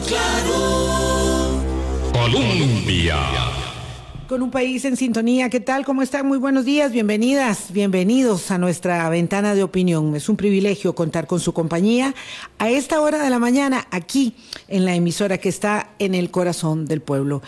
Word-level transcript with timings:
Claro. 0.00 1.62
Colombia. 2.12 3.16
Con 4.28 4.42
un 4.42 4.50
país 4.50 4.84
en 4.84 4.96
sintonía, 4.96 5.48
¿qué 5.50 5.60
tal? 5.60 5.84
¿Cómo 5.84 6.02
están? 6.02 6.26
Muy 6.26 6.38
buenos 6.38 6.64
días, 6.64 6.90
bienvenidas, 6.90 7.72
bienvenidos 7.72 8.50
a 8.50 8.58
nuestra 8.58 9.08
ventana 9.08 9.54
de 9.54 9.62
opinión. 9.62 10.16
Es 10.16 10.28
un 10.28 10.36
privilegio 10.36 10.96
contar 10.96 11.28
con 11.28 11.38
su 11.38 11.52
compañía 11.52 12.12
a 12.58 12.70
esta 12.70 13.00
hora 13.00 13.22
de 13.22 13.30
la 13.30 13.38
mañana 13.38 13.86
aquí 13.92 14.34
en 14.66 14.84
la 14.84 14.96
emisora 14.96 15.38
que 15.38 15.48
está 15.48 15.90
en 16.00 16.16
el 16.16 16.32
corazón 16.32 16.86
del 16.86 17.00
pueblo. 17.00 17.42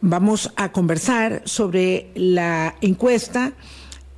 Vamos 0.00 0.52
a 0.56 0.72
conversar 0.72 1.42
sobre 1.44 2.10
la 2.14 2.74
encuesta 2.80 3.52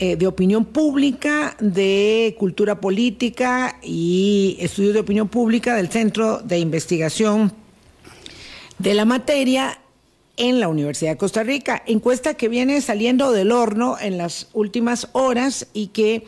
eh, 0.01 0.17
de 0.17 0.27
opinión 0.29 0.65
pública, 0.65 1.57
de 1.59 2.37
cultura 2.39 2.81
política 2.81 3.81
y 3.83 4.57
estudios 4.61 4.95
de 4.95 5.01
opinión 5.01 5.29
pública 5.29 5.75
del 5.75 5.89
Centro 5.89 6.39
de 6.39 6.61
Investigación 6.61 7.53
de 8.79 8.95
la 8.95 9.05
Materia 9.05 9.81
en 10.37 10.61
la 10.61 10.69
Universidad 10.69 11.11
de 11.11 11.17
Costa 11.17 11.43
Rica. 11.43 11.83
Encuesta 11.87 12.35
que 12.35 12.49
viene 12.49 12.81
saliendo 12.81 13.33
del 13.33 13.51
horno 13.51 13.97
en 14.01 14.19
las 14.19 14.49
últimas 14.53 15.09
horas 15.13 15.67
y 15.73 15.89
que, 15.89 16.25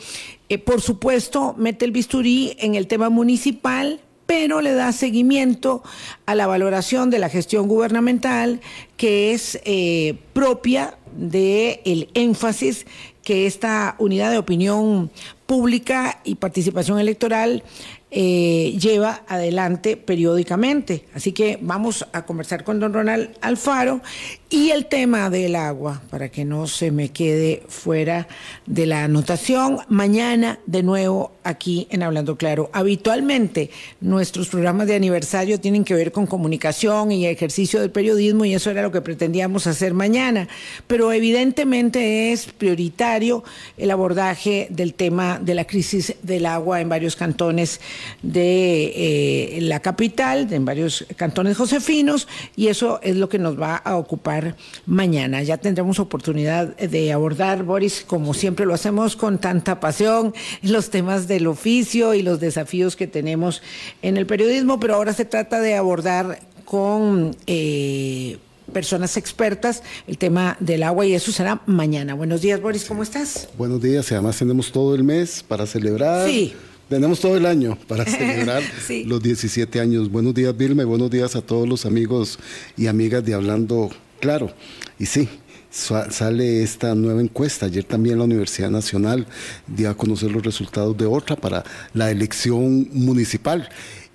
eh, 0.49 0.59
por 0.59 0.81
supuesto, 0.81 1.55
mete 1.57 1.85
el 1.85 1.93
bisturí 1.93 2.57
en 2.59 2.75
el 2.75 2.89
tema 2.89 3.09
municipal, 3.09 4.01
pero 4.27 4.61
le 4.61 4.73
da 4.73 4.93
seguimiento 4.93 5.83
a 6.27 6.35
la 6.35 6.47
valoración 6.47 7.11
de 7.11 7.19
la 7.21 7.29
gestión 7.29 7.69
gubernamental 7.69 8.61
que 8.97 9.33
es 9.33 9.61
eh, 9.65 10.19
propia 10.33 10.99
del 11.17 11.81
el 11.85 12.09
énfasis 12.15 12.87
que 13.23 13.47
esta 13.47 13.95
unidad 13.99 14.31
de 14.31 14.39
opinión 14.39 15.11
pública 15.47 16.21
y 16.25 16.37
participación 16.37 16.99
electoral 16.99 17.63
eh, 18.11 18.77
lleva 18.81 19.23
adelante 19.29 19.97
periódicamente. 19.97 21.05
Así 21.15 21.33
que 21.33 21.59
vamos 21.61 22.07
a 22.13 22.27
conversar 22.27 22.65
con 22.65 22.81
don 22.81 22.93
Ronald 22.93 23.31
Alfaro 23.41 24.01
y 24.49 24.71
el 24.71 24.87
tema 24.87 25.31
del 25.31 25.55
agua, 25.55 26.03
para 26.11 26.29
que 26.29 26.45
no 26.45 26.67
se 26.67 26.91
me 26.91 27.11
quede 27.11 27.63
fuera 27.69 28.27
de 28.67 28.87
la 28.87 29.05
anotación. 29.05 29.79
Mañana, 29.89 30.59
de 30.67 30.83
nuevo, 30.83 31.33
aquí 31.45 31.87
en 31.91 32.03
Hablando 32.03 32.37
Claro. 32.37 32.69
Habitualmente, 32.73 33.71
nuestros 34.01 34.49
programas 34.49 34.89
de 34.89 34.97
aniversario 34.97 35.61
tienen 35.61 35.85
que 35.85 35.95
ver 35.95 36.11
con 36.11 36.27
comunicación 36.27 37.13
y 37.13 37.27
ejercicio 37.27 37.81
del 37.81 37.93
periodismo, 37.93 38.45
y 38.45 38.55
eso 38.55 38.71
era 38.71 38.83
lo 38.83 38.91
que 38.91 39.01
pretendíamos 39.01 39.69
hacer 39.69 39.95
mañana. 39.95 40.49
Pero 40.89 41.13
evidentemente 41.13 42.33
es 42.33 42.47
prioritario 42.47 43.45
el 43.77 43.93
abordaje 43.93 44.67
del 44.71 44.95
tema 44.95 45.39
de 45.41 45.55
la 45.55 45.65
crisis 45.65 46.17
del 46.23 46.47
agua 46.47 46.81
en 46.81 46.89
varios 46.89 47.15
cantones 47.15 47.81
de 48.23 49.57
eh, 49.57 49.59
la 49.63 49.81
capital, 49.81 50.53
en 50.53 50.65
varios 50.65 51.07
cantones 51.17 51.57
josefinos, 51.57 52.29
y 52.57 52.69
eso 52.69 53.01
es 53.03 53.17
lo 53.17 53.29
que 53.29 53.39
nos 53.39 53.61
va 53.61 53.77
a 53.77 53.97
ocupar 53.97 54.57
mañana. 54.87 55.43
Ya 55.43 55.59
tendremos 55.59 55.99
oportunidad 55.99 56.77
de 56.77 57.13
abordar, 57.13 57.63
Boris, 57.63 58.05
como 58.07 58.35
siempre 58.35 58.67
lo 58.67 58.75
hacemos 58.75 59.17
con 59.17 59.39
tanta 59.39 59.81
pasión, 59.81 60.35
los 60.63 60.91
temas 60.91 61.29
del 61.29 61.47
oficio 61.47 62.15
y 62.15 62.23
los 62.23 62.41
desafíos 62.41 62.97
que 62.97 63.07
tenemos 63.07 63.63
en 64.03 64.17
el 64.17 64.27
periodismo, 64.27 64.81
pero 64.81 64.95
ahora 64.95 65.13
se 65.13 65.25
trata 65.25 65.61
de 65.61 65.77
abordar 65.77 66.41
con... 66.65 67.37
Eh, 67.47 68.39
personas 68.71 69.17
expertas 69.17 69.83
el 70.07 70.17
tema 70.17 70.57
del 70.61 70.83
agua 70.83 71.05
y 71.05 71.15
eso 71.15 71.33
será 71.33 71.61
mañana. 71.67 72.15
Buenos 72.15 72.41
días, 72.41 72.61
Boris, 72.61 72.85
¿cómo 72.85 73.03
estás? 73.03 73.49
Buenos 73.59 73.83
días, 73.83 74.11
y 74.11 74.15
además 74.15 74.39
tenemos 74.39 74.73
todo 74.73 74.95
el 74.95 75.05
mes 75.05 75.45
para 75.47 75.67
celebrar. 75.67 76.29
Sí. 76.29 76.55
Tenemos 76.91 77.21
todo 77.21 77.37
el 77.37 77.47
año 77.47 77.79
para 77.87 78.05
celebrar 78.05 78.65
los 79.07 79.23
17 79.23 79.79
años. 79.79 80.11
Buenos 80.11 80.35
días, 80.35 80.57
Vilma, 80.57 80.83
y 80.83 80.87
buenos 80.87 81.09
días 81.09 81.37
a 81.37 81.41
todos 81.41 81.69
los 81.69 81.87
amigos 81.87 82.41
y 82.77 82.89
amigas 82.89 83.25
de 83.25 83.33
Hablando 83.33 83.91
Claro, 84.19 84.53
y 84.99 85.07
sí, 85.07 85.29
sale 85.71 86.65
esta 86.65 86.97
nueva 86.97 87.21
encuesta. 87.21 87.67
Ayer 87.67 87.85
también 87.85 88.19
la 88.19 88.25
Universidad 88.25 88.71
Nacional 88.71 89.29
dio 89.69 89.89
a 89.89 89.97
conocer 89.97 90.33
los 90.33 90.43
resultados 90.43 90.99
de 90.99 91.07
otra 91.07 91.37
para 91.37 91.63
la 91.95 92.11
elección 92.11 92.89
municipal 92.93 93.69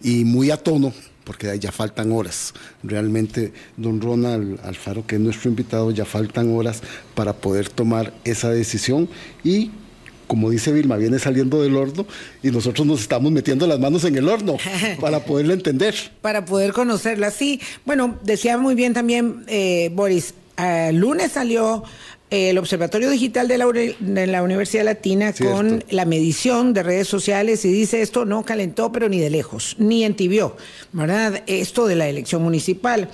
y 0.03 0.25
muy 0.25 0.51
a 0.51 0.57
tono 0.57 0.91
porque 1.23 1.57
ya 1.57 1.71
faltan 1.71 2.11
horas. 2.11 2.53
Realmente, 2.83 3.53
don 3.77 4.01
Ronald 4.01 4.59
Alfaro, 4.65 5.07
que 5.07 5.15
es 5.15 5.21
nuestro 5.21 5.49
invitado, 5.49 5.91
ya 5.91 6.03
faltan 6.03 6.53
horas 6.53 6.81
para 7.15 7.31
poder 7.31 7.69
tomar 7.69 8.13
esa 8.25 8.49
decisión 8.49 9.07
y 9.45 9.71
como 10.27 10.49
dice 10.49 10.71
Vilma, 10.71 10.97
viene 10.97 11.19
saliendo 11.19 11.61
del 11.61 11.75
horno 11.75 12.05
y 12.43 12.51
nosotros 12.51 12.85
nos 12.85 13.01
estamos 13.01 13.31
metiendo 13.31 13.67
las 13.67 13.79
manos 13.79 14.03
en 14.05 14.15
el 14.15 14.27
horno 14.27 14.57
para 14.99 15.25
poderla 15.25 15.53
entender. 15.53 15.95
Para 16.21 16.45
poder 16.45 16.73
conocerla, 16.73 17.31
sí. 17.31 17.61
Bueno, 17.85 18.17
decía 18.23 18.57
muy 18.57 18.75
bien 18.75 18.93
también 18.93 19.43
eh, 19.47 19.89
Boris, 19.93 20.33
el 20.57 20.97
lunes 20.97 21.33
salió 21.33 21.83
eh, 22.31 22.49
el 22.49 22.57
Observatorio 22.57 23.09
Digital 23.09 23.47
de 23.47 23.57
la, 24.27 24.41
Universidad 24.41 24.83
Latina 24.83 25.31
con 25.33 25.83
la 25.89 26.05
medición 26.05 26.73
de 26.73 26.81
redes 26.81 27.07
sociales 27.07 27.63
y 27.65 27.71
dice 27.71 28.01
esto 28.01 28.25
no 28.25 28.43
calentó, 28.43 28.91
pero 28.91 29.09
ni 29.09 29.19
de 29.19 29.29
lejos, 29.29 29.75
ni 29.77 30.03
entibió, 30.03 30.57
¿verdad? 30.91 31.43
Esto 31.45 31.85
de 31.85 31.95
la 31.95 32.07
elección 32.07 32.41
municipal. 32.41 33.09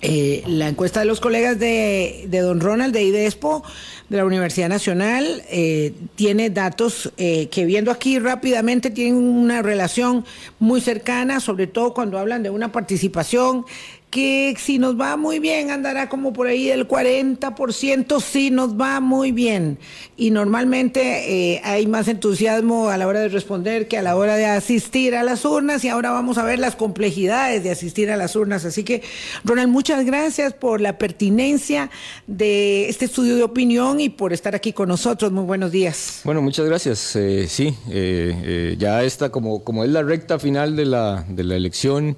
Eh, 0.00 0.44
la 0.46 0.68
encuesta 0.68 1.00
de 1.00 1.06
los 1.06 1.18
colegas 1.18 1.58
de, 1.58 2.28
don 2.30 2.60
Ronald 2.60 2.94
de 2.94 3.02
IDESPO 3.02 3.64
de 4.08 4.16
la 4.16 4.24
Universidad 4.24 4.68
Nacional 4.68 5.42
eh, 5.50 5.92
tiene 6.14 6.50
datos 6.50 7.12
eh, 7.16 7.48
que 7.48 7.64
viendo 7.64 7.90
aquí 7.90 8.20
rápidamente 8.20 8.90
tienen 8.90 9.16
una 9.16 9.60
relación 9.60 10.24
muy 10.60 10.80
cercana, 10.80 11.40
sobre 11.40 11.66
todo 11.66 11.94
cuando 11.94 12.16
hablan 12.16 12.44
de 12.44 12.50
una 12.50 12.70
participación 12.70 13.66
que 14.10 14.54
si 14.58 14.78
nos 14.78 14.98
va 14.98 15.16
muy 15.16 15.38
bien 15.38 15.70
andará 15.70 16.08
como 16.08 16.32
por 16.32 16.46
ahí 16.46 16.70
el 16.70 16.88
40%, 16.88 18.20
si 18.20 18.50
nos 18.50 18.78
va 18.80 19.00
muy 19.00 19.32
bien. 19.32 19.78
Y 20.16 20.30
normalmente 20.30 21.54
eh, 21.54 21.60
hay 21.62 21.86
más 21.86 22.08
entusiasmo 22.08 22.88
a 22.88 22.96
la 22.96 23.06
hora 23.06 23.20
de 23.20 23.28
responder 23.28 23.86
que 23.86 23.98
a 23.98 24.02
la 24.02 24.16
hora 24.16 24.36
de 24.36 24.46
asistir 24.46 25.14
a 25.14 25.22
las 25.22 25.44
urnas 25.44 25.84
y 25.84 25.88
ahora 25.88 26.10
vamos 26.10 26.38
a 26.38 26.44
ver 26.44 26.58
las 26.58 26.74
complejidades 26.74 27.62
de 27.62 27.70
asistir 27.70 28.10
a 28.10 28.16
las 28.16 28.34
urnas. 28.34 28.64
Así 28.64 28.82
que, 28.82 29.02
Ronald, 29.44 29.70
muchas 29.70 30.04
gracias 30.06 30.54
por 30.54 30.80
la 30.80 30.96
pertinencia 30.96 31.90
de 32.26 32.88
este 32.88 33.04
estudio 33.04 33.36
de 33.36 33.42
opinión 33.42 34.00
y 34.00 34.08
por 34.08 34.32
estar 34.32 34.54
aquí 34.54 34.72
con 34.72 34.88
nosotros. 34.88 35.32
Muy 35.32 35.44
buenos 35.44 35.70
días. 35.70 36.22
Bueno, 36.24 36.40
muchas 36.40 36.64
gracias. 36.66 37.14
Eh, 37.16 37.46
sí, 37.46 37.74
eh, 37.90 38.74
ya 38.78 39.02
está 39.02 39.28
como, 39.28 39.62
como 39.64 39.84
es 39.84 39.90
la 39.90 40.02
recta 40.02 40.38
final 40.38 40.76
de 40.76 40.86
la, 40.86 41.26
de 41.28 41.44
la 41.44 41.56
elección 41.56 42.16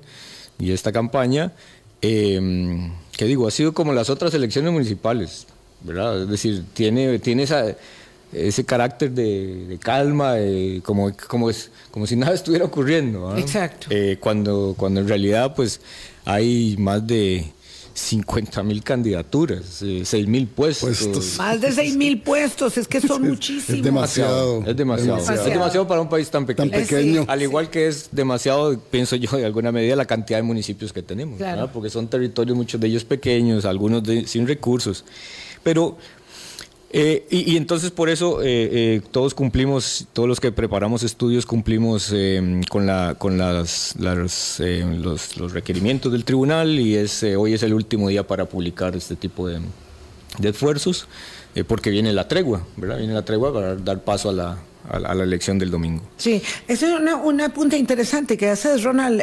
y 0.60 0.72
esta 0.72 0.92
campaña. 0.92 1.52
Eh, 2.02 2.90
que 3.16 3.24
digo, 3.26 3.46
ha 3.46 3.50
sido 3.50 3.74
como 3.74 3.92
las 3.92 4.08
otras 4.08 4.32
elecciones 4.34 4.72
municipales, 4.72 5.46
¿verdad? 5.82 6.22
Es 6.22 6.28
decir, 6.28 6.64
tiene, 6.72 7.18
tiene 7.18 7.42
esa, 7.42 7.76
ese 8.32 8.64
carácter 8.64 9.10
de, 9.10 9.78
calma, 9.80 10.36
como, 10.82 11.12
como, 11.28 11.50
es, 11.50 11.70
como 11.90 12.06
si 12.06 12.16
nada 12.16 12.34
estuviera 12.34 12.64
ocurriendo. 12.64 13.36
Exacto. 13.36 13.88
Eh, 13.90 14.16
cuando, 14.20 14.74
cuando 14.76 15.00
en 15.00 15.08
realidad 15.08 15.54
pues 15.54 15.80
hay 16.24 16.76
más 16.78 17.06
de 17.06 17.52
50 18.00 18.62
mil 18.62 18.82
candidaturas, 18.82 19.62
6 19.80 20.14
eh, 20.14 20.26
mil 20.26 20.46
puestos. 20.46 21.36
Más 21.38 21.60
de 21.60 21.70
6 21.70 21.96
mil 21.96 22.20
puestos, 22.22 22.78
es 22.78 22.88
que 22.88 23.00
son 23.06 23.22
muchísimos. 23.22 23.78
Es 23.78 23.84
demasiado. 23.84 24.64
Es 24.66 24.76
demasiado. 24.76 25.18
Es 25.18 25.44
demasiado 25.44 25.86
para 25.86 26.00
un 26.00 26.08
país 26.08 26.30
tan 26.30 26.46
pequeño. 26.46 27.24
Al 27.28 27.42
igual 27.42 27.70
que 27.70 27.88
es 27.88 28.08
demasiado, 28.10 28.78
pienso 28.78 29.16
yo, 29.16 29.36
de 29.36 29.44
alguna 29.44 29.70
medida, 29.70 29.94
la 29.96 30.06
cantidad 30.06 30.38
de 30.38 30.42
municipios 30.42 30.92
que 30.92 31.02
tenemos. 31.02 31.40
Porque 31.72 31.90
son 31.90 32.08
territorios, 32.08 32.56
muchos 32.56 32.80
de 32.80 32.88
ellos 32.88 33.04
pequeños, 33.04 33.64
algunos 33.64 34.02
sin 34.26 34.46
recursos. 34.46 35.04
Pero 35.62 35.98
eh, 36.92 37.24
y, 37.30 37.56
entonces 37.56 37.92
por 37.92 38.08
eso 38.10 38.42
eh, 38.42 38.46
eh, 38.72 39.00
todos 39.12 39.32
cumplimos, 39.32 40.08
todos 40.12 40.28
los 40.28 40.40
que 40.40 40.50
preparamos 40.50 41.04
estudios 41.04 41.46
cumplimos 41.46 42.12
con, 42.68 42.86
la, 42.86 43.14
con 43.16 43.38
las, 43.38 43.94
los, 43.96 44.60
los, 45.38 45.52
requerimientos 45.52 46.10
del 46.10 46.24
tribunal 46.24 46.80
y 46.80 46.96
es, 46.96 47.22
hoy 47.22 47.54
es 47.54 47.62
el 47.62 47.74
último 47.74 48.08
día 48.08 48.26
para 48.26 48.46
publicar 48.46 48.96
este 48.96 49.14
tipo 49.14 49.46
de, 49.46 49.60
de 50.38 50.48
esfuerzos 50.48 51.06
porque 51.68 51.90
viene 51.90 52.12
la 52.12 52.26
tregua, 52.26 52.66
¿verdad? 52.76 52.98
Viene 52.98 53.14
la 53.14 53.24
tregua 53.24 53.54
para 53.54 53.76
dar 53.76 54.02
paso 54.02 54.30
a 54.30 54.32
la, 54.32 54.58
a 54.88 55.14
la, 55.14 55.22
elección 55.22 55.60
del 55.60 55.70
domingo. 55.70 56.02
Sí, 56.16 56.42
es 56.66 56.82
una, 56.82 57.14
una 57.14 57.54
punta 57.54 57.76
interesante 57.76 58.36
que 58.36 58.48
haces, 58.48 58.82
Ronald. 58.82 59.22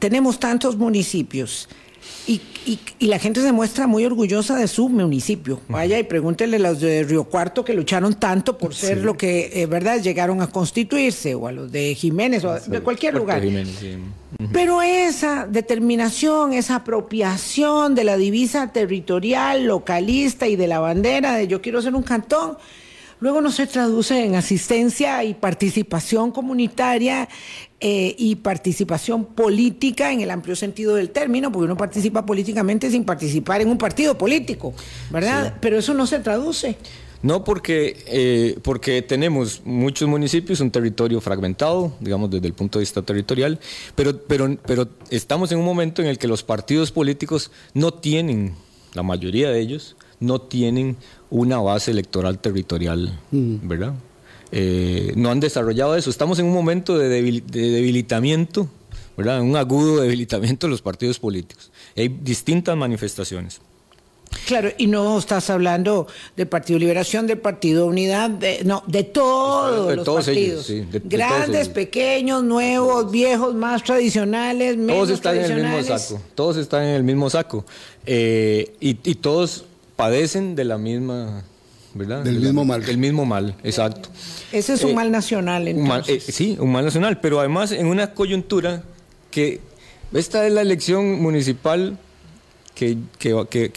tenemos 0.00 0.40
tantos 0.40 0.76
municipios 0.76 1.68
y, 2.26 2.40
y, 2.98 3.06
la 3.06 3.18
gente 3.18 3.40
se 3.42 3.52
muestra 3.52 3.86
muy 3.86 4.04
orgullosa 4.04 4.56
de 4.56 4.68
su 4.68 4.88
municipio. 4.88 5.60
Vaya 5.68 5.98
y 5.98 6.04
pregúntele 6.04 6.56
a 6.56 6.60
los 6.60 6.80
de 6.80 7.02
Río 7.02 7.24
Cuarto 7.24 7.64
que 7.64 7.74
lucharon 7.74 8.14
tanto 8.14 8.56
por 8.58 8.74
ser 8.74 8.98
lo 8.98 9.16
que, 9.16 9.50
eh, 9.54 9.66
¿verdad?, 9.66 10.00
llegaron 10.00 10.40
a 10.40 10.46
constituirse, 10.46 11.34
o 11.34 11.48
a 11.48 11.52
los 11.52 11.72
de 11.72 11.94
Jiménez, 11.94 12.44
o 12.44 12.58
de 12.58 12.80
cualquier 12.80 13.14
lugar. 13.14 13.42
Pero 14.52 14.82
esa 14.82 15.46
determinación, 15.46 16.52
esa 16.52 16.76
apropiación 16.76 17.94
de 17.94 18.04
la 18.04 18.16
divisa 18.16 18.72
territorial, 18.72 19.64
localista 19.64 20.46
y 20.46 20.56
de 20.56 20.68
la 20.68 20.78
bandera 20.78 21.34
de 21.34 21.46
yo 21.48 21.60
quiero 21.60 21.82
ser 21.82 21.94
un 21.94 22.02
cantón, 22.02 22.56
luego 23.20 23.40
no 23.40 23.50
se 23.50 23.66
traduce 23.66 24.24
en 24.24 24.34
asistencia 24.34 25.22
y 25.24 25.34
participación 25.34 26.32
comunitaria 26.32 27.28
eh, 27.84 28.14
y 28.16 28.36
participación 28.36 29.24
política 29.24 30.12
en 30.12 30.20
el 30.20 30.30
amplio 30.30 30.54
sentido 30.54 30.94
del 30.94 31.10
término, 31.10 31.50
porque 31.50 31.64
uno 31.64 31.76
participa 31.76 32.24
políticamente 32.24 32.88
sin 32.88 33.02
participar 33.02 33.60
en 33.60 33.70
un 33.70 33.76
partido 33.76 34.16
político, 34.16 34.72
¿verdad? 35.10 35.56
Pero 35.60 35.78
eso 35.78 35.92
no 35.92 36.06
se 36.06 36.20
traduce. 36.20 36.76
No, 37.22 37.42
porque, 37.42 37.96
eh, 38.06 38.56
porque 38.62 39.02
tenemos 39.02 39.62
muchos 39.64 40.08
municipios, 40.08 40.60
un 40.60 40.70
territorio 40.70 41.20
fragmentado, 41.20 41.92
digamos, 41.98 42.30
desde 42.30 42.46
el 42.46 42.52
punto 42.52 42.78
de 42.78 42.84
vista 42.84 43.02
territorial, 43.02 43.58
pero, 43.96 44.16
pero, 44.16 44.56
pero 44.64 44.88
estamos 45.10 45.50
en 45.50 45.58
un 45.58 45.64
momento 45.64 46.02
en 46.02 46.06
el 46.06 46.18
que 46.18 46.28
los 46.28 46.44
partidos 46.44 46.92
políticos 46.92 47.50
no 47.74 47.92
tienen, 47.92 48.54
la 48.94 49.02
mayoría 49.02 49.50
de 49.50 49.58
ellos, 49.58 49.96
no 50.20 50.40
tienen 50.40 50.96
una 51.30 51.58
base 51.58 51.90
electoral 51.90 52.38
territorial, 52.38 53.18
mm. 53.32 53.56
¿verdad? 53.66 53.94
Eh, 54.52 55.14
no 55.16 55.30
han 55.30 55.40
desarrollado 55.40 55.96
eso. 55.96 56.10
Estamos 56.10 56.38
en 56.38 56.44
un 56.44 56.52
momento 56.52 56.98
de, 56.98 57.08
debilitamiento, 57.08 58.68
¿verdad? 59.16 59.40
Un 59.40 59.56
agudo 59.56 60.02
debilitamiento 60.02 60.66
de 60.66 60.70
los 60.70 60.82
partidos 60.82 61.18
políticos. 61.18 61.72
Hay 61.96 62.08
distintas 62.08 62.76
manifestaciones. 62.76 63.60
Claro, 64.46 64.70
y 64.78 64.86
no 64.86 65.18
estás 65.18 65.50
hablando 65.50 66.06
del 66.36 66.48
Partido 66.48 66.78
Liberación, 66.78 67.26
del 67.26 67.38
Partido 67.38 67.86
Unidad, 67.86 68.30
no, 68.64 68.82
de 68.86 69.04
todos 69.04 69.94
los 69.94 70.08
partidos. 70.08 70.70
Grandes, 71.04 71.68
pequeños, 71.68 72.42
nuevos, 72.42 73.10
viejos, 73.10 73.54
más 73.54 73.82
tradicionales, 73.82 74.76
menos 74.76 74.96
Todos 74.96 75.10
están 75.10 75.36
en 75.36 75.50
el 75.50 75.62
mismo 75.62 75.98
saco. 75.98 76.22
Todos 76.34 76.56
están 76.56 76.82
en 76.84 76.94
el 76.94 77.02
mismo 77.02 77.28
saco. 77.28 77.66
Eh, 78.06 78.74
y 78.80 79.14
todos 79.16 79.64
padecen 79.96 80.56
de 80.56 80.64
la 80.64 80.78
misma 80.78 81.44
del 81.94 82.40
mismo 82.40 82.64
mal. 82.64 82.84
Del 82.84 82.98
mismo 82.98 83.24
mal, 83.24 83.54
exacto. 83.62 84.08
Ese 84.50 84.74
es 84.74 84.84
un 84.84 84.90
eh, 84.90 84.94
mal 84.94 85.10
nacional, 85.10 85.68
entonces. 85.68 86.28
Eh, 86.28 86.32
sí, 86.32 86.56
un 86.58 86.72
mal 86.72 86.84
nacional, 86.84 87.20
pero 87.20 87.40
además 87.40 87.72
en 87.72 87.86
una 87.86 88.14
coyuntura 88.14 88.82
que 89.30 89.60
esta 90.12 90.46
es 90.46 90.52
la 90.52 90.62
elección 90.62 91.20
municipal 91.20 91.98
que, 92.74 92.96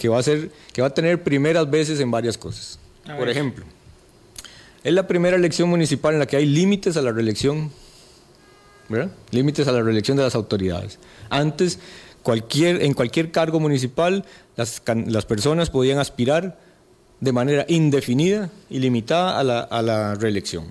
va 0.08 0.18
a 0.18 0.22
ser, 0.22 0.50
que 0.72 0.80
va 0.82 0.88
a 0.88 0.94
tener 0.94 1.22
primeras 1.22 1.70
veces 1.70 2.00
en 2.00 2.10
varias 2.10 2.36
cosas. 2.38 2.78
Por 3.16 3.28
ejemplo, 3.28 3.64
es 4.82 4.92
la 4.92 5.06
primera 5.06 5.36
elección 5.36 5.68
municipal 5.68 6.14
en 6.14 6.20
la 6.20 6.26
que 6.26 6.36
hay 6.36 6.46
límites 6.46 6.96
a 6.96 7.02
la 7.02 7.12
reelección, 7.12 7.70
¿verdad? 8.88 9.10
Límites 9.30 9.68
a 9.68 9.72
la 9.72 9.82
reelección 9.82 10.16
de 10.16 10.24
las 10.24 10.34
autoridades. 10.34 10.98
Antes, 11.30 11.78
cualquier, 12.22 12.82
en 12.82 12.94
cualquier 12.94 13.30
cargo 13.30 13.60
municipal, 13.60 14.24
las, 14.56 14.82
las 15.06 15.24
personas 15.26 15.70
podían 15.70 15.98
aspirar 15.98 16.58
de 17.20 17.32
manera 17.32 17.64
indefinida 17.68 18.50
y 18.70 18.78
limitada 18.78 19.38
a 19.38 19.44
la, 19.44 19.60
a 19.60 19.82
la 19.82 20.14
reelección. 20.14 20.64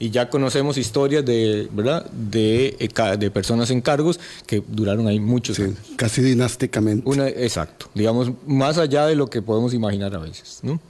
Y 0.00 0.10
ya 0.10 0.30
conocemos 0.30 0.78
historias 0.78 1.24
de, 1.24 1.68
¿verdad? 1.72 2.08
De, 2.10 2.76
eh, 2.78 3.16
de 3.18 3.30
personas 3.30 3.70
en 3.70 3.80
cargos 3.80 4.20
que 4.46 4.62
duraron 4.66 5.08
ahí 5.08 5.18
muchos 5.18 5.58
años. 5.58 5.78
Casi 5.96 6.22
dinásticamente. 6.22 7.08
Una, 7.08 7.28
exacto. 7.28 7.90
Digamos, 7.94 8.30
más 8.46 8.78
allá 8.78 9.06
de 9.06 9.16
lo 9.16 9.28
que 9.28 9.42
podemos 9.42 9.74
imaginar 9.74 10.14
a 10.14 10.18
veces. 10.18 10.60
¿no? 10.62 10.80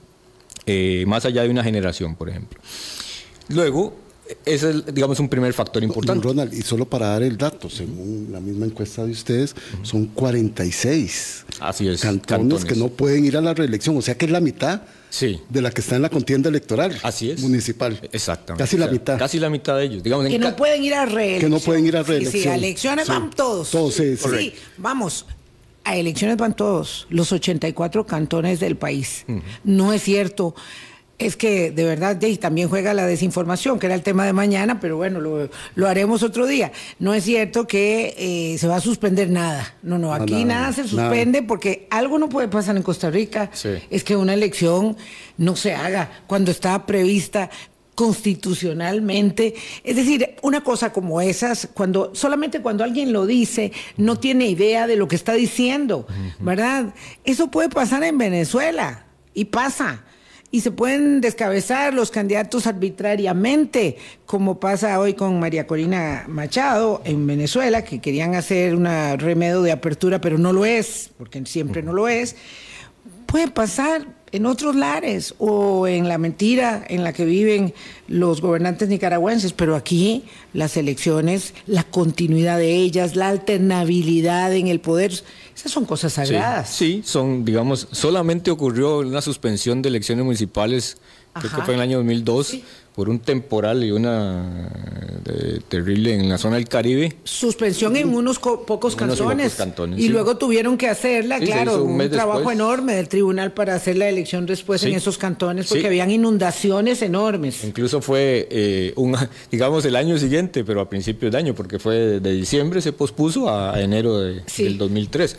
Eh, 0.67 1.05
más 1.07 1.25
allá 1.25 1.41
de 1.41 1.49
una 1.49 1.63
generación, 1.63 2.15
por 2.15 2.29
ejemplo. 2.29 2.59
Luego, 3.47 3.95
ese 4.45 4.69
es, 4.69 4.93
digamos, 4.93 5.19
un 5.19 5.29
primer 5.29 5.53
factor 5.53 5.83
importante. 5.83 6.23
Ronald, 6.27 6.53
y 6.53 6.61
solo 6.61 6.85
para 6.85 7.07
dar 7.07 7.23
el 7.23 7.37
dato, 7.37 7.69
según 7.69 8.29
la 8.31 8.39
misma 8.39 8.65
encuesta 8.65 9.05
de 9.05 9.11
ustedes, 9.11 9.55
son 9.81 10.05
46 10.07 11.45
Así 11.59 11.87
es, 11.87 12.01
cantones, 12.01 12.65
que 12.65 12.75
no 12.75 12.89
pueden 12.89 13.25
ir 13.25 13.37
a 13.37 13.41
la 13.41 13.53
reelección, 13.53 13.97
o 13.97 14.01
sea 14.01 14.17
que 14.17 14.25
es 14.25 14.31
la 14.31 14.39
mitad 14.39 14.83
sí. 15.09 15.39
de 15.49 15.61
la 15.61 15.71
que 15.71 15.81
está 15.81 15.95
en 15.95 16.03
la 16.03 16.09
contienda 16.09 16.49
electoral 16.49 16.97
Así 17.03 17.31
es. 17.31 17.41
municipal. 17.41 17.99
Exactamente. 18.11 18.63
Casi 18.63 18.77
la 18.77 18.87
mitad. 18.87 19.17
Casi 19.17 19.39
la 19.39 19.49
mitad 19.49 19.77
de 19.77 19.85
ellos. 19.85 20.03
Digamos, 20.03 20.27
que 20.27 20.39
no 20.39 20.55
pueden 20.55 20.83
ir 20.83 20.93
a 20.93 21.05
reelección. 21.05 21.51
Que 21.51 21.55
no 21.55 21.59
pueden 21.59 21.85
ir 21.85 21.97
a 21.97 22.03
reelección. 22.03 22.43
Sí, 22.43 22.49
a 22.49 22.55
elecciones 22.55 23.07
van 23.07 23.31
todos. 23.31 23.71
Todos, 23.71 23.95
sí. 23.95 24.15
Sí, 24.15 24.53
vamos, 24.77 25.25
a 25.83 25.95
elecciones 25.95 26.37
van 26.37 26.55
todos, 26.55 27.07
los 27.09 27.31
84 27.31 28.05
cantones 28.05 28.59
del 28.59 28.77
país. 28.77 29.25
No 29.63 29.91
es 29.91 30.03
cierto 30.03 30.55
es 31.19 31.35
que 31.35 31.71
de 31.71 31.83
verdad 31.83 32.17
Jay 32.19 32.37
también 32.37 32.69
juega 32.69 32.93
la 32.93 33.05
desinformación, 33.05 33.77
que 33.77 33.87
era 33.87 33.95
el 33.95 34.01
tema 34.01 34.25
de 34.25 34.31
mañana, 34.31 34.79
pero 34.79 34.95
bueno, 34.95 35.19
lo, 35.19 35.87
haremos 35.87 36.23
otro 36.23 36.47
día. 36.47 36.71
No 36.97 37.13
es 37.13 37.25
cierto 37.25 37.67
que 37.67 38.15
eh, 38.17 38.57
se 38.57 38.67
va 38.67 38.77
a 38.77 38.81
suspender 38.81 39.29
nada. 39.29 39.75
No, 39.83 39.97
no, 39.97 40.13
aquí 40.13 40.45
nada, 40.45 40.71
se 40.71 40.87
suspende 40.87 41.43
porque 41.43 41.87
algo 41.91 42.17
no 42.17 42.29
puede 42.29 42.47
pasar 42.47 42.77
en 42.77 42.83
Costa 42.83 43.09
Rica. 43.09 43.51
Es 43.89 44.03
que 44.05 44.15
una 44.15 44.33
elección 44.33 44.95
no 45.37 45.57
se 45.57 45.75
haga 45.75 46.09
cuando 46.25 46.51
está 46.51 46.85
prevista 46.85 47.49
constitucionalmente. 47.95 49.55
Es 49.83 49.97
decir, 49.97 50.35
una 50.41 50.63
cosa 50.63 50.93
como 50.93 51.19
esas, 51.19 51.67
cuando 51.73 52.15
solamente 52.15 52.61
cuando 52.61 52.85
alguien 52.85 53.11
lo 53.11 53.25
dice, 53.25 53.73
no 53.97 54.17
tiene 54.17 54.47
idea 54.47 54.87
de 54.87 54.95
lo 54.95 55.09
que 55.09 55.17
está 55.17 55.33
diciendo, 55.33 56.07
¿verdad? 56.39 56.93
Eso 57.25 57.51
puede 57.51 57.67
pasar 57.67 58.03
en 58.03 58.17
Venezuela 58.17 59.05
y 59.33 59.45
pasa 59.45 60.05
y 60.51 60.61
se 60.61 60.71
pueden 60.71 61.21
descabezar 61.21 61.93
los 61.93 62.09
candidatos 62.11 62.65
arbitrariamente, 62.65 63.97
como 64.25 64.59
pasa 64.59 64.99
hoy 64.99 65.13
con 65.13 65.39
María 65.39 65.67
Corina 65.67 66.25
Machado 66.27 67.01
en 67.05 67.27
Venezuela, 67.27 67.83
que 67.83 67.99
querían 67.99 68.35
hacer 68.35 68.75
un 68.75 68.85
remedio 69.17 69.61
de 69.61 69.71
apertura, 69.71 70.19
pero 70.19 70.37
no 70.37 70.51
lo 70.51 70.65
es, 70.65 71.11
porque 71.17 71.45
siempre 71.45 71.83
no 71.83 71.93
lo 71.93 72.07
es. 72.07 72.35
Puede 73.27 73.49
pasar 73.49 74.07
en 74.31 74.45
otros 74.45 74.75
lares 74.75 75.35
o 75.37 75.87
en 75.87 76.07
la 76.07 76.17
mentira 76.17 76.83
en 76.87 77.03
la 77.03 77.13
que 77.13 77.25
viven 77.25 77.73
los 78.07 78.41
gobernantes 78.41 78.89
nicaragüenses, 78.89 79.53
pero 79.53 79.75
aquí 79.75 80.25
las 80.53 80.77
elecciones, 80.77 81.53
la 81.65 81.83
continuidad 81.83 82.57
de 82.57 82.75
ellas, 82.75 83.15
la 83.15 83.29
alternabilidad 83.29 84.53
en 84.53 84.67
el 84.67 84.79
poder, 84.79 85.11
esas 85.55 85.71
son 85.71 85.85
cosas 85.85 86.13
sagradas. 86.13 86.69
Sí, 86.69 87.01
son, 87.05 87.45
digamos, 87.45 87.87
solamente 87.91 88.51
ocurrió 88.51 88.99
una 88.99 89.21
suspensión 89.21 89.81
de 89.81 89.89
elecciones 89.89 90.25
municipales, 90.25 90.97
creo 91.33 91.51
que 91.51 91.61
fue 91.61 91.73
en 91.73 91.79
el 91.79 91.83
año 91.83 91.97
2002 91.97 92.57
por 92.99 93.07
un 93.07 93.19
temporal 93.19 93.81
y 93.85 93.91
una 93.91 94.67
eh, 95.25 95.61
terrible 95.69 96.13
en 96.13 96.27
la 96.27 96.37
zona 96.37 96.57
del 96.57 96.67
Caribe. 96.67 97.15
Suspensión 97.23 97.95
en 97.95 98.13
unos 98.13 98.39
pocos 98.39 98.93
cantones. 98.93 99.57
y 99.95 100.09
luego 100.09 100.35
tuvieron 100.35 100.77
que 100.77 100.89
hacerla, 100.89 101.39
claro, 101.39 101.85
un, 101.85 102.09
trabajo 102.09 102.51
enorme 102.51 102.95
del 102.95 103.07
tribunal 103.07 103.53
para 103.53 103.73
hacer 103.73 103.95
la 103.95 104.09
elección 104.09 104.45
después 104.45 104.83
en 104.83 104.95
esos 104.95 105.17
cantones 105.17 105.67
porque 105.69 105.87
habían 105.87 106.11
inundaciones 106.11 107.01
enormes. 107.01 107.63
Incluso 107.63 108.01
fue, 108.01 108.49
eh, 108.51 108.91
un, 108.97 109.15
digamos, 109.49 109.85
el 109.85 109.95
año 109.95 110.17
siguiente, 110.17 110.65
pero 110.65 110.81
a 110.81 110.89
principios 110.89 111.31
de 111.31 111.37
año, 111.37 111.55
porque 111.55 111.79
fue 111.79 112.19
de 112.19 112.33
diciembre, 112.33 112.81
se 112.81 112.91
pospuso 112.91 113.49
a, 113.49 113.81
enero 113.81 114.19
de, 114.19 114.41
del 114.57 114.77
2003. 114.77 115.37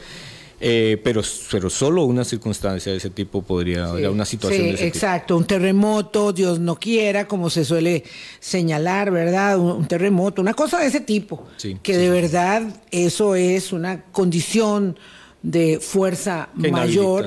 Eh, 0.62 1.00
pero, 1.02 1.22
pero 1.50 1.70
solo 1.70 2.04
una 2.04 2.22
circunstancia 2.22 2.92
de 2.92 2.98
ese 2.98 3.08
tipo 3.08 3.40
podría, 3.40 3.92
una 4.10 4.26
situación 4.26 4.64
de 4.64 4.74
ese 4.74 4.86
exacto, 4.86 5.34
un 5.38 5.46
terremoto, 5.46 6.34
Dios 6.34 6.60
no 6.60 6.76
quiera, 6.76 7.26
como 7.26 7.48
se 7.48 7.64
suele 7.64 8.04
señalar, 8.40 9.10
¿verdad? 9.10 9.58
Un, 9.58 9.88
terremoto, 9.88 10.42
una 10.42 10.52
cosa 10.52 10.78
de 10.78 10.88
ese 10.88 11.00
tipo, 11.00 11.46
que 11.82 11.96
de 11.96 12.10
verdad 12.10 12.62
eso 12.90 13.34
es 13.34 13.72
una 13.72 14.04
condición 14.12 14.98
de 15.42 15.80
fuerza 15.80 16.50
mayor, 16.54 17.26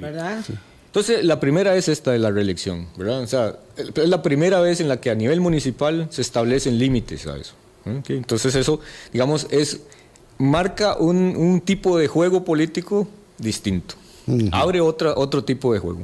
¿verdad? 0.00 0.44
Entonces, 0.86 1.24
la 1.24 1.40
primera 1.40 1.74
es 1.76 1.88
esta 1.88 2.12
de 2.12 2.18
la 2.20 2.30
reelección, 2.30 2.86
¿verdad? 2.96 3.22
O 3.22 3.26
sea, 3.26 3.56
es 3.76 4.08
la 4.08 4.22
primera 4.22 4.60
vez 4.60 4.80
en 4.80 4.88
la 4.88 5.00
que 5.00 5.10
a 5.10 5.16
nivel 5.16 5.40
municipal 5.40 6.06
se 6.10 6.22
establecen 6.22 6.78
límites 6.78 7.26
a 7.26 7.36
eso. 7.36 7.54
Entonces, 8.08 8.54
eso, 8.54 8.80
digamos, 9.12 9.46
es 9.50 9.80
marca 10.38 10.96
un, 10.96 11.60
tipo 11.64 11.98
de 11.98 12.06
juego 12.08 12.44
político 12.44 13.08
distinto. 13.38 13.94
Abre 14.52 14.80
otra, 14.80 15.14
otro 15.16 15.44
tipo 15.44 15.72
de 15.72 15.80
juego. 15.80 16.00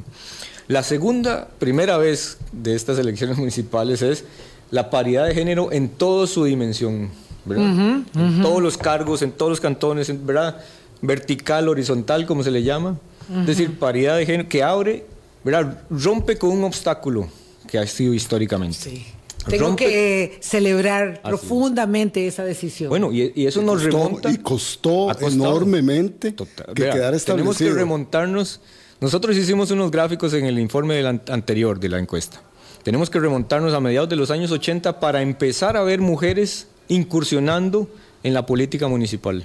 La 0.67 0.83
segunda, 0.83 1.47
primera 1.59 1.97
vez 1.97 2.37
de 2.51 2.75
estas 2.75 2.97
elecciones 2.97 3.37
municipales 3.37 4.01
es 4.01 4.25
la 4.71 4.89
paridad 4.89 5.27
de 5.27 5.33
género 5.33 5.71
en 5.71 5.89
toda 5.89 6.25
su 6.27 6.43
dimensión, 6.43 7.09
¿verdad? 7.45 8.03
En 8.15 8.41
todos 8.41 8.61
los 8.61 8.77
cargos, 8.77 9.21
en 9.21 9.31
todos 9.31 9.51
los 9.51 9.61
cantones, 9.61 10.25
¿verdad? 10.25 10.57
Vertical, 11.01 11.69
horizontal, 11.69 12.25
como 12.25 12.43
se 12.43 12.51
le 12.51 12.63
llama. 12.63 12.97
Es 13.41 13.47
decir, 13.47 13.77
paridad 13.77 14.17
de 14.17 14.25
género 14.25 14.49
que 14.49 14.63
abre, 14.63 15.05
¿verdad? 15.43 15.81
Rompe 15.89 16.37
con 16.37 16.49
un 16.51 16.63
obstáculo 16.63 17.27
que 17.67 17.77
ha 17.77 17.85
sido 17.85 18.13
históricamente. 18.13 18.77
Sí. 18.77 19.05
Tengo 19.47 19.75
que 19.75 20.37
celebrar 20.41 21.21
profundamente 21.21 22.27
esa 22.27 22.43
decisión. 22.43 22.89
Bueno, 22.89 23.11
y, 23.11 23.45
eso 23.45 23.61
nos 23.61 23.83
remonta. 23.83 24.31
Y 24.31 24.37
costó 24.37 25.11
enormemente 25.19 26.33
que 26.33 26.45
quedara 26.73 27.15
establecido. 27.15 27.35
Tenemos 27.35 27.57
que 27.57 27.71
remontarnos. 27.71 28.61
Nosotros 29.01 29.37
hicimos 29.37 29.71
unos 29.71 29.91
gráficos 29.91 30.33
en 30.33 30.45
el 30.45 30.57
informe 30.57 30.95
del 30.95 31.07
anterior 31.07 31.79
de 31.79 31.89
la 31.89 31.99
encuesta. 31.99 32.41
Tenemos 32.83 33.09
que 33.09 33.19
remontarnos 33.19 33.73
a 33.73 33.79
mediados 33.79 34.09
de 34.09 34.15
los 34.15 34.31
años 34.31 34.51
80 34.51 34.99
para 34.99 35.21
empezar 35.21 35.75
a 35.75 35.83
ver 35.83 36.01
mujeres 36.01 36.67
incursionando 36.87 37.89
en 38.23 38.33
la 38.33 38.45
política 38.45 38.87
municipal, 38.87 39.43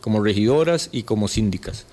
como 0.00 0.22
regidoras 0.22 0.88
y 0.92 1.02
como 1.02 1.28
síndicas. 1.28 1.86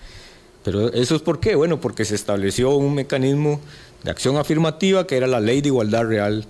Pero 0.64 0.94
eso 0.94 1.16
es 1.16 1.22
por 1.22 1.40
qué? 1.40 1.56
Bueno, 1.56 1.82
porque 1.82 2.06
se 2.06 2.16
estableció 2.16 2.76
un 2.76 2.96
mecanismo 2.96 3.60
de 4.04 4.12
acción 4.12 4.38
afirmativa 4.38 5.06
que 5.06 5.18
era 5.18 5.28
la 5.28 5.40
ley 5.40 5.62
de 5.62 5.68
igualdad 5.68 6.06
real 6.06 6.46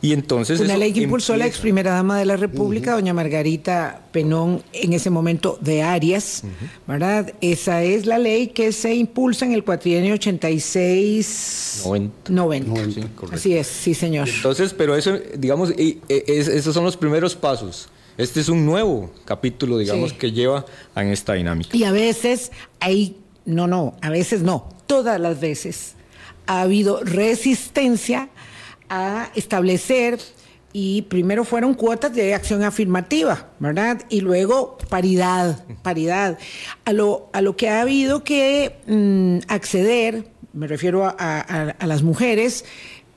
y 0.00 0.12
entonces... 0.12 0.60
Una 0.60 0.76
ley 0.76 0.92
que 0.92 1.02
impulsó 1.02 1.36
la 1.36 1.46
ex 1.46 1.58
primera 1.58 1.92
dama 1.92 2.18
de 2.18 2.24
la 2.24 2.36
República, 2.36 2.92
doña 2.92 3.14
Margarita 3.14 4.02
Penón, 4.12 4.62
en 4.72 4.92
ese 4.92 5.10
momento 5.10 5.58
de 5.60 5.82
Arias, 5.82 6.42
¿verdad? 6.86 7.32
Esa 7.40 7.82
es 7.82 8.06
la 8.06 8.18
ley 8.18 8.48
que 8.48 8.72
se 8.72 8.94
impulsa 8.94 9.44
en 9.44 9.52
el 9.52 9.64
cuatrienio 9.64 10.14
86... 10.14 11.82
90. 11.84 12.32
90. 12.32 13.08
Así 13.32 13.56
es, 13.56 13.66
sí, 13.66 13.94
señor. 13.94 14.28
Entonces, 14.28 14.74
pero 14.74 14.96
eso, 14.96 15.18
digamos, 15.36 15.70
y, 15.70 16.00
e, 16.08 16.24
esos 16.26 16.74
son 16.74 16.84
los 16.84 16.96
primeros 16.96 17.34
pasos. 17.34 17.88
Este 18.16 18.40
es 18.40 18.48
un 18.48 18.64
nuevo 18.64 19.10
capítulo, 19.24 19.78
digamos, 19.78 20.12
que 20.12 20.30
lleva 20.30 20.64
en 20.94 21.08
esta 21.08 21.34
dinámica. 21.34 21.76
Y 21.76 21.84
a 21.84 21.90
veces 21.90 22.52
hay, 22.78 23.16
no, 23.44 23.66
no, 23.66 23.96
a 24.02 24.10
veces 24.10 24.42
no, 24.42 24.68
todas 24.86 25.20
las 25.20 25.40
veces 25.40 25.94
ha 26.46 26.60
habido 26.62 27.02
resistencia 27.02 28.28
a 28.94 29.30
establecer 29.34 30.18
y 30.72 31.02
primero 31.02 31.44
fueron 31.44 31.74
cuotas 31.74 32.14
de 32.14 32.34
acción 32.34 32.62
afirmativa, 32.64 33.48
¿verdad? 33.60 34.02
Y 34.08 34.20
luego 34.20 34.76
paridad, 34.88 35.64
paridad. 35.82 36.38
A 36.84 36.92
lo, 36.92 37.30
a 37.32 37.40
lo 37.40 37.56
que 37.56 37.68
ha 37.68 37.80
habido 37.80 38.24
que 38.24 38.76
mm, 38.86 39.38
acceder, 39.52 40.26
me 40.52 40.66
refiero 40.66 41.06
a 41.06 41.74
las 41.86 42.02
mujeres, 42.02 42.64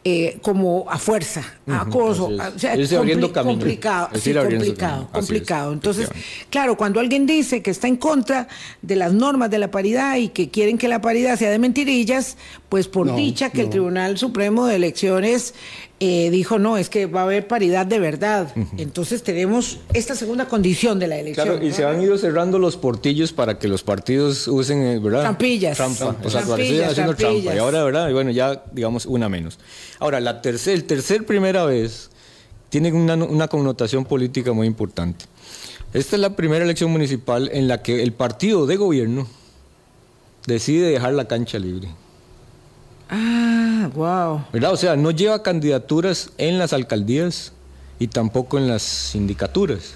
eh, 0.09 0.37
como 0.41 0.85
a 0.89 0.97
fuerza, 0.99 1.43
a 1.67 1.81
acoso, 1.81 2.27
o 2.27 2.59
sea, 2.59 2.77
complicado, 2.77 4.09
complicado, 4.13 5.09
complicado. 5.11 5.73
Entonces, 5.73 6.07
claro, 6.49 6.77
cuando 6.77 7.01
alguien 7.01 7.25
dice 7.25 7.61
que 7.61 7.71
está 7.71 7.89
en 7.89 7.97
contra 7.97 8.47
de 8.81 8.95
las 8.95 9.11
normas 9.11 9.51
de 9.51 9.57
la 9.57 9.69
paridad 9.69 10.15
y 10.15 10.29
que 10.29 10.49
quieren 10.49 10.77
que 10.77 10.87
la 10.87 11.01
paridad 11.01 11.37
sea 11.37 11.49
de 11.49 11.59
mentirillas, 11.59 12.37
pues 12.69 12.87
por 12.87 13.15
dicha 13.15 13.49
que 13.49 13.61
el 13.61 13.69
Tribunal 13.69 14.17
Supremo 14.17 14.65
de 14.65 14.75
Elecciones 14.75 15.53
eh, 15.99 16.29
dijo, 16.31 16.59
no, 16.59 16.77
es 16.77 16.89
que 16.89 17.05
va 17.05 17.21
a 17.21 17.23
haber 17.23 17.47
paridad 17.47 17.85
de 17.85 17.97
verdad. 17.97 18.53
Entonces 18.77 19.23
tenemos 19.23 19.79
esta 19.93 20.15
segunda 20.15 20.47
condición 20.47 20.99
de 20.99 21.07
la 21.07 21.17
elección. 21.17 21.47
Claro, 21.47 21.65
y 21.65 21.71
se 21.71 21.85
han 21.85 22.01
ido 22.01 22.17
cerrando 22.17 22.59
los 22.59 22.75
portillos 22.75 23.31
para 23.31 23.57
que 23.57 23.69
los 23.69 23.83
partidos 23.83 24.47
usen, 24.49 24.83
eh, 24.83 24.99
¿verdad? 24.99 25.21
Trampillas. 25.21 25.77
Trampa. 25.77 26.15
O 26.23 26.29
sea, 26.29 26.41
haciendo 26.41 27.15
trampa. 27.15 27.55
Y 27.55 27.57
ahora, 27.57 27.83
¿verdad? 27.83 28.09
Y 28.09 28.13
bueno, 28.13 28.31
ya, 28.31 28.63
digamos, 28.73 29.05
una 29.05 29.29
menos. 29.29 29.59
Ahora, 29.99 30.19
la 30.19 30.41
tercer, 30.41 30.73
el 30.73 30.83
tercer 30.83 31.25
primera 31.25 31.65
vez 31.65 32.09
tiene 32.69 32.91
una, 32.91 33.15
una 33.15 33.47
connotación 33.47 34.03
política 34.03 34.51
muy 34.51 34.67
importante. 34.67 35.25
Esta 35.93 36.17
es 36.17 36.21
la 36.21 36.35
primera 36.35 36.65
elección 36.65 36.91
municipal 36.91 37.49
en 37.53 37.69
la 37.69 37.81
que 37.81 38.03
el 38.03 38.11
partido 38.11 38.67
de 38.67 38.75
gobierno 38.75 39.25
decide 40.45 40.91
dejar 40.91 41.13
la 41.13 41.29
cancha 41.29 41.59
libre. 41.59 41.87
Ah, 43.09 43.89
wow. 43.93 44.45
¿Verdad? 44.51 44.73
O 44.73 44.77
sea, 44.77 44.95
no 44.95 45.11
lleva 45.11 45.43
candidaturas 45.43 46.31
en 46.37 46.57
las 46.57 46.73
alcaldías 46.73 47.53
y 47.99 48.07
tampoco 48.07 48.57
en 48.57 48.67
las 48.67 48.81
sindicaturas. 48.81 49.95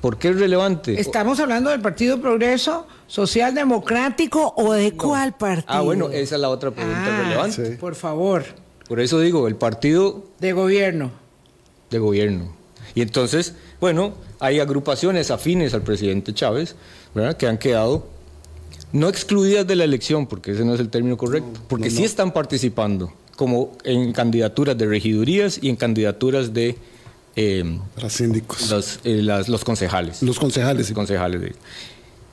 ¿Por 0.00 0.16
qué 0.18 0.28
es 0.28 0.38
relevante? 0.38 1.00
¿Estamos 1.00 1.40
hablando 1.40 1.70
del 1.70 1.80
Partido 1.80 2.20
Progreso 2.20 2.86
Social 3.08 3.54
Democrático 3.54 4.54
o 4.56 4.72
de 4.72 4.92
cuál 4.92 5.36
partido? 5.36 5.66
Ah, 5.66 5.80
bueno, 5.80 6.08
esa 6.10 6.36
es 6.36 6.40
la 6.40 6.50
otra 6.50 6.70
pregunta 6.70 7.04
ah, 7.04 7.22
relevante. 7.24 7.70
Por 7.72 7.96
favor. 7.96 8.44
Por 8.88 9.00
eso 9.00 9.18
digo, 9.20 9.48
el 9.48 9.56
partido... 9.56 10.24
De 10.38 10.52
gobierno. 10.52 11.10
De 11.90 11.98
gobierno. 11.98 12.52
Y 12.94 13.02
entonces, 13.02 13.54
bueno, 13.80 14.14
hay 14.38 14.60
agrupaciones 14.60 15.30
afines 15.30 15.74
al 15.74 15.82
presidente 15.82 16.32
Chávez, 16.32 16.76
¿verdad? 17.14 17.36
Que 17.36 17.48
han 17.48 17.58
quedado 17.58 18.06
no 18.92 19.08
excluidas 19.08 19.66
de 19.66 19.76
la 19.76 19.84
elección, 19.84 20.26
porque 20.26 20.52
ese 20.52 20.64
no 20.64 20.74
es 20.74 20.80
el 20.80 20.88
término 20.88 21.16
correcto, 21.16 21.60
porque 21.68 21.90
sí 21.90 22.04
están 22.04 22.32
participando, 22.32 23.12
como 23.36 23.76
en 23.84 24.12
candidaturas 24.12 24.76
de 24.76 24.86
regidurías 24.86 25.58
y 25.62 25.68
en 25.68 25.76
candidaturas 25.76 26.52
de... 26.52 26.76
Eh, 27.36 27.78
Para 27.94 28.10
síndicos. 28.10 28.70
Los, 28.70 29.00
eh, 29.04 29.22
los 29.22 29.64
concejales. 29.64 30.22
Los 30.22 30.38
concejales. 30.38 30.90
concejales. 30.92 31.52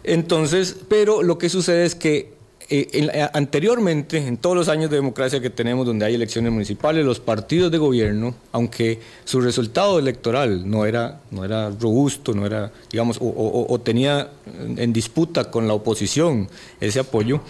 Entonces, 0.03 0.75
pero 0.87 1.23
lo 1.23 1.37
que 1.37 1.49
sucede 1.49 1.85
es 1.85 1.95
que 1.95 2.33
eh, 2.67 2.87
eh, 2.93 3.29
anteriormente, 3.33 4.17
en 4.17 4.37
todos 4.37 4.55
los 4.55 4.69
años 4.69 4.89
de 4.89 4.95
democracia 4.95 5.39
que 5.39 5.51
tenemos 5.51 5.85
donde 5.85 6.05
hay 6.05 6.15
elecciones 6.15 6.51
municipales, 6.51 7.05
los 7.05 7.19
partidos 7.19 7.71
de 7.71 7.77
gobierno, 7.77 8.33
aunque 8.51 8.99
su 9.23 9.39
resultado 9.39 9.99
electoral 9.99 10.67
no 10.69 10.85
era, 10.85 11.21
no 11.29 11.45
era 11.45 11.69
robusto, 11.69 12.33
no 12.33 12.45
era, 12.45 12.71
digamos, 12.91 13.17
o, 13.21 13.79
tenía 13.83 14.31
en 14.77 14.91
disputa 14.93 15.51
con 15.51 15.67
la 15.67 15.73
oposición 15.73 16.49
ese 16.79 16.99
apoyo, 16.99 17.41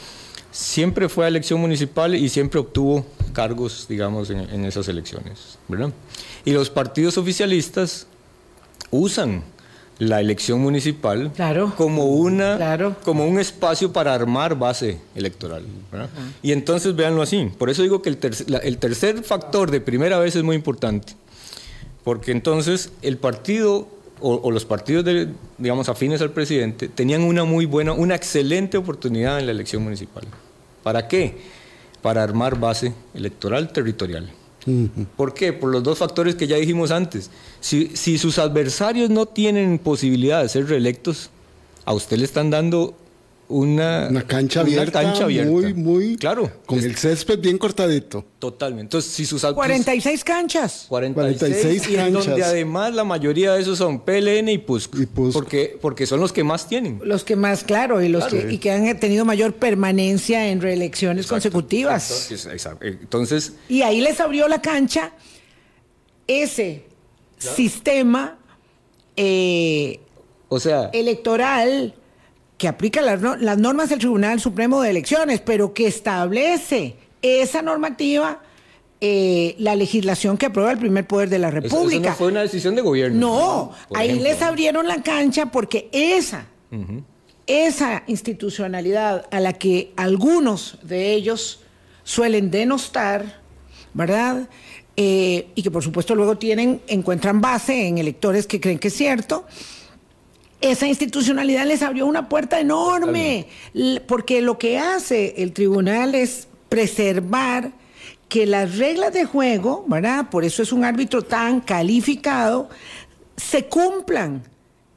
siempre 0.52 1.08
fue 1.08 1.26
a 1.26 1.28
elección 1.30 1.62
municipal 1.62 2.14
y 2.14 2.28
siempre 2.28 2.60
obtuvo 2.60 3.06
cargos, 3.32 3.86
digamos, 3.88 4.30
en, 4.30 4.40
en 4.40 4.66
esas 4.66 4.88
elecciones. 4.90 5.58
¿verdad? 5.70 5.94
Y 6.44 6.52
los 6.52 6.70
partidos 6.70 7.18
oficialistas 7.18 8.08
usan 8.92 9.44
la 10.00 10.20
elección 10.20 10.60
municipal 10.60 11.32
como 11.78 12.06
una 12.06 12.98
como 13.04 13.26
un 13.26 13.40
espacio 13.40 13.94
para 13.94 14.14
armar 14.14 14.58
base 14.58 15.00
electoral 15.16 15.64
y 16.42 16.52
entonces 16.52 16.96
véanlo 16.96 17.22
así. 17.22 17.50
Por 17.58 17.70
eso 17.70 17.82
digo 17.82 18.02
que 18.02 18.10
el, 18.10 18.20
el 18.64 18.78
tercer 18.78 19.24
factor 19.24 19.72
de 19.72 19.82
primera 19.82 20.20
vez 20.20 20.36
es 20.36 20.44
muy 20.44 20.56
importante 20.56 21.14
porque 22.04 22.32
entonces 22.32 22.92
el 23.02 23.18
partido 23.18 23.88
o, 24.22 24.50
los 24.52 24.66
partidos 24.66 25.04
de, 25.06 25.30
digamos 25.58 25.90
afines 25.90 26.22
al 26.22 26.32
presidente 26.32 26.88
tenían 26.88 27.22
una 27.22 27.44
muy 27.44 27.66
buena 27.66 27.92
una 27.94 28.16
excelente 28.16 28.78
oportunidad 28.78 29.40
en 29.40 29.46
la 29.46 29.52
elección 29.52 29.84
municipal. 29.84 30.24
Para 30.84 31.08
qué 31.08 31.38
para 32.02 32.22
armar 32.22 32.60
base 32.60 32.94
electoral 33.14 33.72
territorial 33.72 34.30
¿Por 35.18 35.34
qué? 35.34 35.54
Por 35.54 35.72
los 35.72 35.84
dos 35.84 35.98
factores 35.98 36.36
que 36.36 36.48
ya 36.48 36.58
dijimos 36.58 36.92
antes. 36.92 37.30
Si, 37.60 37.96
si 37.96 38.18
sus 38.18 38.40
adversarios 38.40 39.10
no 39.10 39.26
tienen 39.26 39.80
posibilidad 39.80 40.42
de 40.42 40.50
ser 40.50 40.68
reelectos, 40.68 41.30
a 41.86 41.94
usted 41.94 42.18
le 42.18 42.26
están 42.26 42.50
dando 42.50 42.96
una, 43.48 44.08
una 44.10 44.24
cancha 44.24 44.62
abierta, 44.62 45.02
cancha 45.02 45.26
abierta. 45.26 45.52
muy, 45.52 45.74
muy, 45.74 46.18
claro, 46.18 46.52
con 46.66 46.80
el 46.80 46.96
césped 46.96 47.40
bien 47.40 47.58
cortadito. 47.58 48.26
Totalmente. 48.40 48.84
Entonces, 48.84 49.12
si 49.12 49.26
sus 49.26 49.46
46 49.46 50.24
canchas. 50.24 50.86
46, 50.88 51.88
y 51.90 51.96
canchas. 51.96 52.26
donde 52.26 52.44
además 52.44 52.94
la 52.94 53.04
mayoría 53.04 53.54
de 53.54 53.62
esos 53.62 53.78
son 53.78 54.00
PLN 54.00 54.50
y 54.50 54.58
PUSC. 54.58 54.96
Porque, 55.34 55.78
porque 55.82 56.06
son 56.06 56.20
los 56.20 56.32
que 56.34 56.44
más 56.44 56.68
tienen. 56.68 57.00
Los 57.04 57.24
que 57.24 57.36
más, 57.36 57.64
claro, 57.64 58.02
y 58.02 58.10
los 58.10 58.26
que, 58.26 58.52
y 58.52 58.58
que 58.58 58.72
han 58.72 59.00
tenido 59.00 59.26
mayor 59.26 59.54
permanencia 59.54 60.48
en 60.50 60.62
reelecciones 60.62 61.28
consecutivas. 61.28 62.32
Exacto. 62.32 62.86
Entonces. 62.86 63.54
Y 63.70 63.82
ahí 63.82 64.02
les 64.02 64.20
abrió 64.20 64.48
la 64.48 64.62
cancha 64.62 65.12
ese 66.28 66.86
sistema 67.38 68.38
eh, 69.16 70.00
o 70.50 70.60
sea, 70.60 70.90
electoral 70.94 71.94
que 72.58 72.68
aplica 72.68 73.02
las, 73.02 73.58
normas 73.58 73.90
del 73.90 74.00
Tribunal 74.00 74.40
Supremo 74.40 74.82
de 74.82 74.92
Elecciones, 74.92 75.42
pero 75.42 75.74
que 75.74 75.88
establece 75.88 76.96
esa 77.22 77.62
normativa 77.62 78.42
eh, 79.02 79.56
la 79.60 79.76
legislación 79.76 80.38
que 80.38 80.46
aprueba 80.46 80.72
el 80.72 80.78
primer 80.78 81.06
poder 81.06 81.30
de 81.30 81.40
la 81.40 81.52
República. 81.52 82.02
Eso, 82.02 82.10
no 82.10 82.16
fue 82.16 82.28
una 82.28 82.42
decisión 82.42 82.76
de 82.76 82.82
gobierno. 82.82 83.20
No, 83.20 83.72
ahí 83.94 84.20
les 84.20 84.42
abrieron 84.42 84.88
la 84.88 85.04
cancha 85.04 85.48
porque 85.48 85.90
esa, 85.92 86.46
esa 87.46 88.04
institucionalidad 88.08 89.28
a 89.32 89.40
la 89.42 89.54
que 89.54 89.92
algunos 89.98 90.80
de 90.82 91.14
ellos 91.14 91.60
suelen 92.04 92.52
denostar, 92.52 93.42
¿verdad? 93.94 94.48
Eh, 94.96 95.50
y 95.56 95.62
que 95.62 95.72
por 95.72 95.84
supuesto 95.84 96.16
luego 96.16 96.38
tienen, 96.38 96.82
encuentran 96.88 97.42
base 97.42 97.88
en 97.88 97.98
electores 97.98 98.48
que 98.48 98.62
creen 98.62 98.80
que 98.80 98.88
es 98.88 98.94
cierto 98.96 99.46
esa 100.62 100.88
institucionalidad 100.88 101.66
les 101.66 101.82
abrió 101.82 102.06
una 102.06 102.30
puerta 102.30 102.60
enorme, 102.60 103.48
porque 104.08 104.42
lo 104.42 104.58
que 104.58 104.80
hace 104.80 105.36
el 105.38 105.54
tribunal 105.54 106.16
es 106.16 106.48
preservar 106.70 107.72
que 108.30 108.46
las 108.46 108.78
reglas 108.78 109.14
de 109.14 109.26
juego, 109.26 109.86
¿verdad? 109.88 110.30
Por 110.30 110.44
eso 110.44 110.64
es 110.64 110.72
un 110.72 110.84
árbitro 110.84 111.22
tan 111.22 111.62
calificado, 111.62 112.70
se 113.38 113.66
cumplan 113.66 114.44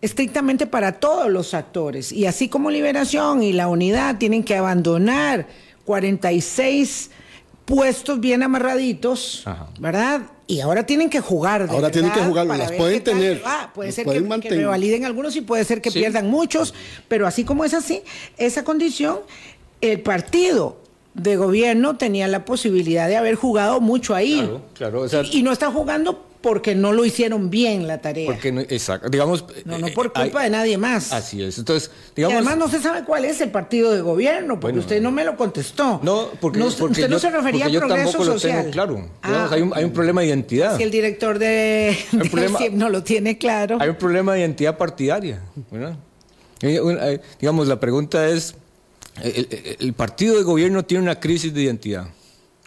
estrictamente 0.01 0.67
para 0.67 0.93
todos 0.93 1.31
los 1.31 1.55
actores. 1.55 2.13
Y 2.13 2.27
así 2.27 2.49
como 2.49 2.71
Liberación 2.71 3.43
y 3.43 3.53
la 3.53 3.69
Unidad 3.69 4.17
tienen 4.17 4.45
que 4.45 4.57
abandonar 4.57 5.47
46 5.85 7.11
puestos 7.65 8.21
bien 8.21 8.43
amarraditos, 8.43 9.45
¿verdad? 9.79 10.23
Y 10.51 10.61
ahora 10.61 10.87
tienen 10.87 11.11
que 11.11 11.21
jugar. 11.21 11.69
ahora 11.69 11.91
tienen 11.91 12.11
que 12.11 12.21
jugar, 12.21 12.47
las 12.47 12.73
pueden 12.73 13.05
tener. 13.05 13.43
puede 13.75 13.93
ser 13.93 14.07
que, 14.07 14.41
que, 14.41 14.51
revaliden 14.51 15.05
algunos 15.05 15.37
y 15.37 15.43
puede 15.43 15.63
ser 15.65 15.83
que 15.83 15.93
pierdan 15.93 16.29
muchos, 16.29 16.75
pero 17.07 17.27
así 17.27 17.45
como 17.45 17.67
es 17.67 17.75
así, 17.75 18.03
esa 18.39 18.65
condición, 18.65 19.19
el 19.83 20.01
partido 20.01 20.79
de 21.13 21.37
gobierno 21.37 21.97
tenía 21.97 22.29
la 22.29 22.47
posibilidad 22.47 23.09
de 23.09 23.19
haber 23.19 23.35
jugado 23.35 23.81
mucho 23.81 24.15
ahí. 24.15 24.51
Claro, 24.75 25.05
y, 25.31 25.43
no 25.43 25.53
está 25.53 25.71
jugando 25.71 26.25
porque 26.41 26.75
no 26.75 26.93
lo 26.93 27.05
hicieron 27.05 27.51
bien 27.51 27.87
la 27.87 28.01
tarea. 28.01 28.27
Porque 28.27 28.53
no, 28.53 28.61
exacto, 28.61 29.09
digamos. 29.09 29.45
No, 29.65 29.79
no 29.79 29.89
por 29.89 30.13
culpa 30.13 30.43
de 30.43 30.51
nadie 30.51 30.79
más. 30.79 31.13
Así 31.13 31.43
es. 31.43 31.59
Entonces, 31.59 31.91
digamos. 32.15 32.35
Y 32.35 32.37
además 32.37 32.59
no 32.59 32.69
se 32.69 32.81
sabe 32.81 33.05
cuál 33.05 33.25
es 33.25 33.41
el 33.41 33.51
partido 33.51 33.91
de 33.93 34.01
gobierno, 34.01 34.61
porque 34.61 34.79
usted 34.79 35.03
no 35.03 35.11
me 35.11 35.25
lo 35.25 35.37
contestó. 35.37 36.01
No, 36.03 36.31
porque, 36.41 36.61
usted 36.63 37.09
no 37.09 37.19
se 37.19 37.31
refería 37.31 37.67
a 37.67 37.71
progreso 37.71 38.25
social. 38.25 38.67
Lo 38.67 38.71
claro. 38.71 39.09
Ah. 39.23 39.49
hay, 39.51 39.63
un, 39.63 39.73
hay, 39.75 39.85
un, 39.85 39.93
problema 39.93 40.21
de 40.21 40.29
identidad. 40.29 40.77
Si 40.77 40.83
el 40.83 40.91
director 40.91 41.39
de, 41.39 41.97
no 42.73 42.89
lo 42.89 43.03
tiene 43.03 43.39
claro. 43.39 43.79
Hay 43.81 43.89
un 43.89 43.97
problema 43.97 44.35
de 44.35 44.41
identidad 44.41 44.77
partidaria. 44.77 45.43
digamos, 47.41 47.67
la 47.67 47.81
pregunta 47.81 48.29
es: 48.29 48.55
el 49.23 49.93
partido 49.95 50.37
de 50.37 50.45
gobierno 50.45 50.85
tiene 50.85 51.03
una 51.03 51.19
crisis 51.19 51.53
de 51.53 51.63
identidad. 51.63 52.07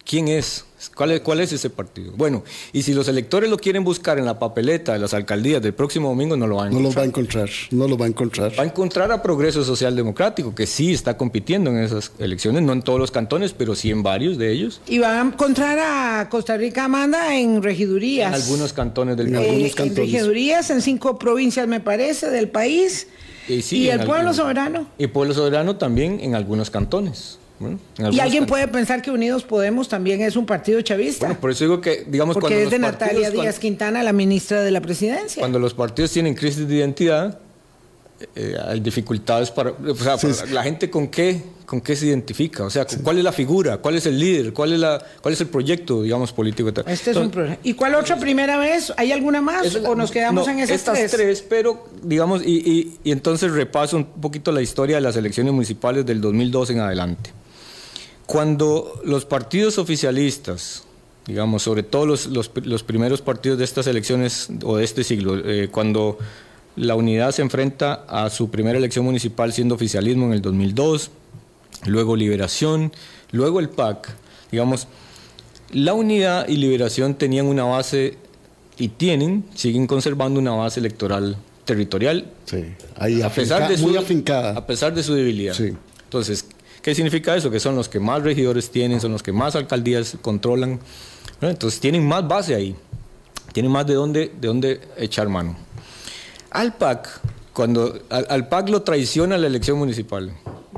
¿Quién 0.06 0.28
es? 0.28 0.66
¿Cuál, 0.96 1.12
es? 1.12 1.22
¿Cuál 1.22 1.40
es 1.42 1.54
ese 1.54 1.70
partido? 1.70 2.12
Bueno, 2.16 2.44
y 2.74 2.82
si 2.82 2.94
los 2.94 3.08
electores 3.08 3.50
lo 3.50 3.58
quieren 3.58 3.84
buscar 3.84 4.18
en 4.18 4.26
la 4.26 4.40
papeleta 4.40 4.94
de 4.94 5.00
las 5.00 5.14
alcaldías 5.14 5.62
del 5.62 5.74
próximo 5.74 6.10
domingo, 6.10 6.36
no 6.36 6.48
lo 6.48 6.56
van 6.56 6.68
a 6.68 6.70
encontrar. 6.72 6.82
No 6.82 6.88
lo 6.90 6.96
va 6.96 7.02
a 7.04 7.06
encontrar, 7.06 7.50
no 7.72 7.88
lo 7.88 7.98
va 7.98 8.06
a 8.06 8.10
encontrar. 8.10 8.60
Va 8.60 8.64
a 8.64 8.66
encontrar 8.66 9.12
a 9.12 9.22
Progreso 9.22 9.64
Social 9.64 9.96
Democrático, 9.96 10.56
que 10.56 10.66
sí 10.66 10.92
está 10.92 11.18
compitiendo 11.18 11.70
en 11.70 11.78
esas 11.78 12.12
elecciones, 12.18 12.64
no 12.64 12.74
en 12.74 12.82
todos 12.82 13.00
los 13.00 13.12
cantones, 13.12 13.54
pero 13.54 13.76
sí 13.76 13.92
en 13.92 14.02
varios 14.02 14.38
de 14.38 14.52
ellos. 14.52 14.82
Y 14.88 14.98
va 14.98 15.22
a 15.22 15.26
encontrar 15.26 15.78
a 15.80 16.30
Costa 16.30 16.58
Rica 16.58 16.86
Amanda 16.86 17.38
en 17.38 17.62
regidurías. 17.62 18.30
En 18.30 18.42
algunos 18.42 18.74
cantones 18.74 19.18
del 19.18 19.32
país. 19.32 19.50
algunos 19.50 19.76
cantones. 19.76 19.98
En 20.00 20.14
regidurías, 20.14 20.70
en 20.72 20.82
cinco 20.82 21.20
provincias, 21.20 21.68
me 21.68 21.80
parece, 21.80 22.32
del 22.32 22.50
país. 22.50 23.08
Y, 23.48 23.62
sí, 23.62 23.78
¿Y 23.84 23.90
el 23.90 24.04
pueblo 24.04 24.34
soberano? 24.34 24.88
Y 24.98 25.08
pueblo 25.08 25.34
soberano 25.34 25.76
también 25.76 26.20
en 26.22 26.36
algunos 26.36 26.72
cantones 26.72 27.38
y 28.12 28.20
alguien 28.20 28.46
puede 28.46 28.68
pensar 28.68 29.02
que 29.02 29.12
Unidos 29.12 29.44
Podemos 29.44 29.88
también 29.90 30.22
es 30.22 30.36
un 30.36 30.46
partido 30.46 30.82
chavista. 30.82 31.28
Bueno, 31.28 31.40
por 31.40 31.52
eso 31.52 31.64
digo 31.64 31.82
que, 31.82 32.06
digamos, 32.08 32.36
Porque 32.36 32.64
es 32.64 32.70
de 32.70 32.80
Natalia 32.80 33.32
Díaz 33.32 33.60
Quintana, 33.60 34.04
la 34.04 34.14
ministra 34.14 34.62
de 34.62 34.72
la 34.72 34.82
presidencia. 34.82 35.40
Cuando 35.40 35.60
los 35.60 35.74
partidos 35.74 36.12
tienen 36.12 36.36
crisis 36.36 36.68
de 36.68 36.76
identidad, 36.76 37.40
eh, 38.36 38.56
hay 38.68 38.80
dificultades 38.80 39.50
para, 39.52 39.72
o 39.72 39.96
sea, 39.96 40.18
la 40.52 40.64
gente 40.64 40.90
con 40.90 41.08
qué, 41.08 41.42
con 41.66 41.82
qué 41.82 41.96
se 41.96 42.06
identifica, 42.08 42.64
o 42.64 42.70
sea, 42.70 42.86
cuál 43.04 43.18
es 43.18 43.24
la 43.24 43.32
figura, 43.32 43.78
cuál 43.78 43.96
es 43.96 44.06
el 44.06 44.20
líder, 44.20 44.54
cuál 44.54 44.74
es 44.74 44.80
la, 44.80 45.04
cuál 45.22 45.34
es 45.34 45.42
el 45.42 45.48
proyecto, 45.48 46.04
digamos, 46.04 46.32
político. 46.32 46.70
Este 46.86 47.12
es 47.12 47.18
un 47.18 47.32
¿Y 47.64 47.74
cuál 47.74 47.96
otra 47.96 48.18
primera 48.18 48.58
vez? 48.58 48.94
¿Hay 48.98 49.12
alguna 49.12 49.42
más 49.42 49.76
o 49.76 49.96
nos 49.96 50.12
quedamos 50.12 50.48
en 50.48 50.60
esas 50.60 50.76
estas 50.76 51.12
tres? 51.12 51.44
pero 51.48 51.88
digamos, 52.04 52.44
y, 52.46 52.58
y, 52.58 53.00
y 53.04 53.12
entonces 53.12 53.52
repaso 53.52 53.98
un 53.98 54.06
poquito 54.06 54.52
la 54.52 54.62
historia 54.62 54.98
de 54.98 55.02
las 55.02 55.16
elecciones 55.16 55.54
municipales 55.54 56.06
del 56.06 56.22
2002 56.22 56.70
en 56.72 56.80
adelante. 56.80 57.32
Cuando 58.32 59.02
los 59.04 59.26
partidos 59.26 59.78
oficialistas, 59.78 60.84
digamos, 61.28 61.64
sobre 61.64 61.84
todo 61.84 62.06
los, 62.06 62.28
los, 62.28 62.84
primeros 62.84 63.22
partidos 63.22 63.58
de 63.58 63.66
estas 63.66 63.88
elecciones 63.88 64.48
o 64.64 64.78
de 64.78 64.86
este 64.86 65.04
siglo, 65.04 65.38
eh, 65.38 65.68
cuando 65.70 66.18
la 66.78 66.96
unidad 66.96 67.32
se 67.32 67.42
enfrenta 67.42 68.06
a 68.08 68.30
su 68.30 68.50
primera 68.50 68.78
elección 68.78 69.04
municipal 69.04 69.52
siendo 69.52 69.76
oficialismo 69.76 70.28
en 70.28 70.32
el 70.32 70.42
2002, 70.42 71.12
luego 71.88 72.16
Liberación, 72.16 72.94
luego 73.32 73.60
el 73.60 73.68
PAC, 73.68 74.08
digamos, 74.50 74.88
la 75.72 75.94
unidad 75.94 76.48
y 76.48 76.56
Liberación 76.56 77.16
tenían 77.16 77.48
una 77.48 77.66
base 77.66 78.18
y 78.78 78.88
tienen, 78.88 79.44
siguen 79.56 79.88
conservando 79.88 80.40
una 80.40 80.52
base 80.52 80.80
electoral 80.80 81.36
territorial. 81.66 82.32
Sí, 82.46 82.64
ahí 82.96 83.22
a 83.22 83.30
pesar 83.30 83.68
de 83.68 83.76
muy 83.76 83.98
afincada. 83.98 84.58
A 84.58 84.66
pesar 84.66 84.94
de 84.94 85.04
su 85.04 85.16
debilidad. 85.16 85.54
Sí. 85.54 85.74
Entonces, 86.06 86.46
¿Qué 86.82 86.96
significa 86.96 87.36
eso? 87.36 87.52
Que 87.52 87.60
son 87.60 87.76
los 87.76 87.88
que 87.88 88.00
más 88.00 88.24
regidores 88.24 88.72
tienen, 88.72 89.00
son 89.00 89.12
los 89.12 89.22
que 89.22 89.32
más 89.32 89.56
alcaldías 89.56 90.18
controlan. 90.22 90.80
Entonces 91.42 91.80
tienen 91.80 92.08
más 92.08 92.28
base 92.28 92.56
ahí, 92.56 92.76
tienen 93.54 93.72
más 93.72 93.86
de 93.86 93.94
dónde, 93.94 94.32
de 94.40 94.48
dónde 94.48 94.82
echar 94.98 95.30
mano. 95.30 95.56
Al 96.50 96.76
PAC, 96.76 97.22
cuando 97.54 98.02
al, 98.10 98.48
PAC 98.48 98.70
lo 98.70 98.82
traiciona 98.82 99.38
la 99.38 99.48
elección 99.48 99.78
municipal, 99.78 100.32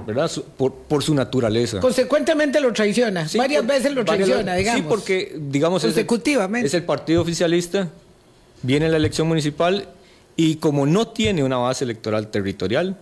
¿verdad? 0.06 0.30
Por, 0.58 1.04
su 1.04 1.14
naturaleza. 1.14 1.80
Consecuentemente 1.80 2.60
lo 2.60 2.72
traiciona, 2.74 3.28
varias 3.36 3.66
veces 3.66 3.94
lo 3.94 4.04
traiciona, 4.06 4.56
digamos. 4.56 4.82
Sí, 4.82 4.88
porque, 4.88 5.36
digamos, 5.38 5.82
consecutivamente. 5.84 6.68
Es 6.68 6.74
el, 6.74 6.84
partido 6.84 7.22
oficialista, 7.22 7.90
viene 8.62 8.90
la 8.90 8.98
elección 8.98 9.28
municipal 9.28 9.88
y 10.36 10.56
como 10.56 10.86
no 10.86 11.08
tiene 11.08 11.44
una 11.44 11.58
base 11.58 11.84
electoral 11.84 12.28
territorial, 12.30 12.98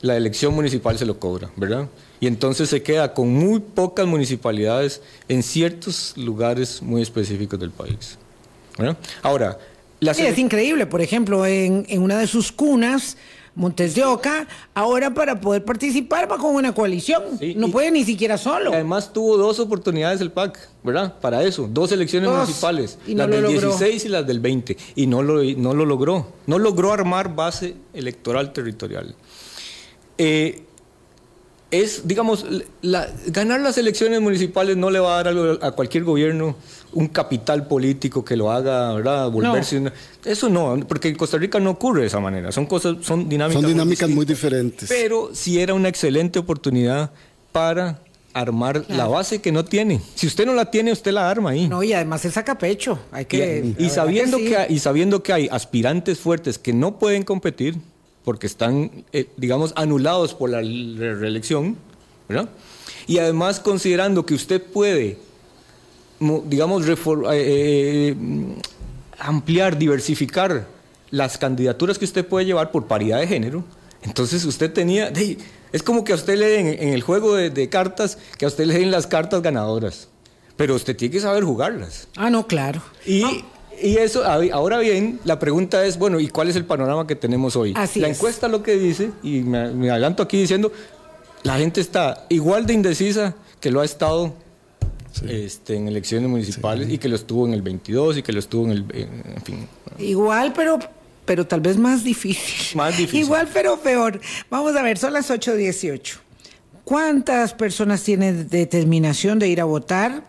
la 0.00 0.16
elección 0.16 0.54
municipal 0.54 0.98
se 0.98 1.06
lo 1.06 1.18
cobra, 1.18 1.50
¿verdad? 1.56 1.88
Y 2.20 2.26
entonces 2.26 2.68
se 2.68 2.82
queda 2.82 3.14
con 3.14 3.32
muy 3.32 3.60
pocas 3.60 4.06
municipalidades 4.06 5.02
en 5.28 5.42
ciertos 5.42 6.16
lugares 6.16 6.82
muy 6.82 7.02
específicos 7.02 7.58
del 7.58 7.70
país. 7.70 8.18
Ahora, 9.22 9.58
sí, 10.00 10.26
es 10.26 10.38
increíble, 10.38 10.86
por 10.86 11.00
ejemplo, 11.00 11.44
en, 11.46 11.86
una 12.00 12.18
de 12.18 12.26
sus 12.26 12.52
cunas, 12.52 13.16
Montes 13.54 13.96
de 13.96 14.04
Oca, 14.04 14.46
ahora 14.72 15.12
para 15.12 15.40
poder 15.40 15.64
participar 15.64 16.30
va 16.30 16.38
con 16.38 16.54
una 16.54 16.72
coalición, 16.72 17.24
no 17.56 17.68
puede 17.72 17.90
ni 17.90 18.04
siquiera 18.04 18.38
solo. 18.38 18.72
Además 18.72 19.12
tuvo 19.12 19.36
dos 19.36 19.58
oportunidades 19.58 20.20
el 20.20 20.30
PAC, 20.30 20.68
¿verdad? 20.84 21.18
Para 21.20 21.42
eso, 21.42 21.68
dos 21.68 21.90
elecciones 21.90 22.30
municipales, 22.30 22.98
las 23.08 23.28
del 23.28 23.48
16 23.48 24.04
y 24.04 24.08
las 24.08 24.24
del 24.24 24.38
20, 24.38 24.76
y 24.94 25.08
no 25.08 25.24
lo, 25.24 25.42
no 25.42 25.74
lo 25.74 25.84
logró, 25.84 26.34
no 26.46 26.60
logró 26.60 26.92
armar 26.92 27.34
base 27.34 27.74
electoral 27.94 28.52
territorial. 28.52 29.16
Eh, 30.18 30.62
es, 31.70 32.08
digamos, 32.08 32.46
ganar 33.26 33.60
las 33.60 33.76
elecciones 33.76 34.20
municipales 34.20 34.76
no 34.76 34.90
le 34.90 35.00
va 35.00 35.18
a 35.18 35.22
dar 35.22 35.58
a, 35.62 35.72
cualquier 35.72 36.04
gobierno 36.04 36.56
un 36.92 37.08
capital 37.08 37.66
político 37.66 38.24
que 38.24 38.36
lo 38.36 38.50
haga, 38.50 38.94
¿verdad? 38.94 39.30
Volverse. 39.30 39.92
Eso 40.24 40.48
no, 40.48 40.78
porque 40.88 41.08
en 41.08 41.16
Costa 41.16 41.36
Rica 41.36 41.60
no 41.60 41.70
ocurre 41.70 42.02
de 42.02 42.06
esa 42.06 42.20
manera. 42.20 42.52
Son 42.52 42.64
cosas, 42.64 42.96
son 43.02 43.28
dinámicas. 43.28 43.60
Son 43.60 43.70
dinámicas 43.70 44.08
muy, 44.08 44.24
diferentes. 44.24 44.88
Pero 44.88 45.30
sí 45.34 45.60
era 45.60 45.74
una 45.74 45.88
excelente 45.88 46.38
oportunidad 46.38 47.10
para 47.52 48.00
armar 48.32 48.84
la 48.88 49.06
base 49.06 49.40
que 49.42 49.52
no 49.52 49.64
tiene. 49.64 50.00
Si 50.14 50.26
usted 50.26 50.46
no 50.46 50.54
la 50.54 50.70
tiene, 50.70 50.92
usted 50.92 51.12
la 51.12 51.28
arma 51.28 51.50
ahí. 51.50 51.68
No, 51.68 51.82
y 51.82 51.92
además 51.92 52.22
se 52.22 52.30
saca 52.30 52.56
pecho. 52.56 52.98
Hay 53.12 53.26
que, 53.26 53.74
y, 53.78 53.90
sabiendo 53.90 54.38
que, 54.38 54.66
y 54.70 54.78
sabiendo 54.78 55.22
que 55.22 55.32
hay 55.34 55.48
aspirantes 55.50 56.18
fuertes 56.18 56.58
que 56.58 56.72
no 56.72 56.98
pueden 56.98 57.24
competir, 57.24 57.76
porque 58.28 58.46
están, 58.46 58.90
eh, 59.14 59.26
digamos, 59.38 59.72
anulados 59.74 60.34
por 60.34 60.50
la 60.50 60.60
reelección, 60.60 61.78
¿verdad? 62.28 62.50
Y 63.06 63.16
además 63.16 63.58
considerando 63.58 64.26
que 64.26 64.34
usted 64.34 64.62
puede, 64.62 65.16
digamos, 66.44 66.86
eh, 66.86 66.94
eh, 67.32 68.14
ampliar, 69.18 69.78
diversificar 69.78 70.66
las 71.10 71.38
candidaturas 71.38 71.98
que 71.98 72.04
usted 72.04 72.26
puede 72.26 72.44
llevar 72.44 72.70
por 72.70 72.86
paridad 72.86 73.18
de 73.18 73.26
género, 73.26 73.64
entonces 74.02 74.44
usted 74.44 74.74
tenía, 74.74 75.10
es 75.72 75.82
como 75.82 76.04
que 76.04 76.12
a 76.12 76.16
usted 76.16 76.36
le 76.36 76.48
den 76.48 76.66
en 76.66 76.90
el 76.90 77.00
juego 77.00 77.34
de, 77.34 77.68
cartas, 77.70 78.18
que 78.36 78.44
a 78.44 78.48
usted 78.48 78.66
le 78.66 78.74
den 78.74 78.90
las 78.90 79.06
cartas 79.06 79.40
ganadoras, 79.40 80.08
pero 80.54 80.74
usted 80.74 80.94
tiene 80.94 81.12
que 81.12 81.20
saber 81.20 81.44
jugarlas. 81.44 82.08
Ah, 82.14 82.28
no, 82.28 82.46
claro. 82.46 82.82
Y 83.06 83.24
y 83.82 83.96
eso, 83.96 84.24
ahora 84.24 84.78
bien, 84.78 85.20
la 85.24 85.38
pregunta 85.38 85.84
es, 85.84 85.98
bueno, 85.98 86.20
¿y 86.20 86.28
cuál 86.28 86.48
es 86.48 86.56
el 86.56 86.64
panorama 86.64 87.06
que 87.06 87.16
tenemos 87.16 87.56
hoy? 87.56 87.74
la 87.74 88.08
encuesta 88.08 88.48
lo 88.48 88.62
que 88.62 88.76
dice, 88.76 89.10
y 89.22 89.40
me, 89.40 89.90
adelanto 89.90 90.22
aquí 90.22 90.40
diciendo, 90.40 90.72
la 91.42 91.58
gente 91.58 91.80
está 91.80 92.26
igual 92.28 92.66
de 92.66 92.74
indecisa 92.74 93.34
que 93.60 93.70
lo 93.70 93.80
ha 93.80 93.84
estado 93.84 94.34
este, 95.26 95.76
en 95.76 95.88
elecciones 95.88 96.28
municipales 96.28 96.88
y 96.90 96.98
que 96.98 97.08
lo 97.08 97.16
estuvo 97.16 97.46
en 97.46 97.54
el 97.54 97.62
22 97.62 98.18
y 98.18 98.22
que 98.22 98.32
lo 98.32 98.38
estuvo 98.38 98.64
en 98.66 98.70
el, 98.70 98.84
en 98.92 99.42
fin. 99.42 99.68
Igual, 99.98 100.52
pero 100.54 100.78
pero 101.28 101.46
tal 101.46 101.60
vez 101.60 101.76
más 101.76 102.04
difícil. 102.04 102.74
Más 102.78 102.96
difícil. 102.96 103.20
Igual, 103.20 103.48
pero 103.52 103.78
peor. 103.78 104.18
Vamos 104.48 104.74
a 104.74 104.80
ver, 104.80 104.96
son 104.96 105.12
las 105.12 105.30
8.18. 105.30 106.16
¿Cuántas 106.84 107.52
personas 107.52 108.02
tienen 108.02 108.48
determinación 108.48 109.38
de 109.38 109.46
ir 109.48 109.60
a 109.60 109.64
votar? 109.64 110.22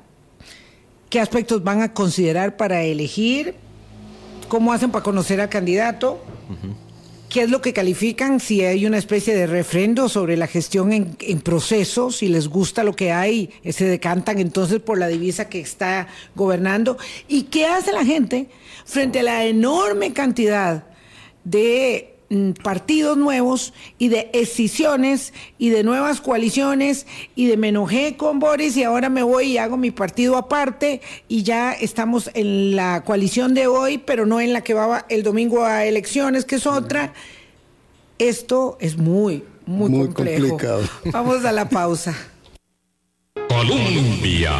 Qué 1.09 1.19
aspectos 1.19 1.63
van 1.63 1.81
a 1.81 1.93
considerar 1.93 2.57
para 2.57 2.83
elegir, 2.83 3.55
cómo 4.47 4.73
hacen 4.73 4.91
para 4.91 5.03
conocer 5.03 5.41
al 5.41 5.49
candidato, 5.49 6.23
qué 7.29 7.43
es 7.43 7.49
lo 7.49 7.61
que 7.61 7.73
califican, 7.73 8.39
si 8.39 8.63
hay 8.63 8.85
una 8.85 8.97
especie 8.97 9.35
de 9.35 9.47
refrendo 9.47 10.09
sobre 10.09 10.37
la 10.37 10.47
gestión 10.47 10.93
en, 10.93 11.15
en 11.19 11.41
proceso, 11.41 12.11
si 12.11 12.27
les 12.27 12.47
gusta 12.47 12.83
lo 12.83 12.95
que 12.95 13.11
hay, 13.11 13.51
se 13.69 13.85
decantan 13.85 14.39
entonces 14.39 14.79
por 14.79 14.97
la 14.97 15.07
divisa 15.07 15.49
que 15.49 15.59
está 15.59 16.07
gobernando, 16.35 16.97
y 17.27 17.43
qué 17.43 17.65
hace 17.65 17.91
la 17.91 18.05
gente 18.05 18.49
frente 18.85 19.19
a 19.19 19.23
la 19.23 19.45
enorme 19.45 20.13
cantidad 20.13 20.83
de 21.43 22.18
partidos 22.61 23.17
nuevos 23.17 23.73
y 23.97 24.09
de 24.09 24.29
escisiones 24.33 25.33
y 25.57 25.69
de 25.69 25.83
nuevas 25.83 26.21
coaliciones 26.21 27.07
y 27.35 27.47
de 27.47 27.57
me 27.57 27.69
enojé 27.69 28.17
con 28.17 28.39
Boris 28.39 28.77
y 28.77 28.83
ahora 28.83 29.09
me 29.09 29.23
voy 29.23 29.53
y 29.53 29.57
hago 29.57 29.77
mi 29.77 29.89
partido 29.91 30.37
aparte 30.37 31.01
y 31.27 31.41
ya 31.43 31.73
estamos 31.73 32.29
en 32.35 32.75
la 32.75 33.03
coalición 33.03 33.53
de 33.53 33.67
hoy, 33.67 33.97
pero 33.97 34.25
no 34.25 34.39
en 34.39 34.53
la 34.53 34.61
que 34.61 34.75
va 34.75 35.05
el 35.09 35.23
domingo 35.23 35.65
a 35.65 35.85
elecciones, 35.85 36.45
que 36.45 36.55
es 36.55 36.67
otra. 36.67 37.13
Esto 38.19 38.77
es 38.79 38.97
muy, 38.97 39.43
muy, 39.65 39.89
complejo. 40.07 40.49
complicado. 40.49 40.83
Vamos 41.11 41.45
a 41.45 41.51
la 41.51 41.67
pausa. 41.67 42.15
Colombia. 43.47 44.53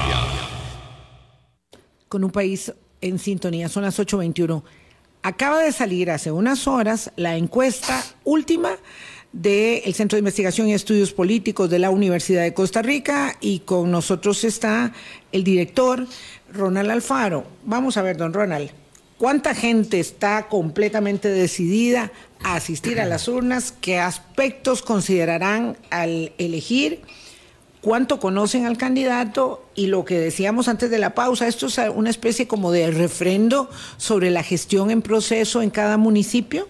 Con 2.08 2.24
un 2.24 2.32
país 2.32 2.74
en 3.02 3.20
sintonía, 3.20 3.70
son 3.70 3.84
las 3.84 4.00
8.21. 4.00 4.64
Acaba 5.22 5.60
de 5.60 5.74
salir 5.74 6.12
hace 6.12 6.32
unas 6.32 6.66
horas 6.66 7.12
la 7.18 7.36
encuesta 7.36 8.06
última 8.24 8.78
del 9.34 9.94
Centro 9.94 10.16
de 10.16 10.20
Investigación 10.20 10.70
y 10.70 10.74
Estudios 10.74 11.12
Políticos 11.12 11.70
de 11.70 11.78
la 11.78 11.90
Universidad 11.90 12.44
de 12.44 12.54
Costa 12.54 12.82
Rica 12.82 13.36
y 13.42 13.60
con 13.60 13.92
nosotros 13.92 14.46
está 14.46 14.94
el 15.34 15.44
director 15.44 16.08
Ronald 16.54 16.90
Alfaro. 16.90 17.46
Vamos 17.66 17.98
a 17.98 18.02
ver, 18.02 18.16
don 18.16 18.34
Ronald, 18.34 18.72
¿cuánta 19.18 19.54
gente 19.54 20.00
está 20.00 20.48
completamente 20.48 21.28
decidida 21.28 22.14
a 22.42 22.56
asistir 22.56 23.02
a 23.02 23.06
las 23.06 23.28
urnas? 23.28 23.74
¿Qué 23.82 24.00
aspectos 24.00 24.82
considerarán 24.82 25.76
al 25.90 26.32
elegir? 26.38 27.02
Cuánto 27.82 28.20
conocen 28.20 28.66
al 28.66 28.78
candidato 28.78 29.64
y 29.76 29.88
lo 29.88 30.06
que 30.06 30.20
decíamos 30.20 30.68
antes 30.68 30.90
de 30.90 31.00
la 31.00 31.16
pausa, 31.16 31.48
esto 31.48 31.68
es 31.68 31.80
una 31.94 32.10
especie 32.10 32.48
como 32.48 32.72
de 32.72 32.92
refrendo 32.92 33.70
sobre 33.98 34.30
la 34.32 34.44
gestión 34.44 34.92
en 34.92 35.02
proceso 35.02 35.62
en 35.62 35.70
cada 35.70 35.98
municipio. 35.98 36.68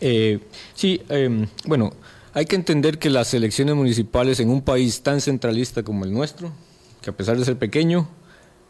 Eh, 0.00 0.40
sí, 0.74 1.00
em, 1.08 1.46
bueno, 1.66 1.92
hay 2.34 2.46
que 2.46 2.56
entender 2.56 2.98
que 2.98 3.10
las 3.10 3.34
elecciones 3.34 3.74
municipales 3.74 4.40
en 4.40 4.50
un 4.50 4.62
país 4.62 5.02
tan 5.02 5.20
centralista 5.20 5.82
como 5.82 6.04
el 6.04 6.12
nuestro, 6.12 6.52
que 7.00 7.10
a 7.10 7.16
pesar 7.16 7.38
de 7.38 7.44
ser 7.44 7.56
pequeño, 7.56 8.08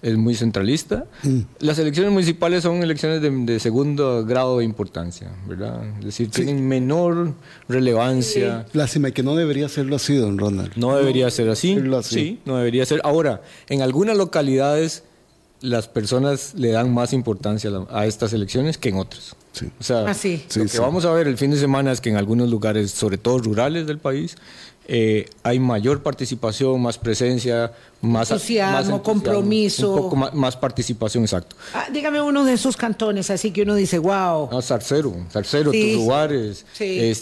es 0.03 0.17
muy 0.17 0.35
centralista. 0.35 1.07
Mm. 1.23 1.41
Las 1.61 1.79
elecciones 1.79 2.13
municipales 2.13 2.65
son 2.65 2.83
elecciones 2.83 3.23
de, 3.23 3.61
segundo 3.61 4.25
grado 4.27 4.59
de 4.59 4.65
importancia, 4.65 5.31
¿verdad? 5.47 5.83
Es 6.01 6.05
decir, 6.05 6.31
tienen 6.31 6.67
menor 6.67 7.35
relevancia. 7.69 8.67
Sí. 8.71 8.79
Lástima 8.79 9.13
que 9.13 9.23
no 9.23 9.37
debería 9.37 9.69
serlo 9.69 9.97
así, 9.97 10.17
don 10.17 10.39
Ronald. 10.39 10.73
No, 10.77 10.97
debería 10.97 11.31
ser 11.31 11.49
así. 11.49 11.79
Sí, 12.03 12.41
no 12.45 12.57
debería 12.57 12.85
ser. 12.85 13.01
Ahora, 13.05 13.43
en 13.69 13.83
algunas 13.83 14.17
localidades 14.17 15.05
las 15.63 15.87
personas 15.87 16.55
le 16.57 16.73
dan 16.73 16.93
más 16.93 17.13
importancia 17.13 17.71
a, 17.91 18.07
estas 18.07 18.33
elecciones 18.33 18.79
que 18.79 18.89
en 18.89 18.97
otras. 18.97 19.37
Sí. 19.53 19.71
O 19.79 19.83
sea, 19.83 20.07
ah, 20.09 20.15
lo 20.57 20.67
que 20.67 20.79
vamos 20.79 21.05
a 21.05 21.13
ver 21.13 21.29
el 21.29 21.39
fin 21.39 21.53
de 21.53 21.57
semana 21.57 21.93
es 21.93 22.01
que 22.01 22.11
en 22.11 22.17
algunos 22.17 22.51
lugares, 22.51 22.91
sobre 22.91 23.17
todo 23.17 23.39
rurales 23.39 23.87
del 23.87 23.99
país, 23.99 24.37
eh, 24.89 25.29
hay 25.45 25.61
mayor 25.61 26.03
participación, 26.03 26.83
más 26.83 26.99
presencia, 26.99 27.73
más 28.01 28.31
entusiasmo, 28.31 29.03
compromiso. 29.03 29.95
Un 29.95 30.01
poco 30.03 30.17
más, 30.17 30.57
participación, 30.57 31.23
exacto. 31.23 31.57
Ah, 31.73 31.87
dígame 31.93 32.21
uno 32.21 32.45
de 32.45 32.55
esos 32.55 32.77
cantones, 32.77 33.31
así 33.31 33.53
que 33.53 33.63
uno 33.63 33.77
dice, 33.77 33.99
wow. 33.99 34.49
Ah, 34.51 34.61
Zarcero, 34.61 35.15
Zarcero, 35.31 35.71
sí, 35.71 35.95
lugares. 35.95 36.67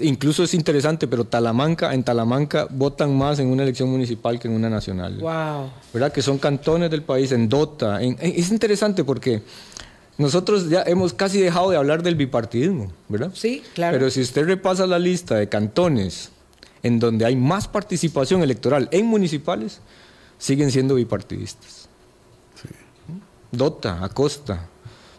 incluso 0.00 0.42
es 0.42 0.54
interesante, 0.54 1.06
pero 1.06 1.24
Talamanca, 1.24 1.92
en 1.92 2.02
Talamanca 2.02 2.66
votan 2.70 3.16
más 3.16 3.38
en 3.38 3.48
una 3.48 3.62
elección 3.62 3.90
municipal 3.90 4.38
que 4.38 4.48
en 4.48 4.54
una 4.54 4.70
nacional. 4.70 5.18
Wow. 5.18 5.70
¿Verdad? 5.92 6.12
Que 6.12 6.22
son 6.22 6.38
cantones 6.38 6.90
del 6.90 7.02
país, 7.02 7.30
en 7.32 7.48
Dota. 7.48 8.00
es 8.02 8.50
interesante 8.50 9.04
porque 9.04 9.42
nosotros 10.16 10.68
ya 10.68 10.82
hemos 10.86 11.12
casi 11.12 11.40
dejado 11.40 11.70
de 11.70 11.76
hablar 11.76 12.02
del 12.02 12.14
bipartidismo, 12.14 12.90
¿verdad? 13.08 13.30
Sí, 13.34 13.62
claro. 13.74 13.98
Pero 13.98 14.10
si 14.10 14.20
usted 14.22 14.44
repasa 14.44 14.86
la 14.86 14.98
lista 14.98 15.36
de 15.36 15.48
cantones 15.48 16.30
en 16.82 16.98
donde 16.98 17.24
hay 17.24 17.36
más 17.36 17.68
participación 17.68 18.42
electoral 18.42 18.88
en 18.92 19.06
municipales, 19.06 19.80
siguen 20.38 20.70
siendo 20.70 20.94
bipartidistas. 20.94 21.88
Dota, 23.52 24.04
Acosta. 24.04 24.68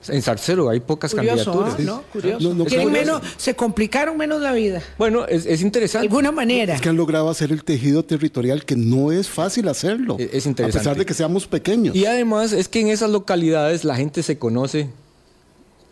En 0.08 0.22
Zarcero 0.22 0.70
hay 0.70 0.80
pocas 0.80 1.14
candidaturas. 1.14 1.78
¿no? 1.80 2.02
Curioso. 2.12 2.56
menos, 2.90 3.22
se 3.38 3.56
complicaron 3.56 4.18
menos 4.18 4.42
la 4.42 4.52
vida. 4.52 4.82
Bueno, 4.98 5.28
es, 5.28 5.46
interesante. 5.62 6.08
De 6.08 6.10
alguna 6.10 6.32
manera. 6.32 6.76
Es 6.76 6.82
que 6.82 6.90
han 6.90 6.98
logrado 6.98 7.30
hacer 7.30 7.52
el 7.52 7.64
tejido 7.64 8.04
territorial 8.04 8.66
que 8.66 8.76
no 8.76 9.12
es 9.12 9.30
fácil 9.30 9.68
hacerlo. 9.68 10.18
Es, 10.18 10.48
interesante. 10.48 10.64
A 10.64 10.82
pesar 10.82 10.98
de 10.98 11.06
que 11.06 11.14
seamos 11.14 11.46
pequeños. 11.46 11.96
Y 11.96 12.06
además 12.06 12.52
es 12.52 12.68
que 12.68 12.80
en 12.80 12.88
esas 12.88 13.12
localidades 13.12 13.84
la 13.84 13.96
gente 13.96 14.24
se 14.24 14.40
conoce 14.40 14.90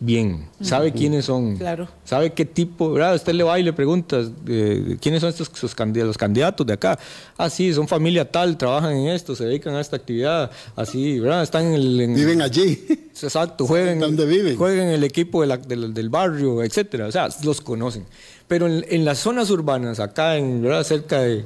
bien, 0.02 0.48
sabe 0.62 0.92
quiénes 0.92 1.26
son, 1.26 1.58
claro. 1.58 1.86
sabe 2.04 2.32
qué 2.32 2.46
tipo, 2.46 2.90
¿verdad? 2.90 3.14
Usted 3.14 3.34
le 3.34 3.44
va 3.44 3.60
y 3.60 3.62
le 3.62 3.74
pregunta, 3.74 4.22
eh, 4.48 4.96
quiénes 4.98 5.20
son 5.20 5.28
estos 5.28 5.50
sus 5.52 5.74
candidatos, 5.74 6.08
los 6.08 6.18
candidatos 6.18 6.66
de 6.66 6.72
acá. 6.72 6.98
Ah, 7.36 7.50
sí, 7.50 7.72
son 7.74 7.86
familia 7.86 8.30
tal, 8.30 8.56
trabajan 8.56 8.96
en 8.96 9.08
esto, 9.08 9.36
se 9.36 9.44
dedican 9.44 9.74
a 9.74 9.80
esta 9.80 9.96
actividad, 9.96 10.50
así, 10.74 11.20
¿verdad? 11.20 11.42
Están 11.42 11.66
en 11.66 11.74
el... 11.74 12.14
viven 12.14 12.40
allí. 12.40 12.82
Exacto, 13.22 13.66
juegan, 13.66 13.98
¿Dónde 13.98 14.24
viven? 14.24 14.56
juegan 14.56 14.86
en 14.86 14.94
el 14.94 15.04
equipo 15.04 15.46
del, 15.46 16.08
barrio, 16.08 16.62
etcétera. 16.62 17.06
O 17.06 17.12
sea, 17.12 17.28
los 17.44 17.60
conocen. 17.60 18.06
Pero 18.48 18.66
en, 18.66 19.04
las 19.04 19.18
zonas 19.18 19.50
urbanas, 19.50 20.00
acá 20.00 20.38
en, 20.38 20.62
¿verdad? 20.62 20.82
cerca 20.82 21.20
de, 21.20 21.44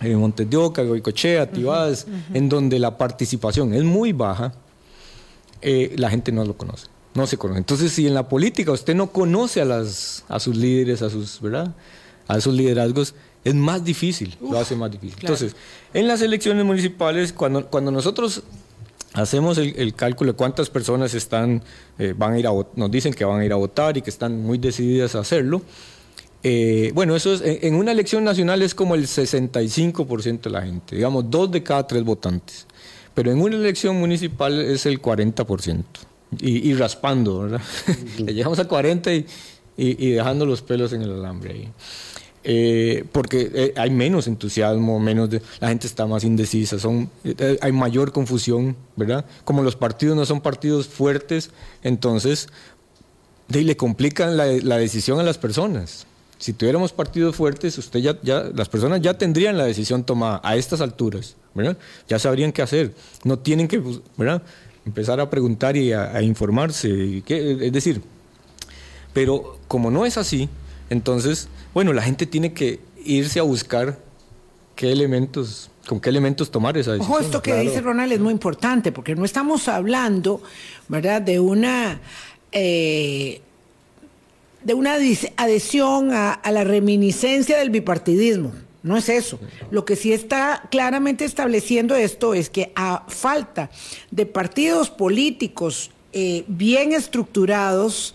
Montes 0.00 0.48
de 0.48 0.56
Oca, 0.56 0.82
Goicochea, 0.82 1.50
Tibás, 1.50 2.06
en 2.32 2.48
donde 2.48 2.78
la 2.78 2.96
participación 2.96 3.74
es 3.74 3.84
muy 3.84 4.12
baja, 4.12 4.54
eh, 5.60 5.94
la 5.96 6.08
gente 6.08 6.32
no 6.32 6.44
lo 6.44 6.56
conoce. 6.56 6.95
No 7.16 7.26
se 7.26 7.38
conoce. 7.38 7.58
Entonces, 7.58 7.92
si 7.92 8.06
en 8.06 8.14
la 8.14 8.28
política 8.28 8.72
usted 8.72 8.94
no 8.94 9.10
conoce 9.10 9.60
a, 9.60 9.64
las, 9.64 10.24
a 10.28 10.38
sus 10.38 10.56
líderes, 10.56 11.02
a 11.02 11.10
sus, 11.10 11.40
¿verdad? 11.40 11.74
A 12.28 12.36
esos 12.36 12.54
liderazgos, 12.54 13.14
es 13.42 13.54
más 13.54 13.84
difícil, 13.84 14.36
lo 14.40 14.58
hace 14.58 14.74
más 14.74 14.90
difícil. 14.90 15.18
Entonces, 15.20 15.54
en 15.94 16.08
las 16.08 16.20
elecciones 16.20 16.64
municipales, 16.64 17.32
cuando, 17.32 17.66
cuando 17.68 17.90
nosotros 17.90 18.42
hacemos 19.14 19.56
el, 19.56 19.94
cálculo 19.94 20.32
de 20.32 20.36
cuántas 20.36 20.68
personas 20.68 21.14
están, 21.14 21.62
eh, 21.98 22.12
van 22.16 22.32
a 22.32 22.38
ir 22.38 22.46
a, 22.46 22.50
nos 22.74 22.90
dicen 22.90 23.14
que 23.14 23.24
van 23.24 23.40
a 23.40 23.44
ir 23.44 23.52
a 23.52 23.56
votar 23.56 23.96
y 23.96 24.02
que 24.02 24.10
están 24.10 24.42
muy 24.42 24.58
decididas 24.58 25.14
a 25.14 25.20
hacerlo, 25.20 25.62
eh, 26.42 26.90
bueno, 26.94 27.16
eso 27.16 27.32
es, 27.32 27.42
en 27.44 27.76
una 27.76 27.92
elección 27.92 28.24
nacional 28.24 28.62
es 28.62 28.74
como 28.74 28.94
el 28.94 29.06
65% 29.06 30.40
de 30.42 30.50
la 30.50 30.62
gente, 30.62 30.96
digamos, 30.96 31.30
dos 31.30 31.50
de 31.50 31.62
cada 31.62 31.86
tres 31.86 32.04
votantes, 32.04 32.66
pero 33.14 33.30
en 33.30 33.40
una 33.40 33.56
elección 33.56 33.96
municipal 33.98 34.60
es 34.60 34.86
el 34.86 35.00
40% 35.00 35.84
y, 36.40 36.74
raspando, 36.74 37.40
¿verdad? 37.40 37.60
Le 38.18 38.34
llegamos 38.34 38.58
a 38.58 38.66
40 38.66 39.14
y, 39.14 39.26
y, 39.76 40.10
dejando 40.12 40.46
los 40.46 40.62
pelos 40.62 40.92
en 40.92 41.02
el 41.02 41.12
alambre 41.12 41.52
ahí. 41.52 41.68
Eh, 42.48 43.04
porque 43.10 43.50
eh, 43.52 43.74
hay 43.76 43.90
menos 43.90 44.28
entusiasmo, 44.28 45.00
menos 45.00 45.28
de, 45.28 45.42
la 45.58 45.68
gente 45.68 45.88
está 45.88 46.06
más 46.06 46.22
indecisa, 46.22 46.78
son, 46.78 47.10
eh, 47.24 47.58
hay 47.60 47.72
mayor 47.72 48.12
confusión, 48.12 48.76
¿verdad? 48.94 49.24
Como 49.44 49.64
los 49.64 49.74
partidos 49.74 50.16
no 50.16 50.24
son 50.24 50.40
partidos 50.40 50.86
fuertes, 50.86 51.50
entonces 51.82 52.48
de, 53.48 53.64
le 53.64 53.76
complican 53.76 54.36
la, 54.36 54.46
la, 54.46 54.78
decisión 54.78 55.18
a 55.18 55.24
las 55.24 55.38
personas. 55.38 56.06
Si 56.38 56.52
tuviéramos 56.52 56.92
partidos 56.92 57.34
fuertes, 57.34 57.78
usted 57.78 57.98
ya, 57.98 58.16
ya, 58.22 58.44
las 58.54 58.68
personas 58.68 59.00
ya 59.00 59.18
tendrían 59.18 59.58
la 59.58 59.64
decisión 59.64 60.04
tomada 60.04 60.40
a 60.44 60.54
estas 60.54 60.80
alturas, 60.80 61.34
¿verdad? 61.52 61.76
Ya 62.08 62.20
sabrían 62.20 62.52
qué 62.52 62.62
hacer, 62.62 62.94
no 63.24 63.40
tienen 63.40 63.66
que, 63.66 63.82
¿verdad? 64.16 64.40
Empezar 64.86 65.20
a 65.20 65.28
preguntar 65.28 65.76
y 65.76 65.92
a, 65.92 66.22
informarse. 66.22 67.22
es 67.26 67.72
decir, 67.72 68.00
pero 69.12 69.58
como 69.68 69.90
no 69.90 70.06
es 70.06 70.16
así, 70.16 70.48
entonces, 70.88 71.48
bueno, 71.74 71.92
la 71.92 72.02
gente 72.02 72.24
tiene 72.24 72.52
que 72.52 72.80
irse 73.04 73.40
a 73.40 73.42
buscar 73.42 73.98
qué 74.76 74.92
elementos, 74.92 75.70
con 75.88 76.00
qué 76.00 76.08
elementos 76.10 76.50
tomar 76.50 76.78
esa 76.78 76.92
decisión. 76.92 77.16
Ojo, 77.16 77.24
esto 77.24 77.42
que 77.42 77.58
dice 77.60 77.80
Ronald 77.80 78.12
es 78.12 78.20
muy 78.20 78.32
importante, 78.32 78.92
porque 78.92 79.16
no 79.16 79.24
estamos 79.24 79.68
hablando, 79.68 80.40
¿verdad?, 80.88 81.20
de 81.20 81.40
una... 81.40 82.00
Eh, 82.52 83.42
de 84.62 84.74
una 84.74 84.94
adhesión 85.36 86.12
a 86.12 86.50
la 86.50 86.64
reminiscencia 86.64 87.56
del 87.56 87.70
bipartidismo. 87.70 88.52
No 88.86 88.96
es 88.96 89.08
eso. 89.08 89.40
Lo 89.72 89.84
que 89.84 89.96
sí 89.96 90.12
está 90.12 90.62
claramente 90.70 91.24
estableciendo 91.24 91.96
esto 91.96 92.34
es 92.34 92.50
que 92.50 92.70
a 92.76 93.04
falta 93.08 93.68
de 94.12 94.26
partidos 94.26 94.90
políticos 94.90 95.90
eh, 96.12 96.44
bien 96.46 96.92
estructurados, 96.92 98.14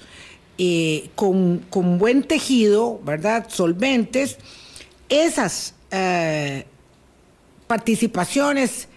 eh, 0.57 1.10
con, 1.15 1.67
buen 1.99 2.23
tejido, 2.23 3.01
¿verdad? 3.03 3.47
Solventes, 3.49 4.38
esas 5.10 5.75
eh, 5.91 6.65
participaciones 7.67 8.88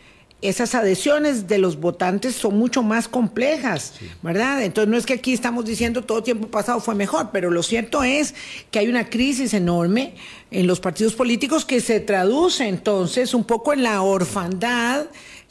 esas 0.44 0.74
adhesiones 0.74 1.48
de 1.48 1.57
los 1.57 1.80
votantes 1.80 2.35
son 2.35 2.59
mucho 2.59 2.83
más 2.83 3.09
complejas, 3.09 3.94
¿verdad? 4.22 4.62
Entonces 4.62 4.90
no 4.90 4.98
es 4.98 5.07
que 5.07 5.14
aquí 5.14 5.33
estamos 5.33 5.64
diciendo 5.64 6.02
todo 6.02 6.22
tiempo 6.22 6.48
pasado 6.48 6.80
fue 6.80 6.94
mejor, 6.94 7.30
pero 7.33 7.50
lo 7.50 7.62
cierto 7.62 8.04
es 8.04 8.35
que 8.70 8.78
hay 8.78 8.88
una 8.88 9.09
crisis 9.09 9.54
enorme 9.54 10.14
en 10.50 10.66
los 10.66 10.80
partidos 10.80 11.14
políticos 11.14 11.64
que 11.64 11.80
se 11.80 11.98
traduce 12.00 12.68
entonces 12.68 13.33
un 13.33 13.44
poco 13.44 13.72
en 13.72 13.83
la 13.83 14.02
orfandad. 14.02 15.07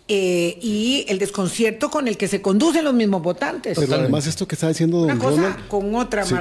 Eh, 0.10 0.60
y 0.62 1.06
el 1.08 1.18
desconcierto 1.18 1.90
con 1.90 2.10
el 2.10 2.18
que 2.18 2.28
se 2.28 2.42
conducen 2.42 2.84
los 2.84 2.94
mismos 2.94 3.24
votantes. 3.24 3.80
Pero 3.80 3.96
además 3.96 4.28
esto 4.28 4.46
que 4.46 4.56
está 4.56 4.68
diciendo 4.68 4.98
don 4.98 5.18
Ronald... 5.18 5.68
con 5.70 5.96
otra 5.96 6.26
sí, 6.26 6.36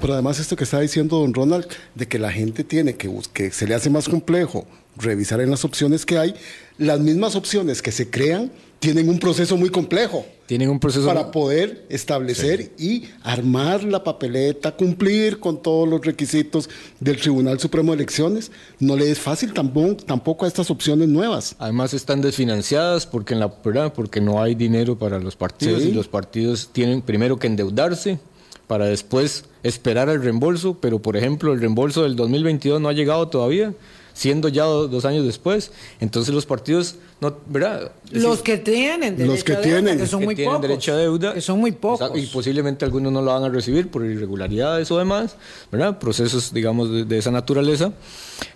Pero 0.00 0.12
además 0.12 0.38
esto 0.38 0.54
que 0.54 0.62
está 0.62 0.78
diciendo 0.78 1.18
don 1.18 1.34
Ronald, 1.34 1.66
de 1.96 2.06
que 2.06 2.20
la 2.20 2.30
gente 2.30 2.62
tiene 2.62 2.94
que, 2.94 3.10
que 3.32 3.50
se 3.50 3.66
le 3.66 3.74
hace 3.74 3.90
más 3.90 4.08
complejo 4.08 4.64
revisar 4.96 5.40
en 5.40 5.50
las 5.50 5.64
opciones 5.64 6.06
que 6.06 6.18
hay, 6.18 6.34
las 6.80 6.98
mismas 6.98 7.36
opciones 7.36 7.82
que 7.82 7.92
se 7.92 8.10
crean 8.10 8.50
tienen 8.78 9.10
un 9.10 9.18
proceso 9.18 9.58
muy 9.58 9.68
complejo. 9.68 10.24
Tienen 10.46 10.70
un 10.70 10.80
proceso 10.80 11.06
para 11.06 11.30
poder 11.30 11.84
establecer 11.90 12.72
y 12.78 13.04
armar 13.22 13.84
la 13.84 14.02
papeleta, 14.02 14.72
cumplir 14.72 15.38
con 15.38 15.62
todos 15.62 15.86
los 15.86 16.04
requisitos 16.04 16.70
del 16.98 17.18
Tribunal 17.18 17.60
Supremo 17.60 17.92
de 17.92 17.96
Elecciones. 17.96 18.50
No 18.78 18.96
le 18.96 19.10
es 19.10 19.18
fácil 19.18 19.52
tampoco, 19.52 19.96
tampoco 19.96 20.46
a 20.46 20.48
estas 20.48 20.70
opciones 20.70 21.08
nuevas. 21.08 21.54
Además 21.58 21.92
están 21.92 22.22
desfinanciadas 22.22 23.06
porque 23.06 23.34
en 23.34 23.40
la 23.40 23.50
porque 23.92 24.22
no 24.22 24.42
hay 24.42 24.54
dinero 24.54 24.98
para 24.98 25.20
los 25.20 25.36
partidos 25.36 25.82
y 25.82 25.92
los 25.92 26.08
partidos 26.08 26.70
tienen 26.72 27.02
primero 27.02 27.38
que 27.38 27.46
endeudarse 27.46 28.18
para 28.66 28.86
después 28.86 29.44
esperar 29.62 30.08
el 30.08 30.22
reembolso, 30.22 30.78
pero 30.80 31.00
por 31.00 31.18
ejemplo 31.18 31.52
el 31.52 31.60
reembolso 31.60 32.04
del 32.04 32.16
2022 32.16 32.80
no 32.80 32.88
ha 32.88 32.94
llegado 32.94 33.28
todavía 33.28 33.74
siendo 34.20 34.48
ya 34.48 34.64
dos 34.64 35.06
años 35.06 35.24
después. 35.24 35.72
Entonces 35.98 36.34
los 36.34 36.44
partidos, 36.44 36.96
no, 37.22 37.34
¿verdad? 37.46 37.90
Los 38.10 38.42
que 38.42 38.58
tienen 38.58 39.16
derecho 39.16 39.32
los 39.32 39.44
que 39.44 39.52
a 39.54 39.60
deuda, 39.60 39.96
que 39.96 40.06
son 40.06 40.24
muy 40.24 40.36
pocos. 40.36 40.60
derecho 40.60 40.92
a 40.92 40.96
deuda. 40.96 41.32
Que 41.32 41.40
son 41.40 41.58
muy 41.58 41.72
pocos. 41.72 42.10
Y 42.14 42.26
posiblemente 42.26 42.84
algunos 42.84 43.10
no 43.12 43.22
lo 43.22 43.32
van 43.32 43.44
a 43.44 43.48
recibir 43.48 43.90
por 43.90 44.04
irregularidades 44.04 44.90
o 44.90 44.98
demás, 44.98 45.36
¿verdad? 45.72 45.98
Procesos, 45.98 46.52
digamos, 46.52 47.08
de, 47.08 47.18
esa 47.18 47.30
naturaleza. 47.30 47.94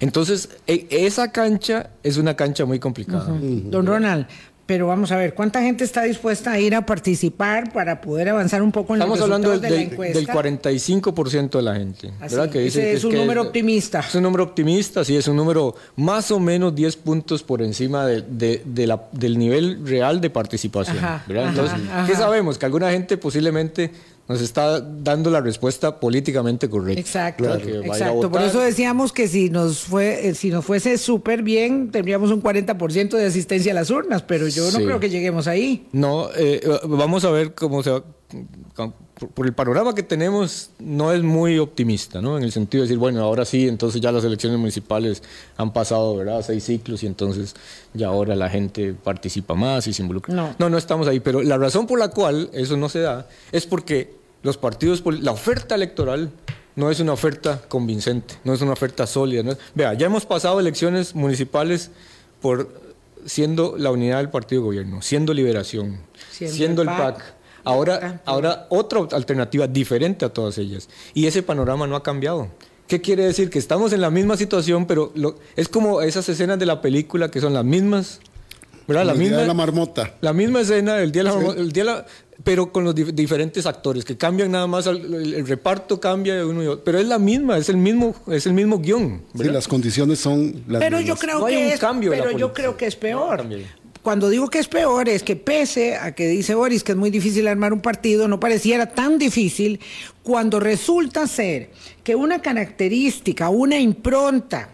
Entonces, 0.00 0.50
e, 0.66 0.86
esa 0.90 1.32
cancha 1.32 1.88
es 2.02 2.18
una 2.18 2.36
cancha 2.36 2.66
muy 2.66 2.78
complicada. 2.78 3.26
Don 3.40 3.86
Ronald, 3.86 4.26
pero 4.66 4.86
vamos 4.86 5.12
a 5.12 5.16
ver, 5.16 5.34
¿cuánta 5.34 5.60
gente 5.60 5.84
está 5.84 6.02
dispuesta 6.02 6.52
a 6.52 6.58
ir 6.58 6.74
a 6.74 6.86
participar 6.86 7.72
para 7.72 8.00
poder 8.00 8.30
avanzar 8.30 8.62
un 8.62 8.72
poco 8.72 8.94
en 8.94 9.00
Estamos 9.02 9.18
los 9.18 9.24
hablando 9.24 9.58
de 9.58 9.70
la 9.70 9.80
encuesta? 9.80 10.18
del 10.18 10.28
45% 10.28 11.50
de 11.50 11.62
la 11.62 11.74
gente. 11.74 12.12
¿verdad? 12.18 12.48
Que 12.48 12.60
dice, 12.60 12.92
es, 12.92 13.04
un 13.04 13.14
número 13.14 13.42
optimista. 13.42 14.00
Es 14.00 14.14
un 14.14 14.22
número 14.22 14.44
optimista, 14.44 15.04
sí, 15.04 15.16
es 15.16 15.28
un 15.28 15.36
número 15.36 15.74
más 15.96 16.30
o 16.30 16.40
menos 16.40 16.74
10 16.74 16.96
puntos 16.96 17.42
por 17.42 17.60
encima 17.60 18.06
de, 18.06 18.62
la, 18.86 19.02
del 19.12 19.38
nivel 19.38 19.86
real 19.86 20.20
de 20.20 20.30
participación. 20.30 20.98
Entonces, 21.28 21.78
¿qué 22.06 22.14
sabemos? 22.14 22.56
Que 22.56 22.66
alguna 22.66 22.90
gente 22.90 23.18
posiblemente 23.18 23.90
nos 24.28 24.40
está 24.40 24.80
dando 24.80 25.30
la 25.30 25.40
respuesta 25.40 26.00
políticamente 26.00 26.68
correcta. 26.68 27.00
Exacto, 27.00 27.54
exacto. 27.54 28.30
Por 28.30 28.42
eso 28.42 28.60
decíamos 28.60 29.12
que 29.12 29.28
si 29.28 29.50
nos 29.50 29.80
fue, 29.80 30.28
eh, 30.28 30.34
si 30.34 30.50
nos 30.50 30.64
fuese 30.64 30.96
súper 30.98 31.42
bien, 31.42 31.90
tendríamos 31.90 32.30
un 32.30 32.42
40% 32.42 33.16
de 33.16 33.26
asistencia 33.26 33.72
a 33.72 33.74
las 33.74 33.90
urnas, 33.90 34.22
pero 34.22 34.48
yo 34.48 34.70
no 34.70 34.78
creo 34.78 35.00
que 35.00 35.10
lleguemos 35.10 35.46
ahí. 35.46 35.86
No, 35.92 36.28
eh, 36.36 36.60
vamos 36.84 37.24
a 37.24 37.30
ver 37.30 37.54
cómo 37.54 37.82
se 37.82 37.90
va. 37.90 38.04
Por 39.34 39.46
el 39.46 39.52
panorama 39.52 39.94
que 39.94 40.02
tenemos, 40.02 40.70
no 40.78 41.12
es 41.12 41.22
muy 41.22 41.58
optimista, 41.58 42.20
¿no? 42.20 42.36
En 42.36 42.42
el 42.42 42.52
sentido 42.52 42.82
de 42.82 42.88
decir, 42.88 42.98
bueno, 42.98 43.20
ahora 43.22 43.44
sí, 43.44 43.68
entonces 43.68 44.00
ya 44.00 44.10
las 44.10 44.24
elecciones 44.24 44.58
municipales 44.58 45.22
han 45.56 45.72
pasado, 45.72 46.16
¿verdad? 46.16 46.42
Seis 46.42 46.64
ciclos 46.64 47.02
y 47.02 47.06
entonces 47.06 47.54
ya 47.92 48.08
ahora 48.08 48.34
la 48.34 48.50
gente 48.50 48.94
participa 48.94 49.54
más 49.54 49.86
y 49.86 49.92
se 49.92 50.02
involucra. 50.02 50.34
No, 50.34 50.54
no, 50.58 50.68
no 50.68 50.78
estamos 50.78 51.06
ahí. 51.06 51.20
Pero 51.20 51.42
la 51.42 51.58
razón 51.58 51.86
por 51.86 51.98
la 51.98 52.08
cual 52.08 52.50
eso 52.52 52.76
no 52.76 52.88
se 52.88 53.00
da 53.00 53.28
es 53.52 53.66
porque 53.66 54.14
los 54.42 54.58
partidos, 54.58 55.02
la 55.20 55.32
oferta 55.32 55.74
electoral 55.74 56.30
no 56.76 56.90
es 56.90 57.00
una 57.00 57.12
oferta 57.12 57.62
convincente, 57.68 58.34
no 58.44 58.52
es 58.52 58.60
una 58.60 58.72
oferta 58.72 59.06
sólida. 59.06 59.56
vea, 59.74 59.94
ya 59.94 60.06
hemos 60.06 60.26
pasado 60.26 60.58
elecciones 60.58 61.14
municipales 61.14 61.90
por 62.40 62.82
siendo 63.26 63.76
la 63.78 63.90
unidad 63.90 64.18
del 64.18 64.30
partido 64.30 64.62
de 64.62 64.66
gobierno, 64.66 65.02
siendo 65.02 65.32
Liberación, 65.32 65.98
siendo, 66.30 66.82
el 66.82 66.88
PAC. 66.88 67.22
Ahora, 67.64 68.22
ahora 68.24 68.66
otra 68.68 69.00
alternativa 69.12 69.66
diferente 69.66 70.24
a 70.24 70.28
todas 70.28 70.58
ellas. 70.58 70.88
Y 71.14 71.26
ese 71.26 71.42
panorama 71.42 71.86
no 71.86 71.96
ha 71.96 72.02
cambiado. 72.02 72.48
¿Qué 72.86 73.00
quiere 73.00 73.24
decir? 73.24 73.48
Que 73.48 73.58
estamos 73.58 73.92
en 73.92 74.02
la 74.02 74.10
misma 74.10 74.36
situación, 74.36 74.86
pero 74.86 75.12
es 75.56 75.68
como 75.68 76.02
esas 76.02 76.28
escenas 76.28 76.58
de 76.58 76.66
la 76.66 76.82
película 76.82 77.30
que 77.30 77.40
son 77.40 77.54
las 77.54 77.64
mismas. 77.64 78.20
¿verdad? 78.86 79.06
La 79.06 79.14
misma, 79.14 79.38
de 79.38 79.46
la 79.46 79.54
marmota. 79.54 80.14
La 80.20 80.34
misma 80.34 80.60
escena, 80.60 81.00
el 81.00 81.10
día 81.10 81.22
de 81.22 81.30
la, 81.30 81.34
marmota, 81.34 81.60
el 81.60 81.72
día 81.72 81.84
de 81.84 81.90
la 81.90 82.06
pero 82.42 82.72
con 82.72 82.84
los 82.84 82.94
diferentes 82.94 83.64
actores, 83.64 84.04
que 84.04 84.16
cambian 84.16 84.50
nada 84.50 84.66
más, 84.66 84.86
el, 84.86 85.46
reparto 85.46 86.00
cambia 86.00 86.34
de 86.34 86.44
uno 86.44 86.62
y 86.62 86.66
otro, 86.66 86.82
pero 86.84 86.98
es 86.98 87.06
la 87.06 87.18
misma, 87.18 87.56
es 87.58 87.68
el 87.68 87.76
mismo, 87.76 88.14
es 88.26 88.46
el 88.46 88.54
mismo 88.54 88.78
guion. 88.80 89.22
Sí, 89.36 89.44
las 89.44 89.68
condiciones 89.68 90.18
son 90.18 90.64
las 90.66 90.80
Pero 90.80 91.00
yo 91.00 91.14
creo 91.16 91.44
que 91.46 91.74
es, 91.74 91.80
cambio 91.80 92.10
pero 92.10 92.32
yo 92.32 92.52
creo 92.52 92.76
que 92.76 92.86
es 92.86 92.96
peor. 92.96 93.46
Cuando 94.04 94.28
digo 94.28 94.50
que 94.50 94.58
es 94.58 94.68
peor 94.68 95.08
es 95.08 95.22
que 95.22 95.34
pese 95.34 95.96
a 95.96 96.14
que 96.14 96.28
dice 96.28 96.54
Boris 96.54 96.84
que 96.84 96.92
es 96.92 96.98
muy 96.98 97.08
difícil 97.08 97.48
armar 97.48 97.72
un 97.72 97.80
partido, 97.80 98.28
no 98.28 98.38
pareciera 98.38 98.84
tan 98.84 99.18
difícil 99.18 99.80
cuando 100.22 100.60
resulta 100.60 101.26
ser 101.26 101.70
que 102.02 102.14
una 102.14 102.42
característica, 102.42 103.48
una 103.48 103.78
impronta 103.78 104.68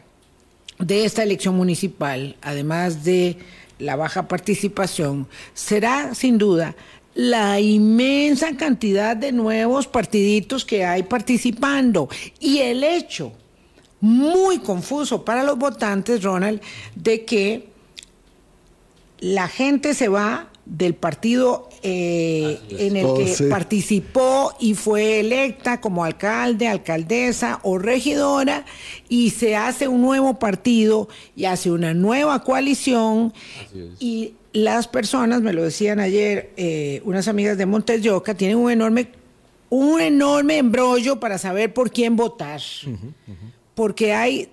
de 0.80 1.04
esta 1.04 1.22
elección 1.22 1.54
municipal, 1.54 2.34
además 2.42 3.04
de 3.04 3.38
la 3.78 3.94
baja 3.94 4.26
participación, 4.26 5.28
será 5.54 6.12
sin 6.16 6.36
duda 6.36 6.74
la 7.14 7.60
inmensa 7.60 8.56
cantidad 8.56 9.16
de 9.16 9.30
nuevos 9.30 9.86
partiditos 9.86 10.64
que 10.64 10.84
hay 10.84 11.04
participando. 11.04 12.08
Y 12.40 12.58
el 12.58 12.82
hecho 12.82 13.32
muy 14.00 14.58
confuso 14.58 15.24
para 15.24 15.44
los 15.44 15.56
votantes, 15.56 16.20
Ronald, 16.20 16.60
de 16.96 17.24
que 17.24 17.70
la 19.20 19.48
gente 19.48 19.94
se 19.94 20.08
va 20.08 20.50
del 20.64 20.94
partido 20.94 21.68
eh, 21.82 22.60
en 22.70 22.96
el 22.96 23.06
que 23.14 23.48
participó 23.48 24.54
y 24.60 24.74
fue 24.74 25.20
electa 25.20 25.80
como 25.80 26.04
alcalde, 26.04 26.68
alcaldesa 26.68 27.58
o 27.62 27.78
regidora 27.78 28.64
y 29.08 29.30
se 29.30 29.56
hace 29.56 29.88
un 29.88 30.00
nuevo 30.00 30.38
partido 30.38 31.08
y 31.34 31.46
hace 31.46 31.70
una 31.70 31.92
nueva 31.92 32.44
coalición. 32.44 33.32
Y 33.98 34.34
las 34.52 34.86
personas, 34.86 35.42
me 35.42 35.52
lo 35.52 35.62
decían 35.64 35.98
ayer 35.98 36.52
eh, 36.56 37.02
unas 37.04 37.26
amigas 37.28 37.58
de 37.58 37.66
Montes 37.66 38.02
tienen 38.36 38.56
un 38.56 38.70
enorme, 38.70 39.08
un 39.70 40.00
enorme 40.00 40.58
embrollo 40.58 41.18
para 41.18 41.38
saber 41.38 41.74
por 41.74 41.90
quién 41.90 42.14
votar. 42.16 42.60
Porque 43.74 44.12
hay 44.12 44.50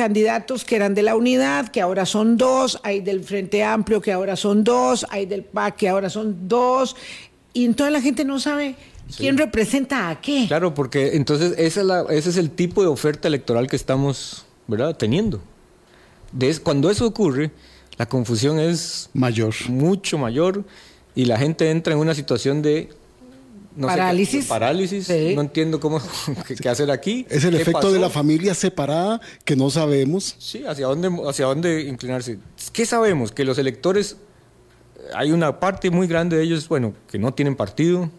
candidatos 0.00 0.64
que 0.64 0.76
eran 0.76 0.94
de 0.94 1.02
la 1.02 1.14
unidad, 1.14 1.68
que 1.68 1.82
ahora 1.82 2.06
son 2.06 2.38
dos, 2.38 2.80
hay 2.84 3.00
del 3.00 3.22
Frente 3.22 3.62
Amplio, 3.62 4.00
que 4.00 4.12
ahora 4.12 4.34
son 4.34 4.64
dos, 4.64 5.04
hay 5.10 5.26
del 5.26 5.44
PAC, 5.44 5.76
que 5.76 5.88
ahora 5.90 6.08
son 6.08 6.48
dos, 6.48 6.96
y 7.52 7.66
entonces 7.66 7.92
la 7.92 8.00
gente 8.00 8.24
no 8.24 8.40
sabe 8.40 8.76
quién 9.18 9.36
representa 9.36 10.08
a 10.08 10.18
qué. 10.18 10.46
Claro, 10.48 10.72
porque 10.72 11.16
entonces 11.16 11.52
esa 11.58 11.82
ese 12.08 12.30
es 12.30 12.38
el 12.38 12.50
tipo 12.50 12.80
de 12.80 12.88
oferta 12.88 13.28
electoral 13.28 13.66
que 13.66 13.76
estamos 13.76 14.46
¿verdad? 14.66 14.96
teniendo. 14.96 15.42
cuando 16.62 16.90
eso 16.90 17.06
ocurre, 17.06 17.50
la 17.98 18.06
confusión 18.06 18.58
es 18.58 19.10
mayor. 19.12 19.54
mucho 19.68 20.16
mayor 20.16 20.64
y 21.14 21.26
la 21.26 21.36
gente 21.36 21.70
entra 21.70 21.92
en 21.92 21.98
una 21.98 22.14
situación 22.14 22.62
de 22.62 22.88
parálisis. 23.78 24.46
parálisis. 24.46 25.08
No 25.34 25.42
entiendo 25.42 25.80
cómo 25.80 26.00
qué, 26.60 26.68
hacer 26.68 26.90
aquí. 26.90 27.26
Es 27.28 27.44
el 27.44 27.54
efecto 27.54 27.92
de 27.92 27.98
la 27.98 28.10
familia 28.10 28.54
separada 28.54 29.20
que 29.44 29.56
no 29.56 29.70
sabemos. 29.70 30.36
Sí, 30.38 30.64
hacia 30.66 30.86
dónde, 30.86 31.10
hacia 31.28 31.46
dónde 31.46 31.82
inclinarse. 31.82 32.38
¿Qué 32.72 32.86
sabemos? 32.86 33.32
Que 33.32 33.44
los 33.44 33.58
electores, 33.58 34.16
hay 35.14 35.32
una 35.32 35.60
parte 35.60 35.90
muy 35.90 36.06
grande 36.06 36.36
de 36.36 36.42
ellos, 36.42 36.68
bueno, 36.68 36.94
que 37.10 37.18
no 37.18 37.32
tienen 37.34 37.56
partido, 37.56 38.10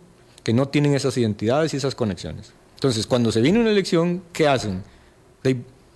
que 0.44 0.54
no 0.54 0.68
tienen 0.68 0.94
esas 0.96 1.18
identidades 1.18 1.74
y 1.74 1.78
esas 1.78 1.96
conexiones. 1.96 2.54
Entonces, 2.76 3.06
cuando 3.06 3.32
se 3.32 3.42
viene 3.42 3.60
una 3.60 3.72
elección, 3.72 4.24
¿qué 4.34 4.48
hacen? 4.48 4.84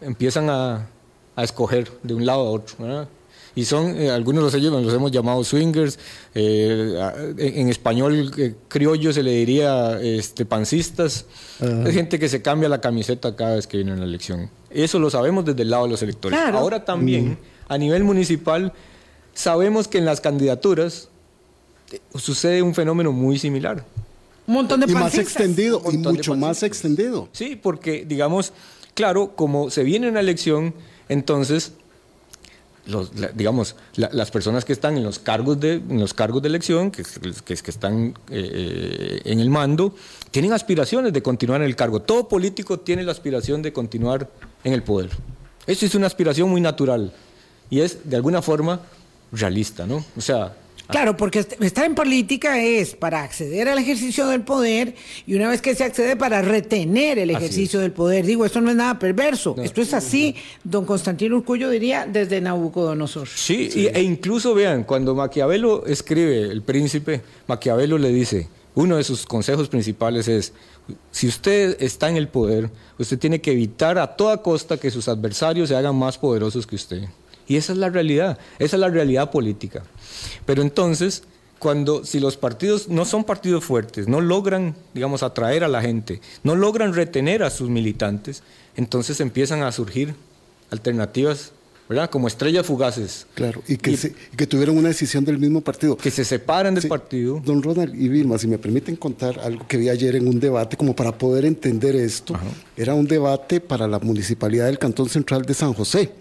empiezan 0.02 0.50
a, 0.50 0.88
a 1.36 1.44
escoger 1.44 1.90
de 2.04 2.14
un 2.14 2.26
lado 2.26 2.42
a 2.42 2.52
otro. 2.52 2.76
¿verdad? 2.80 3.08
Y 3.56 3.64
son, 3.64 4.00
eh, 4.00 4.12
algunos 4.12 4.52
de 4.52 4.60
ellos 4.60 4.84
los 4.84 4.94
hemos 4.94 5.12
llamado 5.12 5.44
swingers, 5.44 5.98
eh, 6.34 7.34
en, 7.38 7.70
español 7.70 8.34
eh, 8.38 8.54
criollo 8.68 9.14
se 9.14 9.24
le 9.24 9.32
diría 9.32 10.00
este, 10.02 10.46
pancistas, 10.46 11.26
hay 11.62 11.94
gente 11.94 12.20
que 12.20 12.28
se 12.28 12.42
cambia 12.42 12.68
la 12.68 12.82
camiseta 12.82 13.36
cada 13.36 13.56
vez 13.56 13.66
que 13.66 13.78
viene 13.78 13.94
una 13.94 14.04
elección. 14.04 14.50
Eso 14.70 15.00
lo 15.00 15.10
sabemos 15.10 15.46
desde 15.46 15.62
el 15.62 15.70
lado 15.70 15.86
de 15.86 15.92
los 15.92 16.02
electores. 16.02 16.38
Ahora 16.38 16.84
también, 16.84 17.30
mm. 17.30 17.38
a 17.70 17.78
nivel 17.78 18.04
municipal, 18.04 18.74
sabemos 19.34 19.88
que 19.88 20.00
en 20.00 20.06
las 20.06 20.20
candidaturas 20.20 21.08
sucede 22.14 22.62
un 22.62 22.76
fenómeno 22.76 23.14
muy 23.14 23.40
similar. 23.40 23.86
Un 24.48 24.54
montón 24.54 24.82
de 24.82 24.92
Y 24.92 24.94
más 24.94 25.18
extendido, 25.18 25.82
y 25.92 25.98
mucho 25.98 26.36
más 26.36 26.62
extendido. 26.62 27.30
Sí, 27.32 27.56
porque, 27.56 28.06
digamos, 28.06 28.52
claro, 28.94 29.36
como 29.36 29.70
se 29.70 29.84
viene 29.84 30.10
una 30.10 30.20
elección, 30.20 30.74
entonces 31.10 31.74
digamos, 33.34 33.76
las 33.96 34.32
personas 34.32 34.64
que 34.64 34.74
están 34.74 34.98
en 34.98 35.04
los 35.04 35.20
cargos 35.20 35.60
de, 35.60 35.82
los 35.90 36.14
cargos 36.14 36.42
de 36.42 36.50
elección, 36.50 36.92
que, 36.92 37.04
que, 37.04 37.54
están 37.54 38.14
eh, 38.30 39.22
en 39.26 39.40
el 39.40 39.50
mando, 39.50 39.96
tienen 40.32 40.54
aspiraciones 40.54 41.12
de 41.12 41.22
continuar 41.24 41.62
en 41.62 41.68
el 41.68 41.76
cargo. 41.76 42.02
Todo 42.02 42.28
político 42.28 42.80
tiene 42.80 43.04
la 43.04 43.12
aspiración 43.12 43.62
de 43.62 43.74
continuar 43.74 44.30
en 44.64 44.74
el 44.74 44.84
poder. 44.84 45.10
Eso 45.66 45.86
es 45.86 45.96
una 45.96 46.08
aspiración 46.08 46.50
muy 46.50 46.62
natural 46.62 47.12
y 47.70 47.82
es 47.82 48.08
de 48.08 48.16
alguna 48.16 48.42
forma 48.42 48.82
realista, 49.32 49.88
¿no? 49.88 50.06
O 50.16 50.22
sea, 50.22 50.56
Claro, 50.88 51.18
porque 51.18 51.40
estar 51.40 51.86
en 51.86 51.96
política 51.96 52.62
es 52.62 52.96
para 52.96 53.24
acceder 53.24 53.68
al 53.68 53.80
ejercicio 53.80 54.28
del 54.28 54.42
poder 54.42 54.96
y 55.26 55.36
una 55.36 55.50
vez 55.50 55.62
que 55.62 55.76
se 55.76 55.84
accede 55.84 56.16
para 56.16 56.42
retener 56.42 57.20
el 57.20 57.30
ejercicio 57.32 57.80
del 57.80 57.92
poder. 57.92 58.26
Digo, 58.26 58.46
esto 58.46 58.62
no 58.62 58.70
es 58.70 58.76
nada 58.76 59.00
perverso. 59.00 59.56
esto 59.64 59.82
es 59.82 59.94
así, 59.94 60.36
don 60.64 60.86
Constantino 60.86 61.38
Urcullo 61.38 61.70
diría, 61.70 62.06
desde 62.06 62.42
Nabucodonosor. 62.42 63.28
Sí, 63.28 63.70
sí. 63.72 63.88
e 63.88 64.02
incluso 64.02 64.54
vean, 64.54 64.84
cuando 64.84 65.16
Maquiavelo 65.16 65.86
escribe 65.86 66.42
El 66.42 66.62
Príncipe, 66.62 67.22
Maquiavelo 67.48 67.98
le 67.98 68.10
dice, 68.10 68.48
uno 68.76 68.98
de 68.98 69.04
sus 69.04 69.26
consejos 69.26 69.70
principales 69.70 70.28
es, 70.28 70.54
si 71.12 71.28
usted 71.28 71.78
está 71.80 72.10
en 72.10 72.18
el 72.18 72.28
poder, 72.28 72.70
usted 73.00 73.18
tiene 73.18 73.42
que 73.42 73.54
evitar 73.54 73.98
a 73.98 74.16
toda 74.16 74.42
costa 74.42 74.78
que 74.78 74.92
sus 74.92 75.08
adversarios 75.08 75.70
se 75.70 75.76
hagan 75.76 75.96
más 75.96 76.18
poderosos 76.18 76.68
que 76.68 76.76
usted. 76.76 77.04
Y 77.48 77.58
esa 77.58 77.74
es 77.74 77.80
la 77.80 77.90
realidad, 77.90 78.38
esa 78.60 78.76
es 78.76 78.80
la 78.80 78.90
realidad 78.90 79.32
política. 79.32 79.84
Pero 80.46 80.62
entonces, 80.62 81.24
cuando 81.60 82.04
si 82.06 82.20
los 82.20 82.38
partidos 82.38 82.90
no 82.90 83.06
son 83.06 83.24
partidos 83.24 83.64
fuertes, 83.64 84.08
no 84.08 84.22
logran, 84.22 84.76
digamos, 84.94 85.24
atraer 85.24 85.64
a 85.64 85.68
la 85.68 85.82
gente, 85.82 86.22
no 86.44 86.56
logran 86.56 86.94
retener 86.94 87.44
a 87.44 87.50
sus 87.50 87.70
militantes, 87.70 88.44
entonces 88.76 89.20
empiezan 89.20 89.64
a 89.64 89.72
surgir 89.72 90.16
alternativas 90.72 91.54
¿verdad? 91.88 92.10
Como 92.10 92.28
estrellas 92.28 92.66
fugaces. 92.66 93.28
Claro, 93.36 93.62
y 93.68 93.78
que, 93.78 94.14
que 94.36 94.48
tuvieron 94.48 94.78
una 94.78 94.90
decisión 94.90 95.24
del 95.24 95.38
mismo 95.38 95.62
partido. 95.62 95.96
Que 95.96 96.12
se 96.12 96.26
separan 96.26 96.74
del 96.74 96.88
partido. 96.88 97.42
Don 97.44 97.62
Ronald 97.62 97.94
y 97.94 98.08
Vilma, 98.08 98.38
si 98.38 98.48
me 98.48 98.58
permiten 98.58 98.96
contar 98.96 99.40
algo 99.40 99.68
que 99.68 99.78
vi 99.78 99.90
ayer 99.90 100.16
en 100.16 100.28
un 100.28 100.40
debate, 100.40 100.78
como 100.78 100.96
para 100.96 101.16
poder 101.16 101.46
entender 101.46 101.96
esto, 101.96 102.34
era 102.76 102.96
un 102.96 103.06
debate 103.06 103.62
para 103.62 103.88
la 103.88 104.00
municipalidad 104.00 104.66
del 104.66 104.80
Cantón 104.80 105.10
Central 105.10 105.44
de 105.44 105.54
San 105.54 105.74
José. 105.74 106.12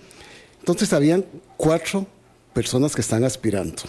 Entonces 0.64 0.94
habían 0.94 1.26
cuatro 1.58 2.06
personas 2.54 2.94
que 2.94 3.02
están 3.02 3.22
aspirando. 3.22 3.82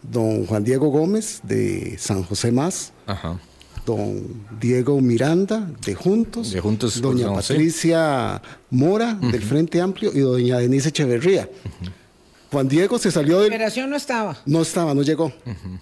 Don 0.00 0.46
Juan 0.46 0.64
Diego 0.64 0.88
Gómez 0.88 1.40
de 1.42 1.98
San 1.98 2.22
José 2.22 2.50
Más, 2.50 2.94
don 3.84 4.46
Diego 4.58 4.98
Miranda 5.02 5.70
de 5.84 5.94
Juntos, 5.94 6.52
de 6.52 6.60
Juntos 6.60 7.02
doña 7.02 7.30
Patricia 7.34 8.40
Mora 8.70 9.12
del 9.12 9.42
Frente 9.42 9.78
Amplio 9.78 10.10
y 10.14 10.20
doña 10.20 10.56
Denise 10.56 10.88
Echeverría. 10.88 11.50
Juan 12.50 12.66
Diego 12.66 12.98
se 12.98 13.10
salió 13.10 13.40
de... 13.40 13.50
Liberación 13.50 13.90
no 13.90 13.96
estaba. 13.96 14.38
No 14.46 14.62
estaba, 14.62 14.94
no 14.94 15.02
llegó. 15.02 15.30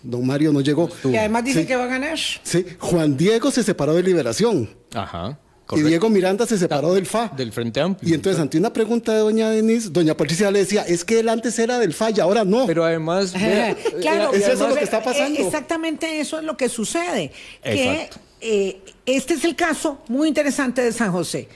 Don 0.02 0.26
Mario 0.26 0.52
no 0.52 0.62
llegó. 0.62 0.88
Y 1.04 1.14
además 1.14 1.44
dice 1.44 1.64
que 1.64 1.76
va 1.76 1.84
a 1.84 1.86
ganar. 1.86 2.18
Sí, 2.42 2.66
Juan 2.80 3.16
Diego 3.16 3.52
se 3.52 3.62
separó 3.62 3.94
de 3.94 4.02
Liberación. 4.02 4.68
Ajá. 4.94 5.38
Y 5.76 5.82
Diego 5.82 6.08
Miranda 6.08 6.46
se 6.46 6.56
separó 6.56 6.94
del 6.94 7.06
FA. 7.06 7.32
Del 7.36 7.52
Frente 7.52 7.80
Amplio. 7.80 8.10
Y 8.10 8.14
entonces, 8.14 8.40
ante 8.40 8.56
una 8.58 8.72
pregunta 8.72 9.12
de 9.12 9.18
doña 9.20 9.50
Denise, 9.50 9.90
doña 9.90 10.16
Patricia 10.16 10.50
le 10.50 10.60
decía, 10.60 10.82
es 10.82 11.04
que 11.04 11.20
él 11.20 11.28
antes 11.28 11.58
era 11.58 11.78
del 11.78 11.92
FA 11.92 12.10
y 12.10 12.20
ahora 12.20 12.44
no. 12.44 12.66
Pero 12.66 12.84
además... 12.84 13.32
claro, 14.00 14.32
es 14.32 14.48
eso 14.48 14.68
lo 14.68 14.74
que 14.74 14.84
está 14.84 15.02
pasando. 15.02 15.38
Exactamente 15.38 16.20
eso 16.20 16.38
es 16.38 16.44
lo 16.44 16.56
que 16.56 16.68
sucede. 16.68 17.32
Que 17.62 18.08
eh, 18.40 18.80
este 19.04 19.34
es 19.34 19.44
el 19.44 19.56
caso 19.56 19.98
muy 20.08 20.28
interesante 20.28 20.82
de 20.82 20.92
San 20.92 21.12
José. 21.12 21.48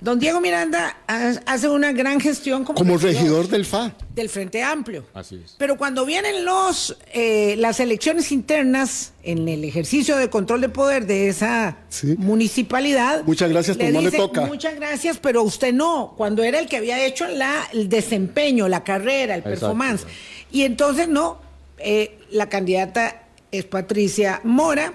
Don 0.00 0.18
Diego 0.18 0.40
Miranda 0.40 0.96
hace 1.06 1.68
una 1.68 1.92
gran 1.92 2.20
gestión 2.20 2.64
como, 2.64 2.98
regidor, 2.98 3.48
del 3.48 3.64
FA. 3.64 3.94
Del 4.14 4.28
Frente 4.28 4.62
Amplio. 4.62 5.04
Así 5.14 5.40
es. 5.42 5.54
Pero 5.58 5.76
cuando 5.78 6.04
vienen 6.04 6.44
los, 6.44 6.96
eh, 7.12 7.54
las 7.58 7.80
elecciones 7.80 8.30
internas 8.30 9.12
en 9.22 9.48
el 9.48 9.64
ejercicio 9.64 10.16
de 10.16 10.28
control 10.28 10.60
de 10.60 10.68
poder 10.68 11.06
de 11.06 11.28
esa 11.28 11.78
municipalidad. 12.18 13.24
Muchas 13.24 13.50
gracias, 13.50 13.76
pero 13.76 13.92
no 13.92 14.00
le 14.02 14.10
toca. 14.10 14.42
Muchas 14.46 14.74
gracias, 14.74 15.18
pero 15.18 15.42
usted 15.42 15.72
no. 15.72 16.14
Cuando 16.16 16.42
era 16.42 16.58
el 16.58 16.68
que 16.68 16.76
había 16.76 17.04
hecho 17.04 17.26
la, 17.26 17.68
el 17.72 17.88
desempeño, 17.88 18.68
la 18.68 18.84
carrera, 18.84 19.34
el 19.34 19.42
performance. 19.42 20.06
Y 20.50 20.62
entonces 20.62 21.08
no, 21.08 21.40
eh, 21.78 22.18
la 22.30 22.48
candidata 22.48 23.22
es 23.50 23.64
Patricia 23.64 24.40
Mora. 24.44 24.94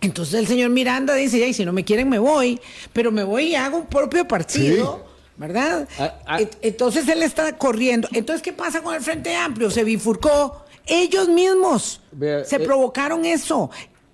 Entonces 0.00 0.34
el 0.34 0.46
señor 0.46 0.70
Miranda 0.70 1.14
dice, 1.14 1.46
y 1.46 1.52
si 1.52 1.64
no 1.64 1.72
me 1.72 1.84
quieren 1.84 2.08
me 2.08 2.18
voy, 2.18 2.60
pero 2.92 3.10
me 3.10 3.24
voy 3.24 3.48
y 3.48 3.54
hago 3.54 3.78
un 3.78 3.86
propio 3.86 4.26
partido. 4.28 5.04
¿Verdad? 5.36 5.88
Ah, 5.98 6.18
ah. 6.26 6.40
Entonces 6.62 7.06
él 7.08 7.22
está 7.22 7.56
corriendo. 7.58 8.08
Entonces, 8.12 8.42
¿qué 8.42 8.52
pasa 8.52 8.82
con 8.82 8.94
el 8.94 9.02
Frente 9.02 9.34
Amplio? 9.34 9.70
Se 9.70 9.84
bifurcó. 9.84 10.64
Ellos 10.86 11.28
mismos 11.28 12.00
se 12.18 12.56
eh, 12.56 12.60
provocaron 12.60 13.24
eso. 13.24 13.70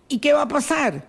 ¿Y 0.09 0.19
qué 0.19 0.33
va 0.33 0.43
a 0.43 0.49
pasar? 0.49 1.07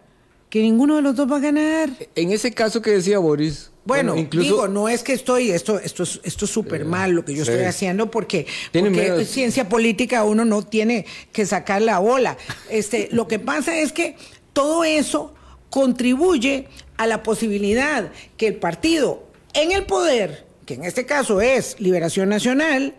Que 0.50 0.62
ninguno 0.62 0.98
de 0.98 1.02
los 1.02 1.16
dos 1.16 1.32
va 1.32 1.38
a 1.38 1.40
ganar. 1.40 1.90
En 2.16 2.32
ese 2.32 2.52
caso 2.52 2.82
que 2.82 2.92
decía 2.92 3.18
Boris. 3.18 3.72
Bueno, 3.86 4.16
incluso, 4.16 4.46
digo, 4.46 4.68
no 4.68 4.88
es 4.88 5.04
que 5.04 5.12
estoy, 5.14 5.52
esto, 5.52 5.78
esto 5.78 6.04
es 6.04 6.22
esto 6.24 6.48
súper 6.48 6.86
mal 6.86 7.12
lo 7.12 7.26
que 7.26 7.36
yo 7.36 7.44
estoy 7.44 7.64
haciendo 7.64 8.10
porque, 8.10 8.48
porque 8.72 9.26
ciencia 9.26 9.68
política 9.68 10.24
uno 10.24 10.46
no 10.46 10.62
tiene 10.62 11.06
que 11.34 11.46
sacar 11.46 11.82
la 11.82 12.00
bola. 12.00 12.38
Este, 12.70 13.10
lo 13.12 13.28
que 13.28 13.40
pasa 13.40 13.78
es 13.78 13.92
que 13.92 14.16
todo 14.54 14.86
eso 14.86 15.34
contribuye 15.70 16.68
a 16.98 17.08
la 17.08 17.24
posibilidad 17.24 18.10
que 18.38 18.48
el 18.48 18.56
partido 18.56 19.33
en 19.54 19.72
el 19.72 19.86
poder, 19.86 20.46
que 20.66 20.76
en 20.76 20.84
este 20.84 21.06
caso 21.06 21.42
es 21.42 21.80
Liberación 21.80 22.30
Nacional, 22.30 22.96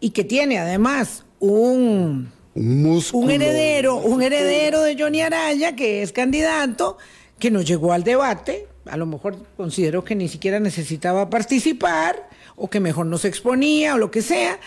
y 0.00 0.10
que 0.10 0.24
tiene 0.24 0.58
además 0.58 1.24
un, 1.40 2.30
un, 2.54 3.30
heredero, 3.30 3.96
un 3.96 4.22
heredero 4.22 4.82
de 4.82 4.96
Johnny 4.98 5.22
Araya, 5.22 5.74
que 5.74 6.02
es 6.02 6.12
candidato, 6.12 6.98
que 7.38 7.50
no 7.50 7.62
llegó 7.62 7.92
al 7.92 8.04
debate, 8.04 8.66
a 8.86 8.96
lo 8.96 9.06
mejor 9.06 9.36
considero 9.56 10.04
que 10.04 10.14
ni 10.14 10.28
siquiera 10.28 10.60
necesitaba 10.60 11.28
participar, 11.30 12.28
o 12.56 12.68
que 12.68 12.80
mejor 12.80 13.06
no 13.06 13.18
se 13.18 13.28
exponía, 13.28 13.94
o 13.94 13.98
lo 13.98 14.10
que 14.10 14.22
sea, 14.22 14.58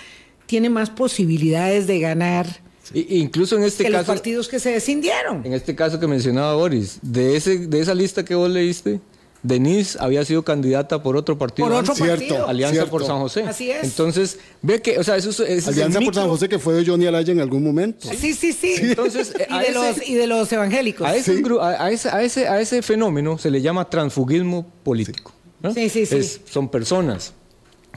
tiene 0.46 0.70
más 0.70 0.90
posibilidades 0.90 1.88
de 1.88 2.00
ganar 2.00 2.48
incluso 2.94 3.56
en 3.58 3.64
este 3.64 3.84
que 3.84 3.92
caso. 3.92 4.00
Los 4.00 4.08
partidos 4.08 4.48
que 4.48 4.60
se 4.60 4.72
descindieron. 4.72 5.46
En 5.46 5.54
este 5.54 5.76
caso 5.76 6.00
que 6.00 6.08
mencionaba 6.08 6.56
Boris, 6.56 7.00
de, 7.02 7.36
ese, 7.36 7.68
de 7.68 7.80
esa 7.80 7.94
lista 7.94 8.26
que 8.26 8.36
vos 8.36 8.50
leíste, 8.50 9.00
Denise 9.42 9.98
había 10.02 10.26
sido 10.26 10.44
candidata 10.44 11.02
por 11.02 11.16
otro 11.16 11.38
partido. 11.38 11.68
Por 11.68 11.78
otro 11.78 11.96
partido. 11.96 12.48
Alianza 12.48 12.86
por 12.88 13.06
San 13.06 13.20
José. 13.20 13.44
Así 13.44 13.72
es. 13.72 13.84
Entonces, 13.84 14.40
ve 14.62 14.82
que, 14.82 15.00
o 15.00 15.04
sea, 15.04 15.16
eso 15.16 15.30
es. 15.46 15.68
Alianza 15.68 16.00
por 16.02 16.14
San 16.14 16.28
José 16.28 16.50
que 16.50 16.60
fue 16.60 16.74
de 16.74 16.86
Johnny 16.86 17.06
Alaya 17.08 17.32
en 17.32 17.40
algún 17.40 17.64
momento. 17.64 18.10
Sí, 18.14 18.34
sí, 18.34 18.54
sí. 18.54 18.76
Entonces, 18.80 19.34
y, 19.50 19.60
de 19.60 19.72
los, 19.72 20.10
y 20.10 20.16
de 20.16 20.28
los 20.28 20.52
evangélicos. 20.52 21.08
A 21.08 21.16
ese, 21.16 21.42
a, 21.62 21.92
ese, 21.92 22.10
a, 22.10 22.24
ese, 22.24 22.48
a 22.48 22.60
ese 22.60 22.82
fenómeno 22.82 23.38
se 23.38 23.50
le 23.50 23.62
llama 23.62 23.90
transfugismo 23.90 24.70
político. 24.84 25.32
Sí, 25.74 25.90
sí, 25.90 26.06
sí. 26.06 26.22
son 26.46 26.70
personas 26.70 27.34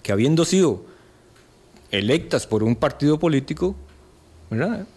que 0.03 0.13
habiendo 0.13 0.45
sido 0.45 0.85
electas 1.91 2.47
por 2.47 2.63
un 2.63 2.75
partido 2.75 3.19
político, 3.19 3.77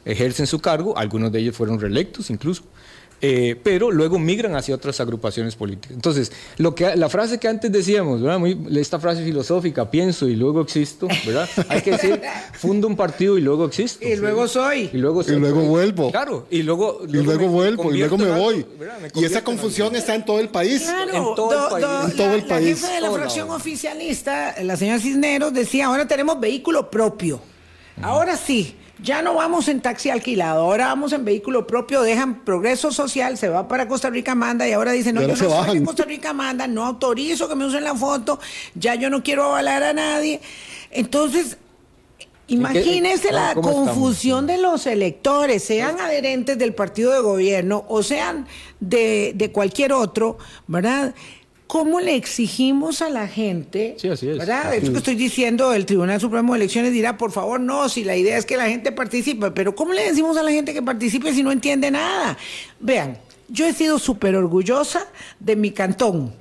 ejercen 0.04 0.48
su 0.48 0.60
cargo, 0.60 0.98
algunos 0.98 1.32
de 1.32 1.40
ellos 1.40 1.56
fueron 1.56 1.80
reelectos 1.80 2.30
incluso, 2.30 2.64
eh, 3.28 3.56
pero 3.64 3.90
luego 3.90 4.20
migran 4.20 4.56
hacia 4.56 4.76
otras 4.76 5.00
agrupaciones 5.00 5.56
políticas. 5.56 5.96
Entonces, 5.96 6.32
lo 6.58 6.76
que, 6.76 6.96
la 6.96 7.10
frase 7.10 7.40
que 7.40 7.48
antes 7.48 7.72
decíamos, 7.72 8.22
esta 8.78 9.00
frase 9.00 9.24
filosófica, 9.24 9.90
pienso 9.90 10.28
y 10.28 10.36
luego 10.36 10.62
existo, 10.62 11.08
¿verdad? 11.26 11.50
Hay 11.68 11.82
que 11.82 11.94
decir, 11.94 12.22
fundo 12.54 12.88
un 12.88 12.96
partido 12.96 13.36
y 13.40 13.42
luego 13.42 13.66
existo. 13.66 14.08
Y 14.08 14.16
luego 14.18 14.48
soy. 14.48 14.92
Y 14.94 14.98
luego, 14.98 15.24
vuelvo. 15.64 16.12
Claro, 16.12 16.46
y 16.52 16.62
luego... 16.62 17.02
y 17.08 17.14
luego 17.14 17.48
vuelvo, 17.48 17.92
y 17.92 17.98
luego 17.98 18.16
me 18.20 18.30
voy. 18.30 18.64
y 19.16 19.26
esa 19.26 19.44
confusión 19.44 19.96
está 19.96 20.14
en 20.14 20.24
todo 20.24 20.40
el 20.40 20.50
país. 20.50 20.84
Claro, 20.84 21.30
en 21.30 21.36
todo 21.36 21.52
el 21.52 21.82
país. 21.82 22.12
en 22.12 22.18
todo 22.18 22.36
el 22.36 22.44
país. 22.46 22.82
La 22.82 22.88
jefe 22.88 22.94
de 22.94 23.02
la 23.02 23.12
fracción 23.12 23.50
oficialista, 23.50 24.56
la 24.62 24.78
señora 24.78 25.00
Cisneros, 25.00 25.52
decía, 25.52 25.88
ahora 25.88 26.08
tenemos 26.08 26.40
vehículo 26.40 26.92
propio. 26.92 27.42
Ahora 28.04 28.38
sí 28.38 28.76
ya 29.02 29.22
no 29.22 29.36
vamos 29.36 29.68
en 29.68 29.82
taxi 29.82 30.10
alquilado, 30.10 30.62
ahora 30.62 30.88
vamos 30.88 31.14
en 31.14 31.26
vehículo 31.26 31.68
propio, 31.68 32.02
dejan 32.02 32.44
progreso 32.44 32.92
social, 32.92 33.38
se 33.38 33.50
va 33.50 33.68
para 33.68 33.88
Costa 33.88 34.10
Rica 34.10 34.36
Manda 34.36 34.68
y 34.68 34.74
ahora 34.74 34.92
dicen, 34.92 35.16
no, 35.16 35.22
yo 35.22 35.28
no 35.28 35.36
soy 35.36 35.78
en 35.78 35.86
Costa 35.86 36.06
Rica 36.06 36.34
Manda, 36.34 36.68
no 36.68 36.86
autorizo 36.86 37.50
que 37.50 37.56
me 37.56 37.66
usen 37.66 37.84
la 37.84 37.96
foto, 37.96 38.40
ya 38.74 38.96
yo 38.96 39.10
no 39.10 39.24
quiero 39.24 39.44
avalar 39.44 39.84
a 39.84 39.94
nadie. 39.94 40.42
Entonces, 40.92 41.58
Imagínense 42.48 43.32
la 43.32 43.56
confusión 43.56 44.46
de 44.46 44.60
los 44.60 44.86
electores, 44.86 45.64
sean 45.64 46.00
adherentes 46.00 46.60
del 46.60 46.76
partido 46.76 47.12
de 47.12 47.20
gobierno 47.20 47.86
o 47.88 48.04
sean 48.04 48.46
de, 48.80 49.34
de 49.36 49.52
cualquier 49.52 49.94
otro, 49.94 50.38
¿verdad? 50.68 51.16
¿Cómo 51.68 52.00
le 52.00 52.16
exigimos 52.16 53.02
a 53.02 53.10
la 53.10 53.28
gente? 53.28 53.96
Sí, 53.98 54.08
así 54.08 54.30
es. 54.30 54.38
¿Verdad? 54.38 54.76
Esto 54.76 54.92
que 54.92 54.98
estoy 55.00 55.16
diciendo, 55.16 55.74
el 55.74 55.86
Tribunal 55.86 56.22
Supremo 56.22 56.54
de 56.54 56.60
Elecciones 56.60 56.92
dirá, 56.92 57.18
por 57.18 57.32
favor, 57.32 57.60
no, 57.60 57.90
si 57.90 58.04
la 58.04 58.16
idea 58.16 58.38
es 58.38 58.46
que 58.46 58.56
la 58.56 58.68
gente 58.68 58.92
participe, 58.92 59.50
pero 59.52 59.74
¿cómo 59.74 59.94
le 59.94 60.04
decimos 60.04 60.38
a 60.38 60.44
la 60.44 60.52
gente 60.52 60.74
que 60.74 60.84
participe 60.84 61.34
si 61.34 61.42
no 61.42 61.52
entiende 61.52 61.90
nada? 61.90 62.38
Vean, 62.80 63.18
yo 63.48 63.66
he 63.66 63.74
sido 63.74 63.98
súper 63.98 64.36
orgullosa 64.36 65.08
de 65.40 65.56
mi 65.56 65.72
cantón. 65.72 66.34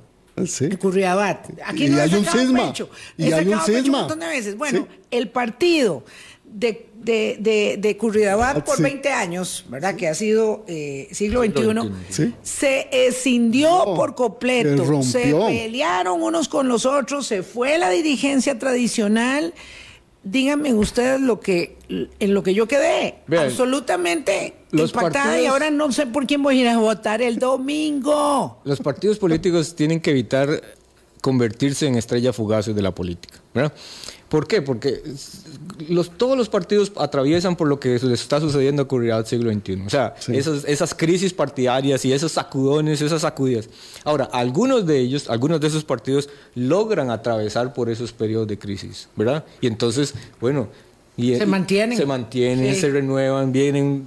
Sí. 0.45 0.67
De 0.67 0.77
Curriabat. 0.77 1.47
Aquí 1.65 1.85
y 1.85 1.89
no 1.89 2.01
hay 2.01 2.13
un 2.13 2.25
cisma. 2.25 2.73
Y 3.17 3.31
hay 3.31 3.47
un 3.47 3.61
cisma. 3.61 3.81
Un 3.83 3.91
montón 3.91 4.19
de 4.19 4.27
veces. 4.27 4.57
Bueno, 4.57 4.87
el 5.09 5.29
partido 5.29 6.03
de 6.43 6.89
de, 7.05 7.37
de, 7.39 7.77
de 7.79 7.97
Curridabat 7.97 8.65
por 8.65 8.81
20 8.81 9.09
años, 9.09 9.65
¿verdad? 9.69 9.95
Que 9.95 10.07
ha 10.07 10.15
sido 10.15 10.65
eh, 10.67 11.07
siglo 11.11 11.43
XXI, 11.43 12.33
se 12.41 12.89
escindió 12.91 13.85
por 13.95 14.15
completo. 14.15 15.03
Se 15.03 15.33
pelearon 15.33 16.21
unos 16.21 16.49
con 16.49 16.67
los 16.67 16.85
otros, 16.85 17.27
se 17.27 17.43
fue 17.43 17.77
la 17.77 17.89
dirigencia 17.89 18.57
tradicional. 18.57 19.53
díganme 20.23 20.73
ustedes 20.73 21.21
lo 21.21 21.39
que 21.39 21.77
en 21.87 22.33
lo 22.33 22.41
que 22.41 22.55
yo 22.55 22.67
quedé 22.67 23.19
absolutamente 23.37 24.55
impactada 24.71 25.39
y 25.39 25.45
ahora 25.45 25.69
no 25.69 25.91
sé 25.91 26.07
por 26.07 26.25
quién 26.25 26.41
voy 26.41 26.57
a 26.57 26.61
ir 26.61 26.67
a 26.69 26.77
votar 26.79 27.21
el 27.21 27.37
domingo. 27.37 28.59
Los 28.63 28.79
partidos 28.79 29.19
políticos 29.19 29.75
tienen 29.75 30.01
que 30.01 30.09
evitar 30.09 30.61
convertirse 31.21 31.87
en 31.87 31.95
estrellas 31.95 32.35
fugaces 32.35 32.75
de 32.75 32.81
la 32.81 32.93
política. 32.93 33.39
¿verdad? 33.53 33.73
¿Por 34.35 34.47
qué? 34.47 34.61
Porque 34.61 35.01
los, 35.87 36.09
todos 36.17 36.37
los 36.37 36.49
partidos 36.49 36.91
atraviesan 36.97 37.55
por 37.55 37.69
lo 37.69 37.79
que 37.79 37.91
les 37.91 38.19
está 38.19 38.41
sucediendo 38.41 38.83
ocurrirá 38.83 39.15
al 39.15 39.25
siglo 39.25 39.49
XXI. 39.49 39.83
O 39.85 39.89
sea, 39.89 40.13
esas, 40.27 40.65
esas, 40.65 40.93
crisis 40.93 41.31
partidarias 41.31 42.03
y 42.03 42.11
esos 42.11 42.33
sacudones, 42.33 43.01
esas 43.01 43.21
sacudidas. 43.21 43.69
Ahora, 44.03 44.25
algunos 44.25 44.85
de 44.85 44.99
ellos, 44.99 45.29
algunos 45.29 45.61
de 45.61 45.67
esos 45.67 45.85
partidos 45.85 46.27
logran 46.53 47.11
atravesar 47.11 47.73
por 47.73 47.89
esos 47.89 48.11
periodos 48.11 48.49
de 48.49 48.59
crisis, 48.59 49.07
¿verdad? 49.15 49.45
Y 49.61 49.67
entonces, 49.67 50.13
bueno, 50.41 50.67
se 51.17 51.45
mantienen. 51.45 51.97
Se 51.97 52.05
mantienen, 52.05 52.75
se 52.75 52.89
renuevan, 52.89 53.51
vienen. 53.51 54.05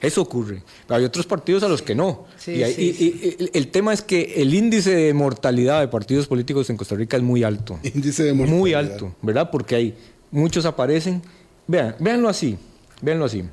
Eso 0.00 0.22
ocurre. 0.22 0.62
hay 0.88 1.04
otros 1.04 1.26
partidos 1.26 1.62
a 1.64 1.68
los 1.68 1.82
que 1.82 1.94
no. 1.94 2.26
y, 2.46 3.50
el 3.52 3.68
tema 3.68 3.92
es 3.92 4.02
que 4.02 4.34
el 4.36 4.54
índice 4.54 4.94
de 4.94 5.14
mortalidad 5.14 5.80
de 5.80 5.88
partidos 5.88 6.26
políticos 6.26 6.70
en 6.70 6.76
Costa 6.76 6.94
Rica 6.94 7.16
es 7.16 7.22
muy 7.22 7.42
alto. 7.42 7.78
Índice 7.82 8.22
de 8.24 8.32
mortalidad. 8.32 8.58
Muy 8.58 8.74
alto, 8.74 9.14
¿verdad? 9.22 9.50
Porque 9.50 9.74
hay 9.74 9.94
muchos 10.30 10.64
aparecen. 10.64 11.22
Vean, 11.66 11.96
véanlo 11.98 12.28
así. 12.28 12.56
Véanlo 13.00 13.24
así. 13.24 13.44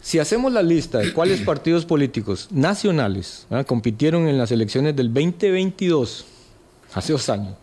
Si 0.00 0.18
hacemos 0.18 0.52
la 0.52 0.62
lista 0.62 0.98
de 0.98 1.12
cuáles 1.12 1.40
partidos 1.46 1.86
políticos 1.86 2.48
nacionales 2.50 3.46
compitieron 3.66 4.28
en 4.28 4.38
las 4.38 4.50
elecciones 4.50 4.94
del 4.96 5.14
2022, 5.14 6.26
hace 6.92 7.12
dos 7.12 7.28
años, 7.28 7.54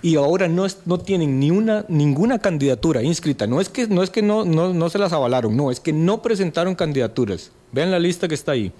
y 0.00 0.16
ahora 0.16 0.48
no, 0.48 0.66
no 0.84 0.98
tienen 0.98 1.40
ni 1.40 1.50
una, 1.50 1.84
ninguna 1.88 2.38
candidatura 2.38 3.02
inscrita. 3.02 3.46
No 3.46 3.60
es 3.60 3.68
que, 3.68 3.86
no, 3.86 4.02
es 4.02 4.10
que 4.10 4.22
no, 4.22 4.44
no, 4.44 4.90
se 4.90 4.98
las 4.98 5.12
avalaron, 5.12 5.56
no, 5.56 5.70
es 5.70 5.80
que 5.80 5.92
no 5.92 6.22
presentaron 6.22 6.74
candidaturas. 6.74 7.50
Vean 7.72 7.90
la 7.90 7.98
lista 7.98 8.28
que 8.28 8.34
está 8.34 8.52
ahí. 8.52 8.72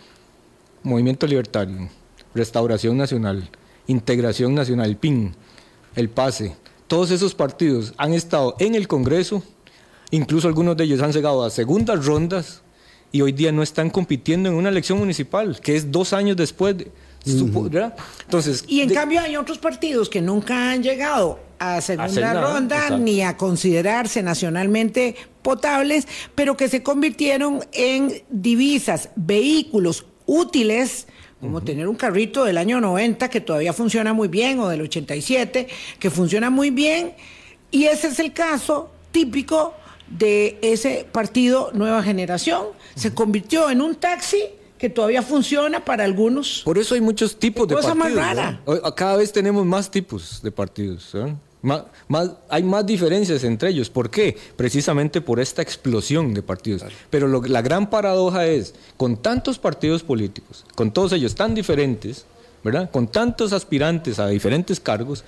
Movimiento 0.82 1.26
Libertario, 1.26 1.88
Restauración 2.34 2.96
Nacional, 2.96 3.48
Integración 3.88 4.54
Nacional, 4.54 4.96
PIN, 4.96 5.34
El 5.96 6.08
PASE. 6.08 6.54
Todos 6.86 7.10
esos 7.10 7.34
partidos 7.34 7.94
han 7.96 8.14
estado 8.14 8.54
en 8.60 8.74
el 8.74 8.86
Congreso, 8.86 9.42
incluso 10.10 10.46
algunos 10.46 10.76
de 10.76 10.84
ellos 10.84 11.02
han 11.02 11.12
llegado 11.12 11.44
a 11.44 11.50
segundas 11.50 12.06
rondas 12.06 12.62
y 13.10 13.22
hoy 13.22 13.32
día 13.32 13.52
no 13.52 13.62
están 13.62 13.90
compitiendo 13.90 14.48
en 14.48 14.54
una 14.54 14.68
elección 14.68 14.98
municipal, 14.98 15.60
que 15.60 15.76
es 15.76 15.90
dos 15.90 16.12
años 16.12 16.36
después 16.36 16.78
de, 16.78 16.90
entonces, 17.24 18.64
y 18.66 18.80
en 18.80 18.90
cambio 18.90 19.20
hay 19.20 19.36
otros 19.36 19.58
partidos 19.58 20.08
que 20.08 20.20
nunca 20.20 20.70
han 20.70 20.82
llegado 20.82 21.40
a 21.58 21.80
segunda 21.80 22.40
ronda 22.40 22.96
ni 22.96 23.22
a 23.22 23.36
considerarse 23.36 24.22
nacionalmente 24.22 25.16
potables, 25.42 26.06
pero 26.34 26.56
que 26.56 26.68
se 26.68 26.82
convirtieron 26.82 27.60
en 27.72 28.22
divisas, 28.30 29.10
vehículos 29.16 30.06
útiles 30.26 31.06
como 31.40 31.62
tener 31.62 31.86
un 31.86 31.94
carrito 31.94 32.44
del 32.44 32.58
año 32.58 32.80
90 32.80 33.30
que 33.30 33.40
todavía 33.40 33.72
funciona 33.72 34.12
muy 34.12 34.26
bien 34.26 34.58
o 34.58 34.68
del 34.68 34.82
87 34.82 35.68
que 35.98 36.10
funciona 36.10 36.50
muy 36.50 36.70
bien 36.70 37.14
y 37.70 37.84
ese 37.84 38.08
es 38.08 38.18
el 38.18 38.32
caso 38.32 38.90
típico 39.12 39.74
de 40.08 40.58
ese 40.62 41.06
partido 41.10 41.70
Nueva 41.74 42.02
Generación. 42.02 42.66
Se 42.94 43.14
convirtió 43.14 43.70
en 43.70 43.82
un 43.82 43.94
taxi 43.96 44.42
que 44.78 44.88
todavía 44.88 45.22
funciona 45.22 45.84
para 45.84 46.04
algunos. 46.04 46.62
Por 46.64 46.78
eso 46.78 46.94
hay 46.94 47.00
muchos 47.00 47.36
tipos 47.36 47.66
de 47.68 47.74
partidos. 47.74 47.96
Más 47.96 48.14
rara. 48.14 48.60
Cada 48.94 49.16
vez 49.16 49.32
tenemos 49.32 49.66
más 49.66 49.90
tipos 49.90 50.40
de 50.42 50.50
partidos. 50.52 51.14
hay 52.48 52.62
más 52.62 52.86
diferencias 52.86 53.42
entre 53.44 53.70
ellos. 53.70 53.90
¿Por 53.90 54.08
qué? 54.08 54.36
Precisamente 54.56 55.20
por 55.20 55.40
esta 55.40 55.62
explosión 55.62 56.32
de 56.32 56.42
partidos. 56.42 56.82
Pero 57.10 57.42
la 57.42 57.62
gran 57.62 57.90
paradoja 57.90 58.46
es, 58.46 58.74
con 58.96 59.16
tantos 59.16 59.58
partidos 59.58 60.02
políticos, 60.02 60.64
con 60.74 60.92
todos 60.92 61.12
ellos 61.12 61.34
tan 61.34 61.54
diferentes, 61.54 62.24
¿verdad? 62.62 62.90
Con 62.90 63.08
tantos 63.08 63.52
aspirantes 63.52 64.18
a 64.18 64.28
diferentes 64.28 64.78
cargos, 64.78 65.24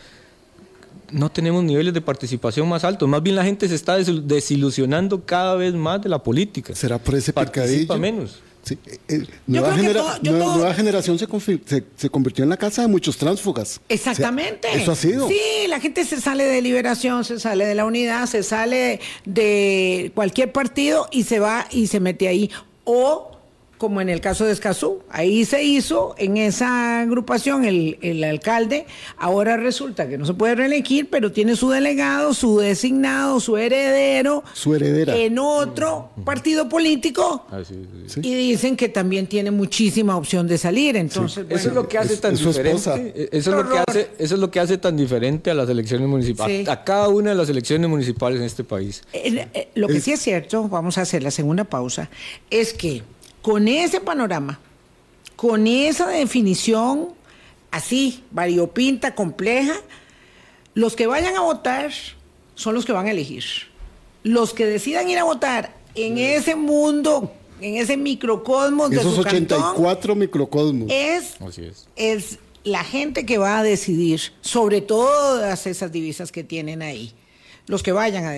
no 1.11 1.29
tenemos 1.29 1.65
niveles 1.65 1.93
de 1.93 2.01
participación 2.01 2.69
más 2.69 2.85
altos. 2.85 3.09
Más 3.09 3.21
bien 3.21 3.35
la 3.35 3.43
gente 3.45 3.69
se 3.69 3.75
está 3.75 3.97
desilusionando 3.97 5.25
cada 5.25 5.57
vez 5.57 5.75
más 5.75 6.01
de 6.01 6.09
la 6.09 6.23
política. 6.23 6.73
¿Será 6.77 6.99
por 6.99 7.17
ese 7.17 7.33
Participa 7.33 7.97
menos. 7.97 8.39
Sí, 8.63 8.79
eh, 8.87 8.99
eh, 9.09 9.27
nueva, 9.47 9.75
generación 10.75 11.19
se, 11.19 11.27
se, 11.97 12.11
convirtió 12.11 12.45
en 12.45 12.51
la 12.51 12.57
casa 12.57 12.83
de 12.83 12.89
muchos 12.89 13.17
tránsfugas. 13.17 13.81
Exactamente. 13.89 14.69
eso 14.75 14.93
ha 14.93 14.97
sido. 14.97 15.29
Sí, 15.29 15.41
la 15.69 15.81
gente 15.81 16.05
se 16.05 16.21
sale 16.21 16.45
de 16.45 16.61
Liberación, 16.61 17.25
se 17.25 17.41
sale 17.41 17.65
de 17.65 17.75
la 17.75 17.87
Unidad, 17.87 18.27
se 18.27 18.43
sale 18.43 19.01
de 19.25 20.13
cualquier 20.15 20.53
partido 20.53 21.09
y 21.11 21.25
se 21.25 21.41
va 21.41 21.67
y 21.71 21.87
se 21.87 22.01
mete 22.01 22.29
ahí. 22.29 22.51
O 22.85 23.30
como 23.81 24.03
en 24.03 24.11
el 24.11 24.21
caso 24.21 24.45
de 24.45 24.53
Escazú. 24.53 24.99
Ahí 25.09 25.47
se 25.47 25.65
hizo 25.65 26.15
en 26.19 26.37
esa 26.37 27.01
agrupación 27.01 27.65
el, 27.65 28.23
alcalde. 28.25 28.85
Ahora 29.17 29.57
resulta 29.57 30.07
que 30.07 30.19
no 30.19 30.27
se 30.27 30.35
puede 30.35 30.55
reelegir, 30.55 31.09
pero 31.09 31.33
tiene 31.33 31.57
su 31.57 31.71
delegado, 31.71 32.35
su 32.35 32.59
designado, 32.59 33.41
su 33.41 33.57
heredero. 33.57 34.45
Su 34.53 34.75
heredera. 34.75 35.17
En 35.17 35.39
otro 35.39 36.11
partido 36.27 36.69
político. 36.69 37.47
Ah, 37.51 37.63
y 38.21 38.35
dicen 38.35 38.77
que 38.77 38.91
también 38.91 39.27
tiene 39.27 39.51
muchísima 39.51 40.15
opción 40.15 40.47
de 40.47 40.59
salir. 40.59 40.97
Entonces, 40.97 41.47
eso 41.49 41.69
es 41.71 41.75
lo 41.75 41.89
que 41.89 41.97
hace 41.97 42.19
tan 42.19 42.35
diferente. 42.37 43.31
Eso 43.33 43.51
es 43.51 43.57
lo 43.57 43.67
que 43.67 43.79
hace, 43.79 44.11
eso 44.19 44.35
es 44.35 44.41
lo 44.41 44.51
que 44.51 44.61
hace 44.61 44.77
tan 44.77 44.95
diferente 44.95 45.51
a 45.51 45.55
las 45.55 45.71
elecciones 45.71 46.07
municipales. 46.07 46.69
A, 46.69 46.85
cada 46.85 47.09
una 47.09 47.31
de 47.31 47.37
las 47.37 47.49
elecciones 47.49 47.89
municipales 47.89 48.41
en 48.41 48.45
este 48.45 48.63
país. 48.63 49.03
Eh, 49.15 49.49
eh, 49.55 49.69
lo 49.75 49.89
que 49.89 50.03
sí 50.03 50.13
es 50.13 50.21
cierto, 50.21 50.69
vamos 50.69 50.99
a 50.99 51.01
hacer 51.01 51.23
la 51.23 51.31
segunda 51.31 51.65
pausa, 51.65 52.11
es 52.51 52.75
que 52.75 53.03
con 53.43 53.69
ese 53.69 54.01
panorama, 54.01 54.61
con 55.37 55.67
esa 55.67 56.07
definición 56.09 57.15
así, 57.71 58.25
variopinta, 58.31 59.15
compleja, 59.15 59.75
los 60.75 60.97
que 60.97 61.07
vayan 61.07 61.37
a 61.37 61.41
votar 61.41 61.91
son 62.55 62.75
los 62.75 62.85
que 62.85 62.93
van 62.93 63.07
a 63.07 63.11
elegir. 63.11 63.45
Los 64.23 64.53
que 64.53 64.67
decidan 64.67 65.09
ir 65.09 65.19
a 65.19 65.25
votar 65.25 65.75
en 65.95 66.19
ese 66.19 66.55
mundo, 66.55 67.33
en 67.61 67.77
ese 67.77 67.97
microcosmos 67.97 68.93
Esos 68.93 69.05
de 69.05 69.15
su 69.15 69.21
84 69.21 70.15
microcosmos. 70.15 70.91
Es, 70.91 71.37
es. 71.59 71.89
es 71.97 72.39
la 72.65 72.85
gente 72.85 73.25
que 73.25 73.39
va 73.39 73.59
a 73.59 73.63
decidir 73.63 74.21
sobre 74.43 74.81
todas 74.81 75.67
esas 75.67 75.91
divisas 75.91 76.31
que 76.31 76.45
tienen 76.45 76.83
ahí. 76.83 77.13
Los 77.67 77.83
que 77.83 77.93
vayan 77.93 78.25
a... 78.25 78.35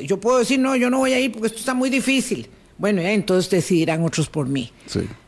Yo 0.00 0.20
puedo 0.20 0.38
decir, 0.38 0.58
no, 0.58 0.76
yo 0.76 0.90
no 0.90 0.98
voy 0.98 1.12
a 1.12 1.20
ir 1.20 1.32
porque 1.32 1.46
esto 1.46 1.58
está 1.58 1.72
muy 1.72 1.88
difícil. 1.88 2.48
Bueno, 2.78 3.02
ya 3.02 3.12
entonces 3.12 3.50
decidirán 3.50 4.04
otros 4.04 4.28
por 4.28 4.46
mí. 4.46 4.72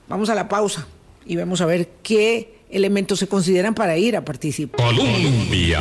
Vamos 0.09 0.29
a 0.29 0.35
la 0.35 0.49
pausa 0.49 0.87
y 1.27 1.37
vamos 1.37 1.61
a 1.61 1.67
ver 1.67 1.89
qué 2.03 2.61
elementos 2.71 3.19
se 3.19 3.29
consideran 3.29 3.75
para 3.75 3.97
ir 3.97 4.17
a 4.17 4.25
participar. 4.25 4.95
Colombia. 4.95 5.81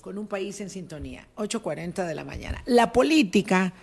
Con 0.00 0.18
un 0.18 0.26
país 0.26 0.60
en 0.60 0.70
sintonía, 0.70 1.26
8.40 1.36 2.06
de 2.06 2.14
la 2.14 2.24
mañana. 2.24 2.62
La 2.66 2.92
política 2.92 3.74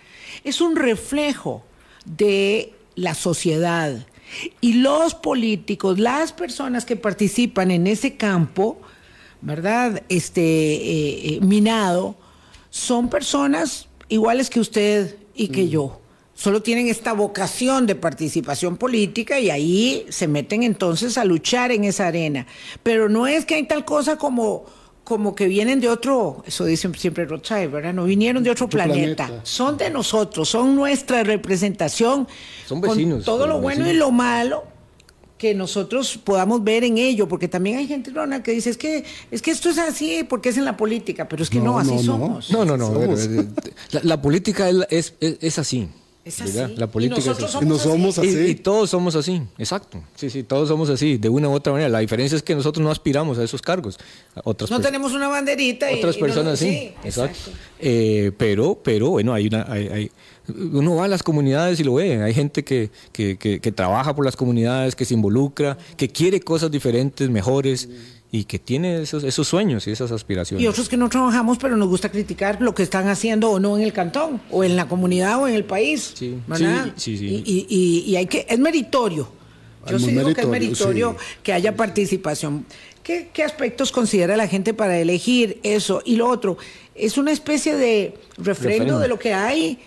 es 0.42 0.60
un 0.60 0.74
reflejo 0.74 1.64
de 2.04 2.72
la 2.96 3.14
sociedad. 3.14 4.06
Y 4.60 4.74
los 4.74 5.14
políticos, 5.14 6.00
las 6.00 6.32
personas 6.32 6.84
que 6.84 6.96
participan 6.96 7.70
en 7.70 7.86
ese 7.86 8.16
campo, 8.16 8.80
¿verdad? 9.40 10.02
Este 10.08 10.42
eh, 10.42 11.34
eh, 11.34 11.40
minado, 11.42 12.16
son 12.70 13.08
personas 13.08 13.88
iguales 14.08 14.50
que 14.50 14.58
usted 14.58 15.16
y 15.34 15.48
que 15.48 15.64
mm. 15.64 15.68
yo 15.68 16.00
solo 16.36 16.62
tienen 16.62 16.86
esta 16.86 17.14
vocación 17.14 17.86
de 17.86 17.96
participación 17.96 18.76
política 18.76 19.40
y 19.40 19.50
ahí 19.50 20.06
se 20.10 20.28
meten 20.28 20.62
entonces 20.62 21.18
a 21.18 21.24
luchar 21.24 21.72
en 21.72 21.84
esa 21.84 22.06
arena. 22.06 22.46
Pero 22.82 23.08
no 23.08 23.26
es 23.26 23.44
que 23.44 23.56
hay 23.56 23.64
tal 23.64 23.84
cosa 23.84 24.16
como 24.16 24.64
como 25.02 25.36
que 25.36 25.46
vienen 25.46 25.78
de 25.78 25.88
otro, 25.88 26.42
eso 26.48 26.64
dicen 26.64 26.92
siempre 26.96 27.26
Rothschild, 27.26 27.70
¿verdad? 27.70 27.94
No 27.94 28.06
vinieron 28.06 28.42
de 28.42 28.50
otro, 28.50 28.68
planeta. 28.68 29.40
Son 29.44 29.76
de 29.76 29.88
nosotros, 29.88 30.48
son 30.48 30.74
nuestra 30.74 31.22
representación. 31.22 32.26
Son 32.66 32.80
vecinos. 32.80 33.24
todo 33.24 33.46
lo 33.46 33.60
bueno 33.60 33.88
y 33.88 33.92
lo 33.92 34.10
malo 34.10 34.64
que 35.38 35.54
nosotros 35.54 36.18
podamos 36.18 36.64
ver 36.64 36.82
en 36.82 36.98
ello, 36.98 37.28
porque 37.28 37.46
también 37.46 37.78
hay 37.78 37.86
gente, 37.86 38.10
Ronald, 38.10 38.42
que 38.42 38.50
dice, 38.50 38.68
es 38.68 38.76
que, 38.76 39.04
es 39.30 39.42
que 39.42 39.52
esto 39.52 39.70
es 39.70 39.78
así 39.78 40.24
porque 40.28 40.48
es 40.48 40.56
en 40.56 40.64
la 40.64 40.76
política, 40.76 41.28
pero 41.28 41.44
es 41.44 41.50
que 41.50 41.60
no, 41.60 41.78
así 41.78 41.96
somos. 42.00 42.50
No, 42.50 42.64
no, 42.64 42.76
no. 42.76 42.90
La, 44.02 44.20
política 44.20 44.68
es, 44.90 45.14
es 45.20 45.58
así. 45.60 45.88
Es 46.26 46.40
así. 46.40 46.58
La 46.74 46.88
política 46.88 47.20
y 47.20 47.24
nosotros 47.24 47.52
somos, 47.52 47.82
somos 47.82 48.18
así. 48.18 48.36
Y, 48.48 48.54
todos 48.56 48.90
somos 48.90 49.14
así, 49.14 49.40
exacto. 49.58 50.02
Sí, 50.16 50.28
sí, 50.28 50.42
todos 50.42 50.68
somos 50.68 50.90
así, 50.90 51.18
de 51.18 51.28
una 51.28 51.48
u 51.48 51.52
otra 51.52 51.72
manera. 51.72 51.88
La 51.88 52.00
diferencia 52.00 52.34
es 52.34 52.42
que 52.42 52.56
nosotros 52.56 52.82
no 52.82 52.90
aspiramos 52.90 53.38
a 53.38 53.44
esos 53.44 53.62
cargos. 53.62 53.96
Otras 54.42 54.68
no 54.68 54.80
tenemos 54.80 55.12
una 55.12 55.28
banderita. 55.28 55.86
Otras 55.96 56.16
personas 56.16 56.58
sí, 56.58 56.92
exacto. 57.04 57.52
Eh, 57.78 58.32
pero, 58.36 58.76
pero 58.82 59.10
bueno, 59.10 59.34
hay 59.34 59.46
una, 59.46 59.70
hay, 59.70 60.10
uno 60.48 60.96
va 60.96 61.04
a 61.04 61.08
las 61.08 61.22
comunidades 61.22 61.78
y 61.78 61.84
lo 61.84 61.94
ve. 61.94 62.20
Hay 62.20 62.34
gente 62.34 62.64
que, 62.64 62.90
que, 63.12 63.38
que, 63.38 63.72
trabaja 63.72 64.12
por 64.16 64.24
las 64.24 64.34
comunidades, 64.34 64.96
que 64.96 65.04
se 65.04 65.14
involucra, 65.14 65.78
que 65.96 66.08
quiere 66.08 66.40
cosas 66.40 66.72
diferentes, 66.72 67.30
mejores. 67.30 67.88
Y 68.36 68.44
que 68.44 68.58
tiene 68.58 69.02
esos, 69.02 69.24
esos 69.24 69.48
sueños 69.48 69.86
y 69.86 69.90
esas 69.90 70.12
aspiraciones. 70.12 70.62
Y 70.62 70.66
otros 70.66 70.88
que 70.88 70.96
no 70.96 71.08
trabajamos, 71.08 71.56
pero 71.58 71.76
nos 71.76 71.88
gusta 71.88 72.10
criticar 72.10 72.60
lo 72.60 72.74
que 72.74 72.82
están 72.82 73.08
haciendo 73.08 73.50
o 73.50 73.58
no 73.58 73.76
en 73.76 73.82
el 73.82 73.92
cantón, 73.92 74.42
o 74.50 74.62
en 74.62 74.76
la 74.76 74.86
comunidad 74.86 75.40
o 75.42 75.48
en 75.48 75.54
el 75.54 75.64
país. 75.64 76.12
Sí, 76.14 76.38
sí, 76.96 77.16
sí, 77.16 77.42
Y, 77.46 78.16
hay 78.16 78.26
que, 78.26 78.46
es 78.48 78.58
meritorio. 78.58 79.28
Yo 79.88 79.98
sí 79.98 80.10
digo 80.10 80.34
que 80.34 80.40
es 80.42 80.48
meritorio 80.48 81.16
que 81.42 81.52
haya 81.52 81.74
participación. 81.74 82.66
¿Qué, 83.02 83.30
¿Qué 83.32 83.44
aspectos 83.44 83.92
considera 83.92 84.36
la 84.36 84.48
gente 84.48 84.74
para 84.74 84.98
elegir 84.98 85.60
eso? 85.62 86.02
Y 86.04 86.16
lo 86.16 86.28
otro, 86.28 86.58
¿es 86.94 87.16
una 87.16 87.32
especie 87.32 87.76
de 87.76 88.14
refrendo 88.36 88.98
de 88.98 89.08
lo 89.08 89.18
que 89.18 89.32
hay? 89.32 89.78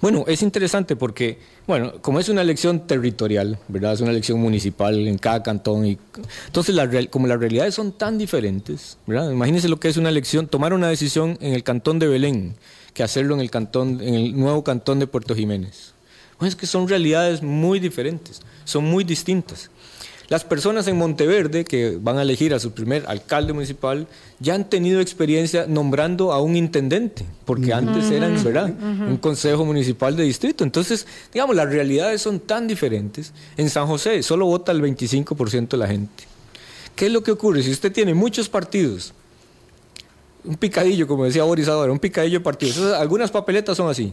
Bueno, 0.00 0.24
es 0.26 0.42
interesante 0.42 0.96
porque, 0.96 1.38
bueno, 1.66 1.94
como 2.00 2.20
es 2.20 2.28
una 2.28 2.42
elección 2.42 2.86
territorial, 2.86 3.58
¿verdad? 3.68 3.94
Es 3.94 4.00
una 4.00 4.10
elección 4.10 4.40
municipal 4.40 5.06
en 5.06 5.18
cada 5.18 5.42
cantón. 5.42 5.86
Y, 5.86 5.98
entonces, 6.46 6.74
la 6.74 6.88
como 7.10 7.26
las 7.26 7.38
realidades 7.38 7.74
son 7.74 7.92
tan 7.92 8.18
diferentes, 8.18 8.98
¿verdad? 9.06 9.30
Imagínense 9.30 9.68
lo 9.68 9.78
que 9.78 9.88
es 9.88 9.96
una 9.96 10.08
elección, 10.08 10.46
tomar 10.46 10.72
una 10.72 10.88
decisión 10.88 11.38
en 11.40 11.54
el 11.54 11.62
cantón 11.62 11.98
de 11.98 12.06
Belén 12.06 12.54
que 12.94 13.02
hacerlo 13.04 13.34
en 13.34 13.40
el 13.40 13.50
cantón, 13.50 14.00
en 14.00 14.14
el 14.14 14.36
nuevo 14.36 14.64
cantón 14.64 14.98
de 14.98 15.06
Puerto 15.06 15.34
Jiménez. 15.34 15.92
Bueno, 16.38 16.48
es 16.48 16.56
que 16.56 16.66
son 16.66 16.88
realidades 16.88 17.42
muy 17.42 17.78
diferentes, 17.78 18.40
son 18.64 18.84
muy 18.84 19.04
distintas. 19.04 19.70
Las 20.28 20.44
personas 20.44 20.86
en 20.88 20.98
Monteverde 20.98 21.64
que 21.64 21.96
van 21.98 22.18
a 22.18 22.22
elegir 22.22 22.52
a 22.52 22.58
su 22.58 22.72
primer 22.72 23.04
alcalde 23.06 23.54
municipal 23.54 24.06
ya 24.40 24.54
han 24.54 24.68
tenido 24.68 25.00
experiencia 25.00 25.66
nombrando 25.66 26.32
a 26.32 26.42
un 26.42 26.54
intendente, 26.54 27.24
porque 27.46 27.72
antes 27.72 28.10
eran, 28.10 28.42
¿verdad? 28.44 28.70
Un 29.08 29.16
consejo 29.16 29.64
municipal 29.64 30.16
de 30.16 30.24
distrito. 30.24 30.64
Entonces, 30.64 31.06
digamos, 31.32 31.56
las 31.56 31.70
realidades 31.70 32.20
son 32.20 32.40
tan 32.40 32.68
diferentes. 32.68 33.32
En 33.56 33.70
San 33.70 33.86
José 33.86 34.22
solo 34.22 34.44
vota 34.44 34.70
el 34.70 34.82
25% 34.82 35.68
de 35.68 35.76
la 35.78 35.86
gente. 35.86 36.24
¿Qué 36.94 37.06
es 37.06 37.12
lo 37.12 37.22
que 37.22 37.30
ocurre? 37.30 37.62
Si 37.62 37.70
usted 37.70 37.90
tiene 37.90 38.12
muchos 38.12 38.50
partidos, 38.50 39.14
un 40.44 40.56
picadillo, 40.56 41.06
como 41.06 41.24
decía 41.24 41.44
Boris 41.44 41.68
ahora, 41.68 41.90
un 41.90 41.98
picadillo 41.98 42.40
de 42.40 42.44
partidos, 42.44 42.92
algunas 42.92 43.30
papeletas 43.30 43.78
son 43.78 43.88
así. 43.88 44.12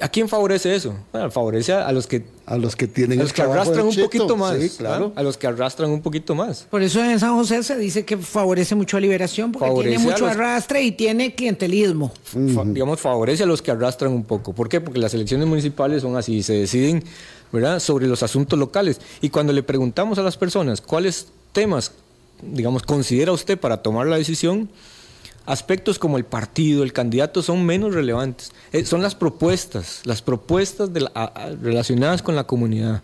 ¿A 0.00 0.08
quién 0.08 0.28
favorece 0.28 0.74
eso? 0.74 0.94
Bueno, 1.12 1.30
favorece 1.30 1.72
a, 1.72 1.90
los 1.92 2.06
que 2.06 2.24
a 2.44 2.56
los 2.56 2.76
que 2.76 2.86
tienen 2.86 3.20
a 3.20 3.22
los 3.22 3.32
que 3.32 3.42
arrastran 3.42 3.86
un 3.86 3.94
poquito 3.94 4.36
más, 4.36 4.56
claro. 4.76 5.12
a 5.16 5.22
los 5.22 5.36
que 5.36 5.46
arrastran 5.46 5.90
un 5.90 6.02
poquito 6.02 6.34
más. 6.34 6.66
Por 6.70 6.82
eso 6.82 7.02
en 7.04 7.18
San 7.18 7.34
José 7.34 7.62
se 7.62 7.76
dice 7.76 8.04
que 8.04 8.16
favorece 8.16 8.74
mucho 8.74 8.96
a 8.96 9.00
Liberación 9.00 9.52
porque 9.52 9.88
tiene 9.88 9.98
mucho 9.98 10.26
arrastre 10.26 10.82
y 10.82 10.92
tiene 10.92 11.34
clientelismo. 11.34 12.12
digamos 12.34 13.00
favorece 13.00 13.42
a 13.42 13.46
los 13.46 13.62
que 13.62 13.70
arrastran 13.70 14.12
un 14.12 14.24
poco. 14.24 14.52
¿Por 14.52 14.68
qué? 14.68 14.80
Porque 14.80 15.00
las 15.00 15.14
elecciones 15.14 15.46
municipales 15.46 16.02
son 16.02 16.16
así, 16.16 16.42
se 16.42 16.54
deciden, 16.54 17.02
¿verdad? 17.52 17.80
sobre 17.80 18.06
los 18.06 18.22
asuntos 18.22 18.58
locales 18.58 19.00
y 19.20 19.30
cuando 19.30 19.52
le 19.52 19.62
preguntamos 19.62 20.18
a 20.18 20.22
las 20.22 20.36
personas 20.36 20.80
cuáles 20.80 21.28
temas 21.52 21.92
digamos 22.42 22.82
considera 22.82 23.32
usted 23.32 23.58
para 23.58 23.78
tomar 23.78 24.06
la 24.06 24.16
decisión, 24.16 24.68
aspectos 25.46 25.98
como 25.98 26.18
el 26.18 26.24
partido, 26.24 26.82
el 26.82 26.92
candidato 26.92 27.40
son 27.42 27.64
menos 27.64 27.94
relevantes. 27.94 28.52
Eh, 28.72 28.84
son 28.84 29.00
las 29.00 29.14
propuestas, 29.14 30.02
las 30.04 30.20
propuestas 30.20 30.90
relacionadas 31.62 32.20
con 32.20 32.34
la 32.34 32.44
comunidad, 32.44 33.02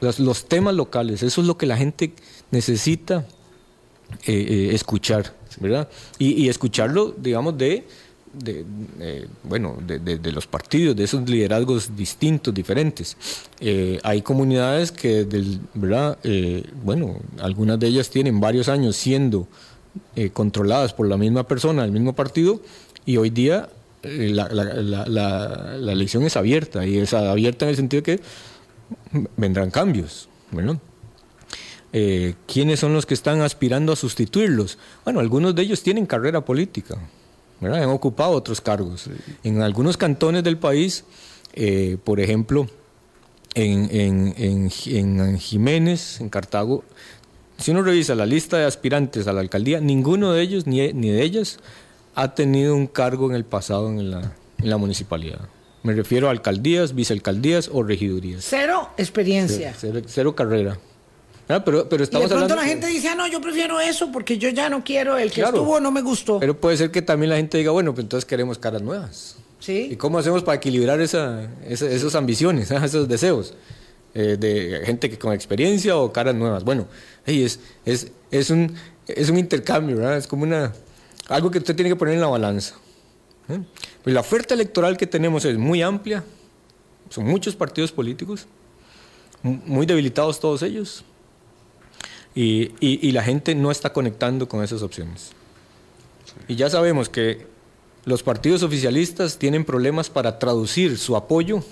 los, 0.00 0.46
temas 0.46 0.74
locales. 0.74 1.22
Eso 1.22 1.42
es 1.42 1.46
lo 1.46 1.56
que 1.56 1.66
la 1.66 1.76
gente 1.76 2.12
necesita 2.50 3.26
eh, 4.26 4.32
eh, 4.32 4.70
escuchar, 4.72 5.34
¿verdad? 5.60 5.88
Y, 6.18 6.48
escucharlo, 6.48 7.14
digamos, 7.16 7.56
de, 7.58 7.84
bueno, 9.44 9.76
de, 9.86 10.32
los 10.32 10.46
partidos, 10.46 10.96
de 10.96 11.04
esos 11.04 11.28
liderazgos 11.28 11.94
distintos, 11.94 12.52
diferentes. 12.54 13.16
hay 14.02 14.22
comunidades 14.22 14.90
que, 14.90 15.26
¿verdad? 15.74 16.18
bueno, 16.82 17.20
algunas 17.38 17.78
de 17.78 17.86
ellas 17.86 18.08
tienen 18.08 18.40
varios 18.40 18.68
años 18.68 18.96
siendo 18.96 19.46
eh, 20.16 20.30
controladas 20.30 20.94
por 20.94 21.06
la 21.06 21.16
misma 21.16 21.46
persona, 21.46 21.84
el 21.84 21.92
mismo 21.92 22.14
partido, 22.14 22.60
y 23.04 23.18
hoy 23.18 23.30
día 23.30 23.68
eh, 24.02 24.30
la, 24.32 25.76
elección 25.76 26.22
es 26.22 26.36
abierta, 26.36 26.86
y 26.86 26.98
es 26.98 27.12
abierta 27.12 27.66
en 27.66 27.70
el 27.70 27.76
sentido 27.76 28.02
de 28.02 28.16
que 28.16 28.22
vendrán 29.36 29.70
cambios. 29.70 30.28
Bueno, 30.50 30.80
eh, 31.92 32.34
¿Quiénes 32.46 32.80
son 32.80 32.94
los 32.94 33.04
que 33.04 33.12
están 33.12 33.42
aspirando 33.42 33.92
a 33.92 33.96
sustituirlos? 33.96 34.78
Bueno, 35.04 35.20
algunos 35.20 35.54
de 35.54 35.62
ellos 35.62 35.82
tienen 35.82 36.06
carrera 36.06 36.42
política, 36.42 36.96
han 37.60 37.90
ocupado 37.90 38.32
otros 38.32 38.60
cargos. 38.60 39.10
En 39.44 39.60
algunos 39.60 39.98
cantones 39.98 40.42
del 40.42 40.56
país, 40.56 41.04
por 42.04 42.18
ejemplo, 42.18 42.66
en, 43.54 44.70
Jiménez, 45.38 46.20
en 46.20 46.28
Cartago, 46.28 46.84
si 47.62 47.70
uno 47.70 47.82
revisa 47.82 48.14
la 48.14 48.26
lista 48.26 48.58
de 48.58 48.64
aspirantes 48.64 49.26
a 49.26 49.32
la 49.32 49.40
alcaldía, 49.40 49.80
ninguno 49.80 50.32
de 50.32 50.42
ellos 50.42 50.66
ni, 50.66 50.92
ni 50.92 51.10
de 51.10 51.22
ellas 51.22 51.58
ha 52.14 52.34
tenido 52.34 52.76
un 52.76 52.86
cargo 52.86 53.28
en 53.30 53.36
el 53.36 53.44
pasado 53.44 53.88
en 53.88 54.10
la, 54.10 54.32
en 54.58 54.70
la 54.70 54.76
municipalidad. 54.76 55.40
Me 55.82 55.94
refiero 55.94 56.28
a 56.28 56.30
alcaldías, 56.30 56.94
vicealcaldías 56.94 57.68
o 57.72 57.82
regidurías. 57.82 58.44
Cero 58.48 58.90
experiencia. 58.96 59.74
Cero, 60.06 60.34
carrera. 60.34 60.78
Ah, 61.48 61.64
pero, 61.64 61.88
pero 61.88 62.04
estamos 62.04 62.26
y 62.26 62.30
de 62.30 62.36
pronto 62.36 62.54
la 62.54 62.64
gente 62.64 62.86
dice, 62.86 63.08
ah, 63.08 63.16
no, 63.16 63.26
yo 63.26 63.40
prefiero 63.40 63.80
eso 63.80 64.12
porque 64.12 64.38
yo 64.38 64.48
ya 64.50 64.68
no 64.68 64.84
quiero, 64.84 65.18
el 65.18 65.32
que 65.32 65.42
estuvo 65.42 65.80
no 65.80 65.90
me 65.90 66.00
gustó. 66.00 66.38
Pero 66.38 66.58
puede 66.58 66.76
ser 66.76 66.90
que 66.92 67.02
también 67.02 67.30
la 67.30 67.36
gente 67.36 67.58
diga, 67.58 67.72
bueno, 67.72 67.92
pues 67.92 68.04
entonces 68.04 68.24
queremos 68.24 68.58
caras 68.58 68.80
nuevas. 68.80 69.36
¿Sí? 69.58 69.88
¿Y 69.92 69.96
cómo 69.96 70.18
hacemos 70.18 70.42
para 70.42 70.56
equilibrar 70.56 71.00
esa, 71.00 71.48
esas 71.68 72.14
ambiciones, 72.14 72.70
esos 72.84 73.08
deseos? 73.08 73.54
Eh, 74.14 74.36
de 74.38 74.82
gente 74.84 75.08
que 75.08 75.18
con 75.18 75.32
experiencia 75.32 75.96
o 75.96 76.12
caras 76.12 76.34
nuevas. 76.34 76.64
Bueno, 76.64 76.86
es, 77.24 77.60
es, 77.86 78.12
es, 78.30 78.50
un, 78.50 78.74
es 79.06 79.30
un 79.30 79.38
intercambio, 79.38 79.96
¿verdad? 79.96 80.18
Es 80.18 80.26
como 80.26 80.42
una, 80.42 80.74
algo 81.28 81.50
que 81.50 81.58
usted 81.58 81.74
tiene 81.74 81.88
que 81.88 81.96
poner 81.96 82.14
en 82.14 82.20
la 82.20 82.26
balanza. 82.26 82.74
¿eh? 83.48 83.60
Pues 84.04 84.12
la 84.12 84.20
oferta 84.20 84.52
electoral 84.52 84.98
que 84.98 85.06
tenemos 85.06 85.46
es 85.46 85.56
muy 85.56 85.80
amplia, 85.80 86.22
son 87.08 87.24
muchos 87.24 87.56
partidos 87.56 87.90
políticos, 87.90 88.46
muy 89.42 89.86
debilitados 89.86 90.38
todos 90.38 90.62
ellos, 90.62 91.04
y, 92.34 92.72
y, 92.80 93.12
la 93.12 93.22
gente 93.22 93.54
no 93.54 93.70
está 93.70 93.92
conectando 93.92 94.48
con 94.48 94.62
esas 94.62 94.80
opciones. 94.80 95.32
Y 96.48 96.56
ya 96.56 96.70
sabemos 96.70 97.10
que 97.10 97.46
los 98.06 98.22
partidos 98.22 98.62
oficialistas 98.62 99.38
tienen 99.38 99.66
problemas 99.66 100.08
para 100.08 100.38
traducir 100.38 100.96
su 100.96 101.14
apoyo, 101.14 101.62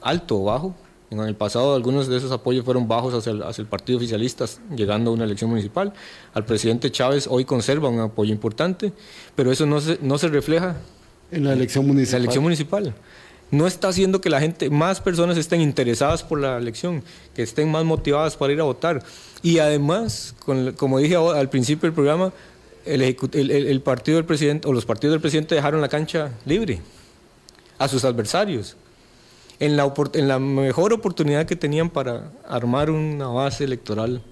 alto 0.00 0.40
o 0.40 0.44
bajo, 0.44 0.76
en 1.22 1.28
el 1.28 1.36
pasado 1.36 1.74
algunos 1.74 2.08
de 2.08 2.16
esos 2.16 2.32
apoyos 2.32 2.64
fueron 2.64 2.88
bajos 2.88 3.14
hacia 3.14 3.32
el, 3.32 3.66
partido 3.66 3.98
oficialista, 3.98 4.46
llegando 4.74 5.10
a 5.10 5.14
una 5.14 5.24
elección 5.24 5.50
municipal. 5.50 5.92
Al 6.32 6.44
presidente 6.44 6.90
Chávez 6.90 7.26
hoy 7.28 7.44
conserva 7.44 7.88
un 7.88 8.00
apoyo 8.00 8.32
importante, 8.32 8.92
pero 9.34 9.52
eso 9.52 9.66
no 9.66 9.80
se, 9.80 9.98
no 10.02 10.18
se 10.18 10.28
refleja 10.28 10.76
en 11.30 11.44
la 11.44 11.52
elección 11.52 11.86
municipal. 11.86 12.12
la 12.12 12.24
elección 12.24 12.44
municipal. 12.44 12.94
No 13.50 13.66
está 13.66 13.88
haciendo 13.88 14.20
que 14.20 14.30
la 14.30 14.40
gente, 14.40 14.70
más 14.70 15.00
personas 15.00 15.36
estén 15.36 15.60
interesadas 15.60 16.22
por 16.22 16.40
la 16.40 16.56
elección, 16.56 17.02
que 17.34 17.42
estén 17.42 17.70
más 17.70 17.84
motivadas 17.84 18.36
para 18.36 18.52
ir 18.52 18.60
a 18.60 18.64
votar. 18.64 19.02
Y 19.42 19.58
además, 19.58 20.34
como 20.76 20.98
dije 20.98 21.16
al 21.16 21.50
principio 21.50 21.88
del 21.88 21.94
programa, 21.94 22.32
el, 22.84 23.02
el 23.02 23.80
partido 23.80 24.16
del 24.16 24.24
presidente 24.24 24.68
o 24.68 24.72
los 24.72 24.84
partidos 24.84 25.12
del 25.12 25.20
presidente 25.20 25.54
dejaron 25.54 25.80
la 25.80 25.88
cancha 25.88 26.32
libre 26.44 26.80
a 27.78 27.88
sus 27.88 28.04
adversarios 28.04 28.76
en 29.60 29.76
la, 29.76 29.92
en 30.14 30.28
la 30.28 30.38
mejor 30.38 30.92
oportunidad 30.92 31.46
que 31.46 31.56
tenían 31.56 31.90
para 31.90 32.32
armar 32.48 32.90
una 32.90 33.28
base 33.28 33.64
electoral 33.64 34.22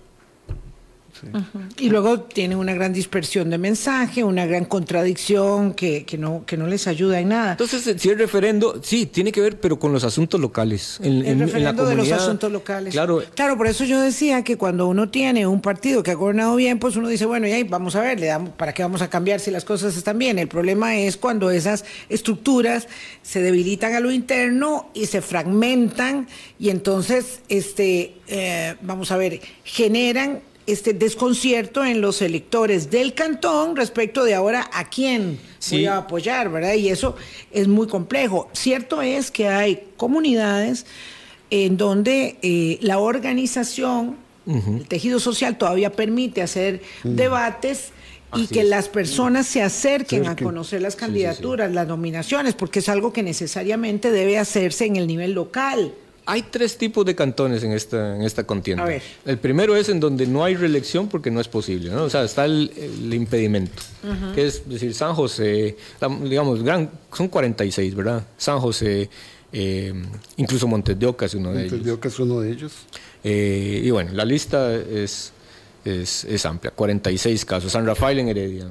y 1.78 1.88
luego 1.88 2.20
tienen 2.20 2.58
una 2.58 2.74
gran 2.74 2.92
dispersión 2.92 3.50
de 3.50 3.58
mensaje, 3.58 4.24
una 4.24 4.46
gran 4.46 4.64
contradicción 4.64 5.74
que, 5.74 6.04
que, 6.04 6.18
no, 6.18 6.44
que 6.46 6.56
no 6.56 6.66
les 6.66 6.86
ayuda 6.86 7.20
en 7.20 7.28
nada. 7.28 7.52
Entonces, 7.52 8.00
si 8.00 8.08
el 8.08 8.18
referendo, 8.18 8.80
sí, 8.82 9.06
tiene 9.06 9.30
que 9.30 9.40
ver, 9.40 9.60
pero 9.60 9.78
con 9.78 9.92
los 9.92 10.04
asuntos 10.04 10.40
locales. 10.40 10.98
En, 11.02 11.24
el 11.24 11.38
referendo 11.38 11.86
de 11.86 11.94
los 11.94 12.10
asuntos 12.10 12.50
locales. 12.50 12.92
Claro. 12.92 13.22
claro, 13.34 13.56
por 13.56 13.66
eso 13.66 13.84
yo 13.84 14.00
decía 14.00 14.42
que 14.42 14.56
cuando 14.56 14.88
uno 14.88 15.08
tiene 15.10 15.46
un 15.46 15.60
partido 15.60 16.02
que 16.02 16.10
ha 16.10 16.14
gobernado 16.14 16.56
bien, 16.56 16.78
pues 16.78 16.96
uno 16.96 17.08
dice, 17.08 17.26
bueno, 17.26 17.46
y 17.46 17.52
ahí 17.52 17.64
vamos 17.64 17.94
a 17.96 18.00
ver, 18.00 18.18
le 18.18 18.26
damos, 18.26 18.50
¿para 18.50 18.72
qué 18.72 18.82
vamos 18.82 19.02
a 19.02 19.08
cambiar 19.08 19.40
si 19.40 19.50
las 19.50 19.64
cosas 19.64 19.96
están 19.96 20.18
bien? 20.18 20.38
El 20.38 20.48
problema 20.48 20.96
es 20.96 21.16
cuando 21.16 21.50
esas 21.50 21.84
estructuras 22.08 22.88
se 23.22 23.40
debilitan 23.40 23.94
a 23.94 24.00
lo 24.00 24.10
interno 24.10 24.90
y 24.94 25.06
se 25.06 25.20
fragmentan 25.20 26.26
y 26.58 26.70
entonces, 26.70 27.40
este, 27.48 28.14
eh, 28.28 28.76
vamos 28.82 29.12
a 29.12 29.16
ver, 29.16 29.40
generan 29.64 30.40
este 30.66 30.92
desconcierto 30.94 31.84
en 31.84 32.00
los 32.00 32.22
electores 32.22 32.90
del 32.90 33.14
cantón 33.14 33.76
respecto 33.76 34.24
de 34.24 34.34
ahora 34.34 34.70
a 34.72 34.88
quién 34.88 35.38
voy 35.70 35.86
a 35.86 35.98
apoyar, 35.98 36.50
¿verdad? 36.50 36.74
Y 36.74 36.88
eso 36.88 37.16
es 37.50 37.68
muy 37.68 37.86
complejo. 37.86 38.48
Cierto 38.52 39.02
es 39.02 39.30
que 39.30 39.48
hay 39.48 39.88
comunidades 39.96 40.86
en 41.50 41.76
donde 41.76 42.38
eh, 42.42 42.78
la 42.80 42.98
organización, 42.98 44.16
el 44.46 44.88
tejido 44.88 45.20
social 45.20 45.58
todavía 45.58 45.92
permite 45.92 46.42
hacer 46.42 46.82
debates 47.04 47.92
y 48.34 48.46
que 48.46 48.64
las 48.64 48.88
personas 48.88 49.46
se 49.46 49.62
acerquen 49.62 50.26
a 50.26 50.36
conocer 50.36 50.80
las 50.80 50.96
candidaturas, 50.96 51.70
las 51.72 51.86
nominaciones, 51.86 52.54
porque 52.54 52.78
es 52.78 52.88
algo 52.88 53.12
que 53.12 53.22
necesariamente 53.22 54.10
debe 54.10 54.38
hacerse 54.38 54.86
en 54.86 54.96
el 54.96 55.06
nivel 55.06 55.32
local. 55.32 55.92
Hay 56.24 56.42
tres 56.42 56.78
tipos 56.78 57.04
de 57.04 57.14
cantones 57.14 57.64
en 57.64 57.72
esta, 57.72 58.16
en 58.16 58.22
esta 58.22 58.44
contienda. 58.44 58.86
El 59.24 59.38
primero 59.38 59.74
es 59.76 59.88
en 59.88 59.98
donde 59.98 60.26
no 60.26 60.44
hay 60.44 60.54
reelección 60.54 61.08
porque 61.08 61.30
no 61.30 61.40
es 61.40 61.48
posible, 61.48 61.90
¿no? 61.90 62.04
O 62.04 62.10
sea, 62.10 62.22
está 62.22 62.44
el, 62.44 62.70
impedimento, 63.12 63.82
que 64.34 64.46
es 64.46 64.68
decir, 64.68 64.94
San 64.94 65.14
José, 65.14 65.76
digamos, 66.22 66.62
gran, 66.62 66.90
son 67.12 67.28
46, 67.28 67.94
¿verdad? 67.94 68.24
San 68.36 68.60
José, 68.60 69.10
eh, 69.52 69.92
incluso 70.36 70.66
Montes 70.68 70.98
de 70.98 71.06
Oca 71.06 71.26
es 71.26 71.34
uno 71.34 71.52
de 71.52 71.62
ellos. 71.62 71.72
Montes 71.72 71.86
de 71.86 71.92
Oca 71.92 72.08
es 72.08 72.18
uno 72.18 72.40
de 72.40 72.52
ellos. 72.52 72.72
Eh, 73.24 73.82
y 73.84 73.90
bueno, 73.90 74.12
la 74.12 74.24
lista 74.24 74.74
es 74.74 75.32
es, 75.84 76.46
amplia, 76.46 76.70
46 76.70 77.44
casos. 77.44 77.72
San 77.72 77.86
Rafael 77.86 78.18
en 78.18 78.28
Heredia. 78.28 78.70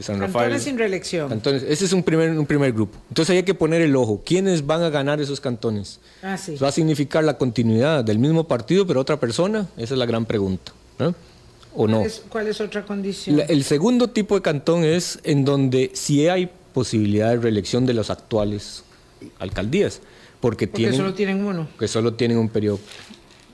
San 0.00 0.20
Rafael, 0.20 0.60
sin 0.60 0.78
reelección. 0.78 1.32
Entonces, 1.32 1.64
ese 1.68 1.84
es 1.84 1.92
un 1.92 2.02
primer, 2.02 2.30
un 2.38 2.46
primer 2.46 2.72
grupo. 2.72 2.98
Entonces 3.08 3.36
hay 3.36 3.42
que 3.42 3.54
poner 3.54 3.80
el 3.82 3.94
ojo. 3.96 4.22
¿Quiénes 4.24 4.64
van 4.64 4.82
a 4.82 4.90
ganar 4.90 5.20
esos 5.20 5.40
cantones? 5.40 6.00
Ah, 6.22 6.36
¿Va 6.62 6.68
a 6.68 6.72
significar 6.72 7.24
la 7.24 7.36
continuidad 7.36 8.04
del 8.04 8.18
mismo 8.18 8.46
partido, 8.46 8.86
pero 8.86 9.00
otra 9.00 9.18
persona? 9.18 9.68
Esa 9.76 9.94
es 9.94 9.98
la 9.98 10.06
gran 10.06 10.26
pregunta. 10.26 10.72
¿O 11.76 11.88
no? 11.88 12.04
¿Cuál 12.28 12.46
es, 12.46 12.60
otra 12.60 12.84
condición? 12.84 13.42
el 13.48 13.64
segundo 13.64 14.10
tipo 14.10 14.36
de 14.36 14.42
cantón 14.42 14.84
es 14.84 15.18
en 15.24 15.44
donde 15.44 15.90
sí 15.94 16.28
hay 16.28 16.48
posibilidad 16.72 17.30
de 17.30 17.36
reelección 17.38 17.84
de 17.84 17.94
los 17.94 18.10
actuales 18.10 18.84
alcaldías. 19.38 20.00
Porque, 20.40 20.66
tienen, 20.66 20.94
solo 20.94 21.14
tienen 21.14 21.42
uno. 21.42 21.68
Que 21.78 21.88
solo 21.88 22.12
tienen 22.14 22.36
un 22.36 22.50
periodo, 22.50 22.78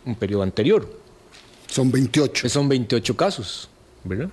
un 0.05 0.17
periodo 0.17 0.43
anterior. 0.43 1.00
Son 1.71 1.91
28. 1.91 2.49
Son 2.49 2.69
28 2.69 3.17
casos, 3.17 3.69
¿verdad? 4.05 4.29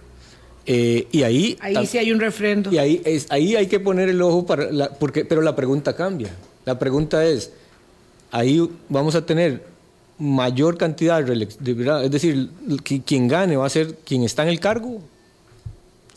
Eh, 0.65 1.07
y 1.11 1.23
ahí... 1.23 1.57
Ahí 1.61 1.85
sí 1.85 1.97
hay 1.97 2.11
un 2.11 2.19
refrendo. 2.19 2.71
Y 2.71 2.77
ahí, 2.77 3.01
es, 3.05 3.27
ahí 3.29 3.55
hay 3.55 3.67
que 3.67 3.79
poner 3.79 4.09
el 4.09 4.21
ojo 4.21 4.45
para... 4.45 4.69
La, 4.71 4.89
porque, 4.89 5.23
pero 5.23 5.41
la 5.41 5.55
pregunta 5.55 5.95
cambia. 5.95 6.29
La 6.65 6.77
pregunta 6.77 7.25
es, 7.25 7.53
ahí 8.31 8.69
vamos 8.89 9.15
a 9.15 9.25
tener 9.25 9.63
mayor 10.19 10.77
cantidad 10.77 11.23
de, 11.23 11.73
¿verdad? 11.73 12.03
Es 12.03 12.11
decir, 12.11 12.49
quien 13.05 13.27
gane 13.27 13.55
va 13.55 13.65
a 13.65 13.69
ser 13.69 13.95
quien 14.03 14.23
está 14.23 14.43
en 14.43 14.49
el 14.49 14.59
cargo 14.59 15.01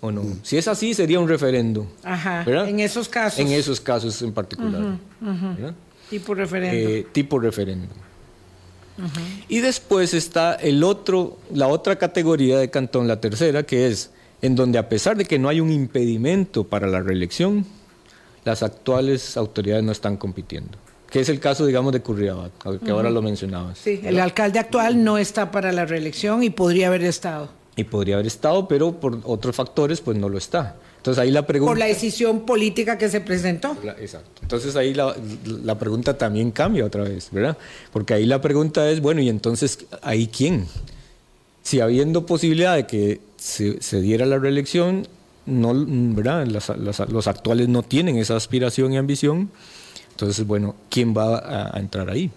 o 0.00 0.10
no. 0.10 0.22
Si 0.42 0.56
es 0.56 0.66
así, 0.66 0.94
sería 0.94 1.20
un 1.20 1.28
referendo. 1.28 1.86
Ajá. 2.02 2.44
En 2.66 2.80
esos 2.80 3.08
casos. 3.08 3.38
En 3.38 3.48
esos 3.48 3.80
casos 3.80 4.20
en 4.22 4.32
particular. 4.32 4.96
Tipo 6.08 6.34
referendo. 6.34 6.90
Eh, 6.90 7.06
tipo 7.12 7.38
referendo. 7.38 7.86
Y 9.48 9.60
después 9.60 10.14
está 10.14 10.54
el 10.54 10.84
otro, 10.84 11.38
la 11.52 11.68
otra 11.68 11.96
categoría 11.96 12.58
de 12.58 12.70
cantón, 12.70 13.08
la 13.08 13.20
tercera, 13.20 13.62
que 13.62 13.88
es 13.88 14.10
en 14.42 14.56
donde 14.56 14.78
a 14.78 14.88
pesar 14.88 15.16
de 15.16 15.24
que 15.24 15.38
no 15.38 15.48
hay 15.48 15.60
un 15.60 15.70
impedimento 15.70 16.64
para 16.64 16.86
la 16.86 17.00
reelección, 17.00 17.66
las 18.44 18.62
actuales 18.62 19.36
autoridades 19.36 19.84
no 19.84 19.92
están 19.92 20.16
compitiendo. 20.16 20.78
Que 21.10 21.20
es 21.20 21.28
el 21.28 21.40
caso, 21.40 21.66
digamos, 21.66 21.92
de 21.92 22.00
Curriabat, 22.00 22.52
que 22.84 22.90
ahora 22.90 23.10
lo 23.10 23.20
mencionabas. 23.20 23.78
Sí, 23.78 24.00
el 24.04 24.20
alcalde 24.20 24.60
actual 24.60 25.02
no 25.02 25.18
está 25.18 25.50
para 25.50 25.72
la 25.72 25.84
reelección 25.84 26.42
y 26.42 26.50
podría 26.50 26.86
haber 26.86 27.02
estado. 27.02 27.50
Y 27.74 27.84
podría 27.84 28.14
haber 28.14 28.26
estado, 28.26 28.68
pero 28.68 28.92
por 29.00 29.18
otros 29.24 29.56
factores, 29.56 30.00
pues 30.00 30.16
no 30.16 30.28
lo 30.28 30.38
está. 30.38 30.76
Entonces 31.00 31.22
ahí 31.22 31.30
la 31.30 31.46
pregunta... 31.46 31.70
Por 31.70 31.78
la 31.78 31.86
decisión 31.86 32.40
política 32.40 32.98
que 32.98 33.08
se 33.08 33.22
presentó. 33.22 33.74
exacto. 33.98 34.42
Entonces 34.42 34.76
ahí 34.76 34.92
la, 34.92 35.16
la, 35.46 35.78
pregunta 35.78 36.18
también 36.18 36.50
cambia 36.50 36.84
otra 36.84 37.04
vez, 37.04 37.30
¿verdad? 37.32 37.56
Porque 37.90 38.12
ahí 38.12 38.26
la 38.26 38.42
pregunta 38.42 38.90
es, 38.90 39.00
bueno, 39.00 39.22
¿y 39.22 39.30
entonces 39.30 39.86
ahí 40.02 40.26
quién? 40.26 40.66
Si 41.62 41.80
habiendo 41.80 42.26
posibilidad 42.26 42.76
de 42.76 42.86
que 42.86 43.20
se, 43.38 43.80
se 43.80 44.02
diera 44.02 44.26
la 44.26 44.38
reelección, 44.38 45.08
no, 45.46 45.72
¿verdad? 45.74 46.46
los 46.46 47.26
actuales 47.26 47.68
no 47.68 47.82
tienen 47.82 48.18
esa 48.18 48.36
aspiración 48.36 48.92
y 48.92 48.98
ambición, 48.98 49.50
entonces, 50.10 50.46
bueno, 50.46 50.74
¿quién 50.90 51.16
va 51.16 51.72
a 51.74 51.80
entrar 51.80 52.10
ahí? 52.10 52.30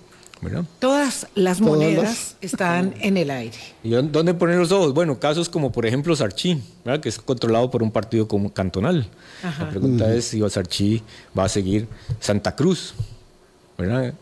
Todas 0.80 1.28
las 1.36 1.62
monedas 1.62 2.38
están 2.42 2.94
en 3.02 3.18
el 3.18 3.32
aire. 3.32 3.58
¿Y 3.84 3.92
dónde 3.92 4.34
poner 4.34 4.58
los 4.58 4.72
ojos? 4.72 4.94
Bueno, 4.94 5.20
casos 5.20 5.50
como 5.50 5.72
por 5.72 5.86
ejemplo 5.86 6.16
Sarchi, 6.16 6.62
que 7.02 7.10
es 7.10 7.20
controlado 7.20 7.70
por 7.70 7.84
un 7.84 7.92
partido 7.92 8.28
como 8.28 8.54
cantonal. 8.54 9.08
La 9.42 9.70
pregunta 9.70 10.14
es 10.14 10.26
si 10.26 10.48
Sarchi 10.50 11.02
va 11.38 11.46
a 11.46 11.50
seguir 11.50 11.88
Santa 12.20 12.56
Cruz, 12.56 12.94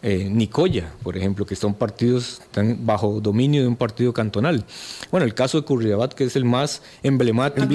eh, 0.02 0.28
Nicoya, 0.32 0.92
por 1.04 1.18
ejemplo, 1.18 1.46
que 1.46 1.56
son 1.56 1.74
partidos 1.74 2.42
están 2.42 2.86
bajo 2.86 3.20
dominio 3.20 3.62
de 3.62 3.68
un 3.68 3.76
partido 3.76 4.14
cantonal. 4.14 4.64
Bueno, 5.12 5.26
el 5.26 5.34
caso 5.34 5.60
de 5.60 5.66
Curriabat, 5.66 6.14
que 6.14 6.24
es 6.24 6.36
el 6.36 6.46
más 6.46 6.82
emblemático, 7.04 7.68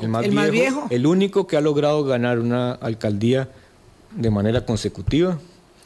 el 0.00 0.08
más, 0.08 0.50
viejo, 0.50 0.86
el 0.88 1.06
único 1.06 1.46
que 1.46 1.56
ha 1.56 1.60
logrado 1.60 2.04
ganar 2.04 2.38
una 2.38 2.72
alcaldía 2.72 3.48
de 4.14 4.30
manera 4.30 4.64
consecutiva 4.64 5.38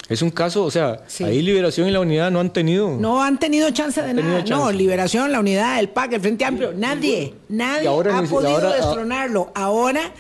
es 0.08 0.22
un 0.22 0.30
caso, 0.30 0.64
o 0.64 0.70
sea, 0.70 1.04
ahí 1.24 1.40
Liberación 1.40 1.88
y 1.88 1.92
la 1.92 2.00
Unidad 2.00 2.30
no 2.30 2.40
han 2.40 2.52
tenido. 2.52 2.96
No 2.96 3.22
han 3.22 3.38
tenido 3.38 3.70
chance 3.70 4.02
de 4.02 4.14
nada. 4.14 4.44
No, 4.48 4.72
Liberación, 4.72 5.30
la 5.30 5.40
Unidad, 5.40 5.78
el 5.78 5.88
PAC, 5.88 6.14
el 6.14 6.20
Frente 6.20 6.44
Amplio, 6.44 6.72
nadie, 6.72 7.34
nadie 7.48 7.88
ha 7.88 8.22
podido 8.22 8.68
ah, 8.68 8.74
destronarlo. 8.74 9.52
Ahora, 9.54 10.12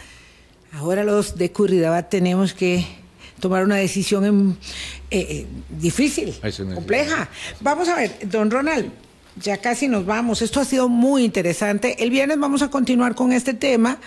ahora 0.72 1.02
los 1.02 1.36
de 1.36 1.50
Curridabat 1.50 2.08
tenemos 2.08 2.52
que 2.52 2.86
tomar 3.40 3.64
una 3.64 3.76
decisión 3.76 4.56
eh, 5.10 5.18
eh, 5.28 5.46
difícil, 5.68 6.38
compleja. 6.74 7.28
Vamos 7.60 7.88
a 7.88 7.96
ver, 7.96 8.12
don 8.24 8.50
Ronald, 8.50 8.92
ya 9.42 9.56
casi 9.56 9.88
nos 9.88 10.06
vamos. 10.06 10.42
Esto 10.42 10.60
ha 10.60 10.64
sido 10.64 10.88
muy 10.88 11.24
interesante. 11.24 12.02
El 12.02 12.10
viernes 12.10 12.38
vamos 12.38 12.62
a 12.62 12.70
continuar 12.70 13.14
con 13.14 13.32
este 13.32 13.54
tema. 13.54 13.98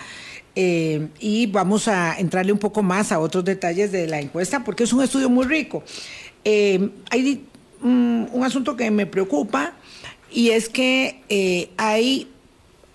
Eh, 0.56 1.08
y 1.18 1.46
vamos 1.46 1.88
a 1.88 2.16
entrarle 2.18 2.52
un 2.52 2.58
poco 2.58 2.82
más 2.82 3.10
a 3.10 3.18
otros 3.18 3.44
detalles 3.44 3.90
de 3.90 4.06
la 4.06 4.20
encuesta 4.20 4.62
porque 4.62 4.84
es 4.84 4.92
un 4.92 5.02
estudio 5.02 5.28
muy 5.28 5.46
rico. 5.46 5.82
Eh, 6.44 6.90
hay 7.10 7.44
un 7.82 8.40
asunto 8.42 8.76
que 8.76 8.90
me 8.90 9.04
preocupa 9.06 9.74
y 10.30 10.50
es 10.50 10.68
que 10.68 11.22
eh, 11.28 11.70
hay, 11.76 12.30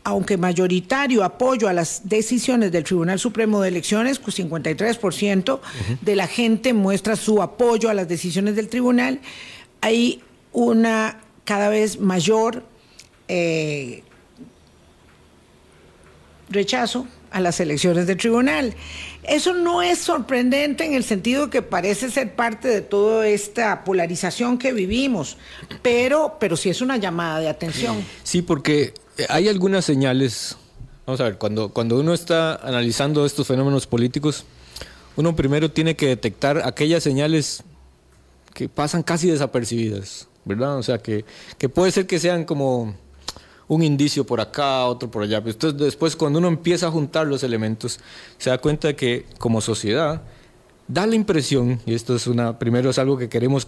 aunque 0.04 0.38
mayoritario 0.38 1.24
apoyo 1.24 1.68
a 1.68 1.74
las 1.74 2.08
decisiones 2.08 2.72
del 2.72 2.84
Tribunal 2.84 3.20
Supremo 3.20 3.62
de 3.62 3.70
Elecciones, 3.70 4.20
pues 4.20 4.40
53% 4.40 5.60
de 6.02 6.16
la 6.16 6.28
gente 6.28 6.74
muestra 6.74 7.16
su 7.16 7.42
apoyo 7.42 7.90
a 7.90 7.94
las 7.94 8.08
decisiones 8.08 8.56
del 8.56 8.70
tribunal, 8.70 9.20
hay 9.82 10.24
una 10.54 11.20
cada 11.44 11.70
vez 11.70 12.00
mayor 12.00 12.64
rechazo 16.50 17.06
a 17.32 17.40
las 17.40 17.60
elecciones 17.60 18.08
del 18.08 18.18
tribunal. 18.18 18.74
Eso 19.24 19.54
no 19.54 19.82
es 19.82 20.00
sorprendente 20.00 20.86
en 20.86 20.94
el 20.94 21.04
sentido 21.04 21.50
que 21.50 21.62
parece 21.62 22.10
ser 22.10 22.36
parte 22.36 22.68
de 22.68 22.82
toda 22.82 23.28
esta 23.28 23.84
polarización 23.84 24.58
que 24.58 24.74
vivimos, 24.74 25.38
pero, 25.82 26.38
pero 26.40 26.58
sí 26.58 26.70
es 26.70 26.82
una 26.82 26.98
llamada 26.98 27.40
de 27.40 27.50
atención. 27.50 28.04
Sí, 28.24 28.42
porque 28.42 28.94
hay 29.28 29.48
algunas 29.48 29.86
señales. 29.86 30.58
Vamos 31.06 31.22
a 31.22 31.26
ver, 31.26 31.38
cuando, 31.38 31.70
cuando 31.70 32.00
uno 32.00 32.14
está 32.14 32.56
analizando 32.56 33.26
estos 33.26 33.48
fenómenos 33.48 33.88
políticos, 33.88 34.46
uno 35.16 35.36
primero 35.36 35.72
tiene 35.72 35.96
que 35.96 36.08
detectar 36.08 36.62
aquellas 36.66 37.04
señales 37.04 37.64
que 38.54 38.70
pasan 38.70 39.04
casi 39.04 39.30
desapercibidas, 39.30 40.28
¿verdad? 40.46 40.78
O 40.78 40.84
sea, 40.84 41.00
que, 41.00 41.26
que 41.58 41.70
puede 41.70 41.92
ser 41.92 42.08
que 42.08 42.20
sean 42.20 42.46
como 42.46 42.96
un 43.70 43.84
indicio 43.84 44.26
por 44.26 44.42
acá, 44.42 44.86
otro 44.86 45.10
por 45.10 45.24
allá. 45.24 45.42
Entonces 45.46 45.80
después 45.80 46.16
cuando 46.18 46.40
uno 46.40 46.50
empieza 46.50 46.88
a 46.88 46.92
juntar 46.92 47.28
los 47.28 47.44
elementos, 47.44 48.00
se 48.38 48.50
da 48.50 48.58
cuenta 48.58 48.90
de 48.90 48.96
que 48.96 49.26
como 49.38 49.62
sociedad 49.62 50.24
da 50.88 51.06
la 51.06 51.16
impresión, 51.16 51.80
y 51.86 51.94
esto 51.94 52.16
es 52.16 52.28
una, 52.28 52.58
primero 52.60 52.90
es 52.90 52.98
algo 52.98 53.18
que 53.18 53.30
queremos 53.30 53.68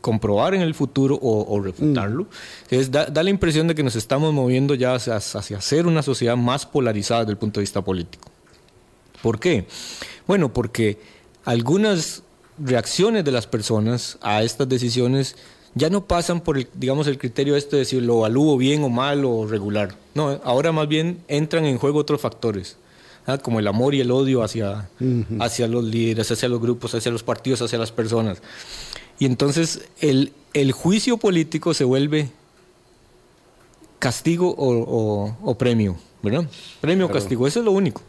comprobar 0.00 0.54
en 0.54 0.60
el 0.60 0.74
futuro 0.74 1.16
o, 1.22 1.60
refutarlo, 1.60 2.24
mm. 2.24 2.74
es, 2.74 2.90
da, 2.90 3.06
la 3.10 3.30
impresión 3.30 3.68
de 3.68 3.76
que 3.76 3.84
nos 3.84 3.94
estamos 3.94 4.34
moviendo 4.34 4.74
ya 4.74 4.96
hacia, 4.96 5.16
hacia 5.16 5.60
ser 5.60 5.86
una 5.86 6.02
sociedad 6.02 6.36
más 6.36 6.66
polarizada 6.66 7.20
desde 7.20 7.32
el 7.32 7.38
punto 7.38 7.60
de 7.60 7.62
vista 7.62 7.80
político. 7.80 8.28
¿Por 9.22 9.38
qué? 9.38 9.66
Bueno, 10.26 10.52
porque 10.52 10.98
algunas 11.44 12.24
reacciones 12.58 13.24
de 13.24 13.30
las 13.30 13.46
personas 13.46 14.18
a 14.20 14.42
estas 14.42 14.68
decisiones 14.68 15.36
ya 15.74 15.90
no 15.90 16.06
pasan 16.06 16.40
por 16.40 16.58
el, 16.58 16.68
digamos, 16.74 17.06
el 17.06 17.18
criterio 17.18 17.56
este 17.56 17.76
de 17.76 17.84
si 17.84 18.00
lo 18.00 18.18
evalúo 18.18 18.56
bien 18.56 18.84
o 18.84 18.88
mal 18.88 19.24
o 19.24 19.46
regular. 19.46 19.96
No, 20.14 20.40
ahora 20.44 20.72
más 20.72 20.88
bien 20.88 21.22
entran 21.28 21.64
en 21.64 21.78
juego 21.78 21.98
otros 21.98 22.20
factores, 22.20 22.76
¿ah? 23.26 23.38
como 23.38 23.58
el 23.58 23.66
amor 23.66 23.94
y 23.94 24.00
el 24.00 24.10
odio 24.10 24.42
hacia, 24.42 24.90
hacia 25.40 25.68
los 25.68 25.84
líderes, 25.84 26.30
hacia 26.30 26.48
los 26.48 26.60
grupos, 26.60 26.94
hacia 26.94 27.10
los 27.10 27.22
partidos, 27.22 27.62
hacia 27.62 27.78
las 27.78 27.92
personas. 27.92 28.42
Y 29.18 29.24
entonces 29.24 29.88
el, 30.00 30.32
el 30.52 30.72
juicio 30.72 31.16
político 31.16 31.72
se 31.74 31.84
vuelve 31.84 32.30
castigo 33.98 34.54
o, 34.58 35.54
premio, 35.56 35.96
¿verdad? 36.22 36.44
Premio 36.80 37.06
o 37.06 37.08
castigo, 37.08 37.46
eso 37.46 37.60
es 37.60 37.64
lo 37.64 37.72
único. 37.72 38.02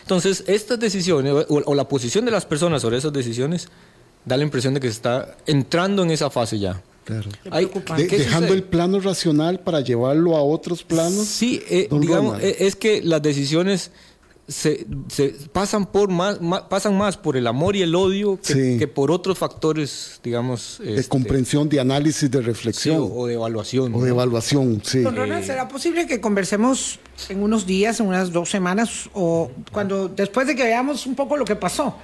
Entonces, 0.00 0.42
estas 0.46 0.80
decisiones 0.80 1.46
o 1.50 1.74
la 1.74 1.86
posición 1.86 2.24
de 2.24 2.30
las 2.30 2.46
personas 2.46 2.80
sobre 2.80 2.96
esas 2.96 3.12
decisiones 3.12 3.68
da 4.24 4.36
la 4.36 4.42
impresión 4.42 4.74
de 4.74 4.80
que 4.80 4.88
se 4.88 4.94
está 4.94 5.36
entrando 5.46 6.02
en 6.02 6.10
esa 6.10 6.30
fase 6.30 6.58
ya. 6.58 6.82
Claro. 7.04 7.30
dejando 7.96 8.52
el 8.52 8.62
plano 8.62 9.00
racional 9.00 9.60
para 9.60 9.80
llevarlo 9.80 10.36
a 10.36 10.42
otros 10.42 10.82
planos. 10.82 11.26
Sí, 11.26 11.62
eh, 11.70 11.88
digamos, 11.90 12.38
eh, 12.42 12.56
es 12.60 12.76
que 12.76 13.00
las 13.00 13.22
decisiones 13.22 13.92
se, 14.48 14.86
pasan 15.52 15.86
por 15.86 16.08
más, 16.08 16.38
pasan 16.70 16.96
más 16.96 17.18
por 17.18 17.36
el 17.36 17.46
amor 17.46 17.76
y 17.76 17.82
el 17.82 17.94
odio 17.94 18.40
que, 18.40 18.88
por 18.88 19.10
otros 19.10 19.38
factores, 19.38 20.20
digamos. 20.24 20.78
De 20.82 20.96
este, 20.96 21.08
comprensión, 21.08 21.68
de 21.68 21.80
análisis, 21.80 22.30
de 22.30 22.40
reflexión. 22.40 23.10
o 23.12 23.26
de 23.26 23.34
evaluación. 23.34 23.94
O 23.94 24.02
de 24.02 24.08
evaluación, 24.08 24.80
sí. 24.82 25.00
Don 25.00 25.14
¿será 25.44 25.68
posible 25.68 26.06
que 26.06 26.20
conversemos 26.20 26.98
en 27.28 27.42
unos 27.42 27.66
días, 27.66 28.00
en 28.00 28.06
unas 28.06 28.32
dos 28.32 28.48
semanas, 28.48 29.10
o 29.12 29.50
cuando 29.70 30.08
después 30.08 30.46
de 30.46 30.56
que 30.56 30.64
veamos 30.64 31.06
un 31.06 31.14
poco 31.14 31.36
lo 31.36 31.44
que 31.44 31.56
pasó? 31.56 31.94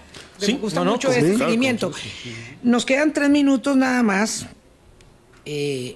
Me 0.46 0.52
gusta 0.54 0.84
mucho 0.84 1.10
este 1.10 1.38
seguimiento. 1.38 1.92
Nos 2.62 2.84
quedan 2.84 3.14
tres 3.14 3.30
minutos 3.30 3.74
nada 3.74 4.02
más. 4.02 4.46
Eh, 5.46 5.94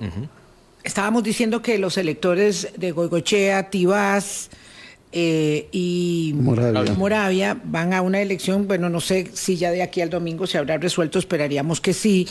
estábamos 0.83 1.23
diciendo 1.23 1.61
que 1.61 1.77
los 1.77 1.99
electores 1.99 2.69
de 2.75 2.93
Goigochea, 2.93 3.69
Tibás, 3.69 4.49
eh, 5.11 5.69
y 5.73 6.35
Moravia. 6.37 7.57
van 7.65 7.95
a 7.95 8.03
una 8.03 8.21
elección, 8.21 8.69
bueno, 8.69 8.91
no 8.91 9.01
sé 9.01 9.29
si 9.33 9.57
ya 9.57 9.71
de 9.71 9.83
aquí 9.83 10.01
al 10.01 10.11
domingo 10.11 10.47
se 10.47 10.59
habrá 10.59 10.77
resuelto, 10.77 11.19
esperaríamos 11.19 11.81
que 11.81 11.95
sí, 11.95 12.29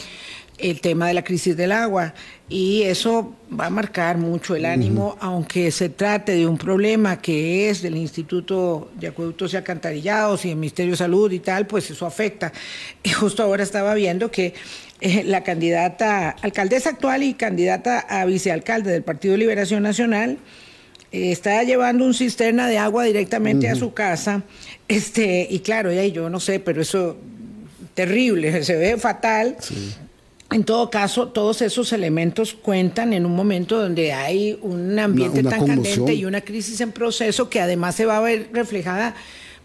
el 0.59 0.81
tema 0.81 1.07
de 1.07 1.13
la 1.13 1.23
crisis 1.23 1.55
del 1.57 1.71
agua. 1.71 2.13
Y 2.49 2.83
eso 2.83 3.35
va 3.59 3.65
a 3.65 3.69
marcar 3.69 4.17
mucho 4.17 4.55
el 4.55 4.65
ánimo, 4.65 5.17
aunque 5.19 5.71
se 5.71 5.89
trate 5.89 6.33
de 6.33 6.47
un 6.47 6.57
problema 6.57 7.19
que 7.21 7.69
es 7.69 7.81
del 7.81 7.97
Instituto 7.97 8.89
de 8.95 9.07
Acueductos 9.07 9.53
y 9.53 9.57
Alcantarillados 9.57 10.45
y 10.45 10.51
el 10.51 10.55
Ministerio 10.55 10.91
de 10.91 10.97
Salud 10.97 11.31
y 11.31 11.39
tal, 11.39 11.67
pues 11.67 11.89
eso 11.89 12.05
afecta. 12.05 12.53
Y 13.03 13.09
justo 13.09 13.43
ahora 13.43 13.63
estaba 13.63 13.93
viendo 13.95 14.31
que 14.31 14.53
eh, 15.01 15.23
la 15.25 15.43
candidata, 15.43 16.29
alcaldesa 16.41 16.91
actual 16.91 17.23
y 17.23 17.33
candidata 17.33 17.99
a 17.99 18.25
vicealcalde 18.25 18.91
del 18.91 19.03
Partido 19.03 19.33
de 19.33 19.39
Liberación 19.39 19.83
Nacional, 19.83 20.37
está 21.11 21.63
llevando 21.63 22.05
un 22.05 22.13
cisterna 22.13 22.67
de 22.67 22.77
agua 22.77 23.05
directamente 23.05 23.69
a 23.69 23.75
su 23.75 23.93
casa, 23.93 24.43
este, 24.87 25.47
y 25.49 25.59
claro, 25.59 25.91
yo 25.91 26.29
no 26.29 26.39
sé, 26.39 26.59
pero 26.59 26.81
eso 26.81 27.17
terrible, 27.93 28.63
se 28.65 28.75
ve 28.75 28.97
fatal. 28.97 29.57
En 30.49 30.63
todo 30.63 30.89
caso, 30.89 31.27
todos 31.27 31.61
esos 31.61 31.91
elementos 31.91 32.53
cuentan 32.53 33.11
en 33.11 33.25
un 33.25 33.35
momento 33.35 33.81
donde 33.81 34.13
hay 34.13 34.57
un 34.61 34.97
ambiente 34.97 35.43
tan 35.43 35.65
candente 35.65 36.13
y 36.13 36.23
una 36.23 36.39
crisis 36.39 36.79
en 36.79 36.93
proceso 36.93 37.49
que 37.49 37.59
además 37.59 37.95
se 37.95 38.05
va 38.05 38.17
a 38.17 38.21
ver 38.21 38.47
reflejada 38.53 39.13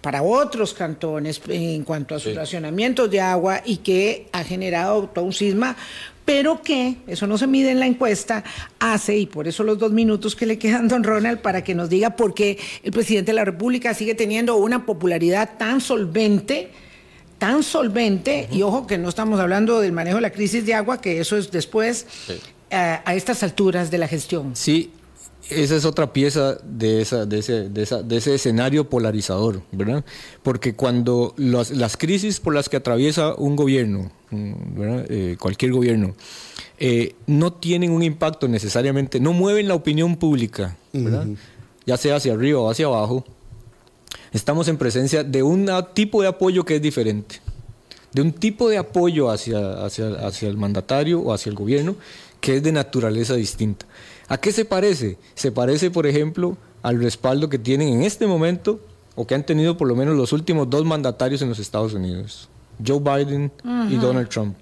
para 0.00 0.24
otros 0.24 0.74
cantones 0.74 1.40
en 1.48 1.84
cuanto 1.84 2.16
a 2.16 2.18
su 2.18 2.34
racionamiento 2.34 3.06
de 3.06 3.20
agua 3.20 3.62
y 3.64 3.76
que 3.76 4.26
ha 4.32 4.42
generado 4.42 5.08
todo 5.08 5.24
un 5.24 5.32
sisma 5.32 5.76
pero 6.24 6.62
que, 6.62 6.96
eso 7.06 7.26
no 7.26 7.36
se 7.38 7.46
mide 7.46 7.70
en 7.70 7.80
la 7.80 7.86
encuesta, 7.86 8.44
hace, 8.78 9.16
y 9.16 9.26
por 9.26 9.48
eso 9.48 9.64
los 9.64 9.78
dos 9.78 9.92
minutos 9.92 10.36
que 10.36 10.46
le 10.46 10.58
quedan, 10.58 10.88
don 10.88 11.02
Ronald, 11.02 11.40
para 11.40 11.64
que 11.64 11.74
nos 11.74 11.88
diga 11.88 12.16
por 12.16 12.34
qué 12.34 12.58
el 12.82 12.92
presidente 12.92 13.32
de 13.32 13.36
la 13.36 13.44
República 13.44 13.94
sigue 13.94 14.14
teniendo 14.14 14.56
una 14.56 14.86
popularidad 14.86 15.50
tan 15.58 15.80
solvente, 15.80 16.70
tan 17.38 17.62
solvente, 17.62 18.48
y 18.52 18.62
ojo 18.62 18.86
que 18.86 18.98
no 18.98 19.08
estamos 19.08 19.40
hablando 19.40 19.80
del 19.80 19.92
manejo 19.92 20.16
de 20.16 20.22
la 20.22 20.30
crisis 20.30 20.64
de 20.64 20.74
agua, 20.74 21.00
que 21.00 21.20
eso 21.20 21.36
es 21.36 21.50
después, 21.50 22.06
a, 22.70 23.14
estas 23.14 23.42
alturas 23.42 23.90
de 23.90 23.98
la 23.98 24.08
gestión. 24.08 24.54
Sí, 24.54 24.90
esa 25.50 25.76
es 25.76 25.84
otra 25.84 26.12
pieza 26.12 26.58
de, 26.62 27.02
esa, 27.02 27.26
de, 27.26 27.38
ese, 27.38 27.68
de, 27.68 27.82
esa, 27.82 28.02
de 28.02 28.16
ese 28.16 28.34
escenario 28.34 28.88
polarizador, 28.88 29.62
¿verdad? 29.72 30.04
Porque 30.42 30.74
cuando 30.74 31.34
las 31.36 31.96
crisis 31.96 32.40
por 32.40 32.54
las 32.54 32.68
que 32.68 32.76
atraviesa 32.76 33.34
un 33.34 33.56
gobierno, 33.56 34.10
eh, 34.30 35.36
cualquier 35.38 35.72
gobierno, 35.72 36.14
eh, 36.78 37.14
no 37.26 37.52
tienen 37.52 37.90
un 37.90 38.02
impacto 38.02 38.48
necesariamente, 38.48 39.20
no 39.20 39.32
mueven 39.32 39.68
la 39.68 39.74
opinión 39.74 40.16
pública, 40.16 40.76
ya 41.86 41.96
sea 41.96 42.16
hacia 42.16 42.32
arriba 42.32 42.60
o 42.60 42.70
hacia 42.70 42.86
abajo, 42.86 43.24
estamos 44.32 44.68
en 44.68 44.78
presencia 44.78 45.24
de 45.24 45.42
un 45.42 45.68
tipo 45.94 46.22
de 46.22 46.28
apoyo 46.28 46.64
que 46.64 46.76
es 46.76 46.82
diferente, 46.82 47.40
de 48.12 48.22
un 48.22 48.32
tipo 48.32 48.68
de 48.68 48.78
apoyo 48.78 49.30
hacia, 49.30 49.84
hacia, 49.84 50.08
hacia 50.26 50.48
el 50.48 50.56
mandatario 50.56 51.20
o 51.20 51.32
hacia 51.32 51.50
el 51.50 51.56
gobierno 51.56 51.96
que 52.42 52.56
es 52.56 52.62
de 52.62 52.72
naturaleza 52.72 53.34
distinta. 53.34 53.86
¿A 54.28 54.38
qué 54.38 54.52
se 54.52 54.64
parece? 54.64 55.18
Se 55.34 55.52
parece, 55.52 55.90
por 55.90 56.06
ejemplo, 56.06 56.56
al 56.82 57.00
respaldo 57.00 57.48
que 57.48 57.58
tienen 57.58 57.88
en 57.88 58.02
este 58.02 58.26
momento 58.26 58.80
o 59.14 59.26
que 59.26 59.34
han 59.34 59.44
tenido 59.44 59.76
por 59.76 59.88
lo 59.88 59.96
menos 59.96 60.16
los 60.16 60.32
últimos 60.32 60.70
dos 60.70 60.84
mandatarios 60.84 61.42
en 61.42 61.48
los 61.48 61.58
Estados 61.58 61.94
Unidos. 61.94 62.48
Joe 62.84 63.00
Biden 63.00 63.52
y 63.90 63.96
Donald 63.96 64.28
Trump, 64.28 64.56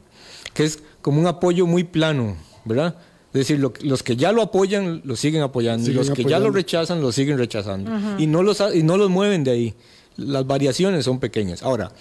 que 0.53 0.65
es 0.65 0.83
como 1.01 1.21
un 1.21 1.27
apoyo 1.27 1.67
muy 1.67 1.85
plano, 1.85 2.37
¿verdad? 2.65 2.97
Es 3.33 3.47
decir, 3.47 3.61
los 3.61 4.03
que 4.03 4.17
ya 4.17 4.33
lo 4.33 4.43
apoyan, 4.43 5.03
lo 5.05 5.15
siguen 5.15 5.43
apoyando, 5.43 5.89
y 5.89 5.95
los 5.95 6.11
que 6.11 6.25
ya 6.25 6.41
lo 6.41 6.51
rechazan, 6.51 7.01
lo 7.01 7.13
siguen 7.13 7.39
rechazando. 7.39 7.91
y, 8.19 8.27
no 8.27 8.43
los, 8.43 8.61
y 8.75 8.83
no 8.83 8.97
los 8.97 9.09
mueven 9.09 9.45
de 9.45 9.53
ahí. 9.53 9.75
Las 10.17 10.47
variaciones 10.47 11.05
son 11.05 11.21
pequeñas. 11.21 11.63
Ahora, 11.63 11.93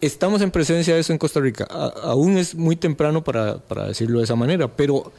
estamos 0.00 0.40
en 0.40 0.50
presencia 0.50 0.94
de 0.94 1.00
eso 1.00 1.12
en 1.12 1.18
Costa 1.18 1.40
Rica. 1.40 1.64
aún 1.64 2.38
es 2.38 2.54
muy 2.54 2.76
temprano 2.76 3.22
para, 3.22 3.58
para, 3.58 3.86
decirlo 3.88 4.18
de 4.18 4.24
esa 4.24 4.34
manera, 4.34 4.66
pero 4.74 5.12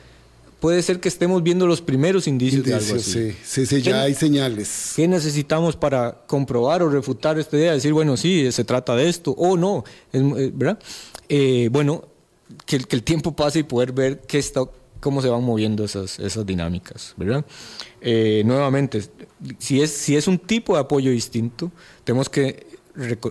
puede 0.64 0.82
ser 0.82 1.02
que 1.02 1.10
estemos 1.10 1.44
viendo 1.44 1.68
los 1.68 1.82
primeros 1.82 2.26
indicios, 2.26 2.64
de 2.64 2.74
algo 2.74 2.96
así. 2.96 3.32
Sí, 3.34 3.36
sí, 3.44 3.66
sí 3.66 3.82
ya 3.82 4.04
hay 4.04 4.14
señales. 4.14 4.94
¿Qué 4.96 5.10
necesitamos 5.10 5.76
para 5.76 6.24
comprobar 6.26 6.82
o 6.84 6.90
refutar 6.90 7.38
esta 7.38 7.58
idea? 7.58 7.74
Decir, 7.74 7.92
bueno, 7.92 8.16
sí, 8.16 8.50
se 8.50 8.64
trata 8.64 8.96
de 8.96 9.10
esto, 9.10 9.32
o 9.32 9.58
no, 9.58 9.84
eh, 10.14 10.52
¿verdad? 10.54 10.80
Eh, 11.28 11.68
bueno, 11.70 12.06
que, 12.66 12.78
el 12.78 13.04
tiempo 13.04 13.36
pase 13.36 13.60
y 13.60 13.64
poder 13.64 13.92
ver 13.92 14.22
qué 14.22 14.40
está, 14.40 14.62
cómo 15.02 15.22
se 15.22 15.28
van 15.28 15.44
moviendo 15.44 15.84
esas, 15.84 16.18
esas 16.18 16.46
dinámicas, 16.46 17.14
¿verdad? 17.18 17.44
Eh, 18.00 18.44
nuevamente, 18.46 19.02
si 19.60 19.82
es, 19.82 19.92
si 19.92 20.16
es 20.16 20.30
un 20.30 20.40
tipo 20.40 20.76
de 20.76 20.80
apoyo 20.80 21.12
distinto, 21.12 21.74
tenemos 22.06 22.30
que, 22.30 22.68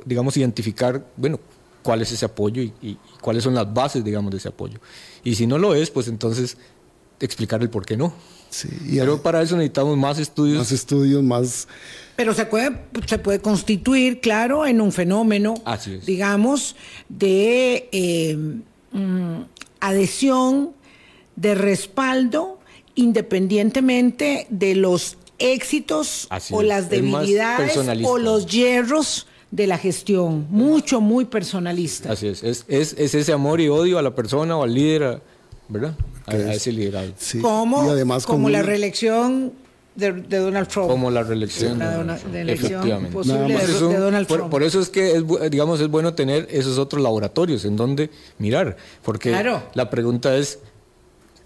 digamos, 0.05 0.37
identificar, 0.37 1.03
bueno, 1.17 1.41
cuál 1.83 2.03
es 2.03 2.13
ese 2.13 2.27
apoyo 2.27 2.61
y, 2.61 2.75
y, 2.83 2.99
cuáles 3.23 3.43
son 3.43 3.55
las 3.55 3.73
bases, 3.73 4.05
digamos, 4.05 4.31
de 4.33 4.37
ese 4.37 4.49
apoyo. 4.49 4.79
Y 5.25 5.35
si 5.35 5.47
no 5.47 5.57
lo 5.57 5.75
es, 5.75 5.91
pues 5.91 6.09
entonces 6.09 6.59
explicar 7.23 7.63
el 7.63 7.71
por 7.71 7.87
qué 7.87 7.97
no. 7.97 8.13
Sí, 8.51 8.69
Pero 8.91 9.23
para 9.23 9.41
eso 9.41 9.57
necesitamos 9.57 9.97
más 9.97 10.19
estudios. 10.19 10.59
Más 10.59 10.73
estudios, 10.73 11.23
más... 11.23 11.69
Pero 12.17 12.35
se 12.35 12.45
puede, 12.45 12.77
se 13.07 13.19
puede 13.19 13.41
constituir, 13.41 14.21
claro, 14.21 14.67
en 14.67 14.83
un 14.83 14.93
fenómeno, 14.93 15.55
digamos, 16.05 16.77
de 17.09 17.89
eh, 17.93 18.37
mm, 18.93 19.41
adhesión, 19.81 20.73
de 21.37 21.55
respaldo, 21.55 22.61
independientemente 22.95 24.47
de 24.51 24.75
los 24.75 25.17
éxitos 25.39 26.29
o 26.51 26.63
las 26.63 26.91
debilidades 26.91 27.79
o 28.05 28.19
los 28.19 28.47
hierros 28.47 29.27
de 29.51 29.67
la 29.67 29.79
gestión. 29.79 30.47
Mucho, 30.51 31.01
muy 31.01 31.25
personalista. 31.25 32.13
Así 32.13 32.27
es. 32.27 32.43
Es, 32.43 32.65
es, 32.69 32.95
es 32.99 33.15
ese 33.15 33.33
amor 33.33 33.61
y 33.61 33.69
odio 33.69 33.99
a 33.99 34.03
la 34.03 34.15
persona 34.15 34.57
o 34.57 34.65
al 34.65 34.75
líder, 34.75 35.23
¿verdad? 35.69 35.95
a, 36.27 36.35
ese 36.35 36.73
liderazgo. 36.73 37.43
Como, 37.43 37.91
además 37.91 38.27
como, 38.27 38.49
la 38.49 38.63
reelección 38.63 39.53
de, 39.95 40.13
Donald 40.13 40.69
Trump. 40.69 40.89
Como 40.89 41.11
la 41.11 41.23
reelección. 41.23 41.79
de, 41.79 43.09
Posible 43.13 43.59
de, 43.59 43.99
Donald 43.99 44.27
Trump. 44.27 44.51
Por, 44.51 44.63
eso 44.63 44.81
es 44.81 44.89
que, 44.89 45.17
es, 45.17 45.25
digamos, 45.51 45.81
es 45.81 45.89
bueno 45.89 46.15
tener 46.15 46.49
esos 46.51 46.79
otros 46.79 47.03
laboratorios 47.03 47.65
en 47.65 47.77
donde 47.77 48.11
mirar. 48.39 48.77
Porque 49.03 49.33
la 49.75 49.91
pregunta 49.91 50.37
es, 50.37 50.59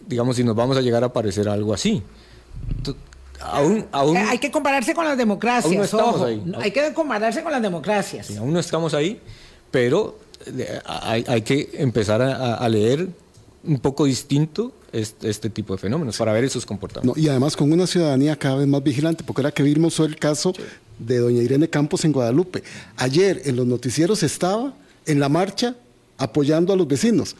digamos, 0.06 0.36
si 0.36 0.44
nos 0.44 0.54
vamos 0.54 0.76
a 0.76 0.80
llegar 0.80 1.04
a 1.04 1.12
parecer 1.12 1.48
algo 1.48 1.74
así. 1.74 2.02
Aún, 3.40 3.86
aún, 3.92 4.16
hay 4.16 4.38
que 4.38 4.50
compararse 4.50 4.94
con 4.94 5.04
las 5.04 5.18
democracias. 5.18 5.74
no 5.74 5.84
estamos 5.84 6.22
ahí. 6.22 6.42
Hay 6.58 6.70
que 6.70 6.92
compararse 6.94 7.42
con 7.42 7.52
las 7.52 7.62
democracias. 7.62 8.36
aún 8.36 8.52
no 8.52 8.60
estamos 8.60 8.94
ahí, 8.94 9.20
pero 9.70 10.18
eh, 10.46 10.80
hay, 10.84 11.24
hay 11.28 11.42
que 11.42 11.68
empezar 11.74 12.22
a, 12.22 12.54
a 12.54 12.68
leer 12.68 13.08
un 13.66 13.78
poco 13.78 14.04
distinto 14.04 14.72
este, 14.92 15.28
este, 15.28 15.50
tipo 15.50 15.74
de 15.74 15.78
fenómenos 15.78 16.16
para 16.16 16.32
ver 16.32 16.44
esos 16.44 16.64
comportamientos. 16.64 17.22
y 17.22 17.28
además 17.28 17.56
con 17.56 17.70
una 17.72 17.86
ciudadanía 17.86 18.36
cada 18.36 18.56
vez 18.56 18.66
más 18.66 18.82
vigilante, 18.82 19.24
porque 19.24 19.42
era 19.42 19.50
que 19.50 19.62
vimos 19.62 19.98
el 20.00 20.16
caso 20.16 20.52
de 20.98 21.18
doña 21.18 21.42
Irene 21.42 21.68
Campos 21.68 22.04
en 22.04 22.12
Guadalupe. 22.12 22.62
Ayer 22.96 23.42
en 23.44 23.56
los 23.56 23.66
noticieros 23.66 24.22
estaba 24.22 24.74
en 25.04 25.20
la 25.20 25.28
marcha 25.28 25.76
apoyando 26.18 26.72
a 26.72 26.76
los 26.76 26.88
vecinos 26.88 27.36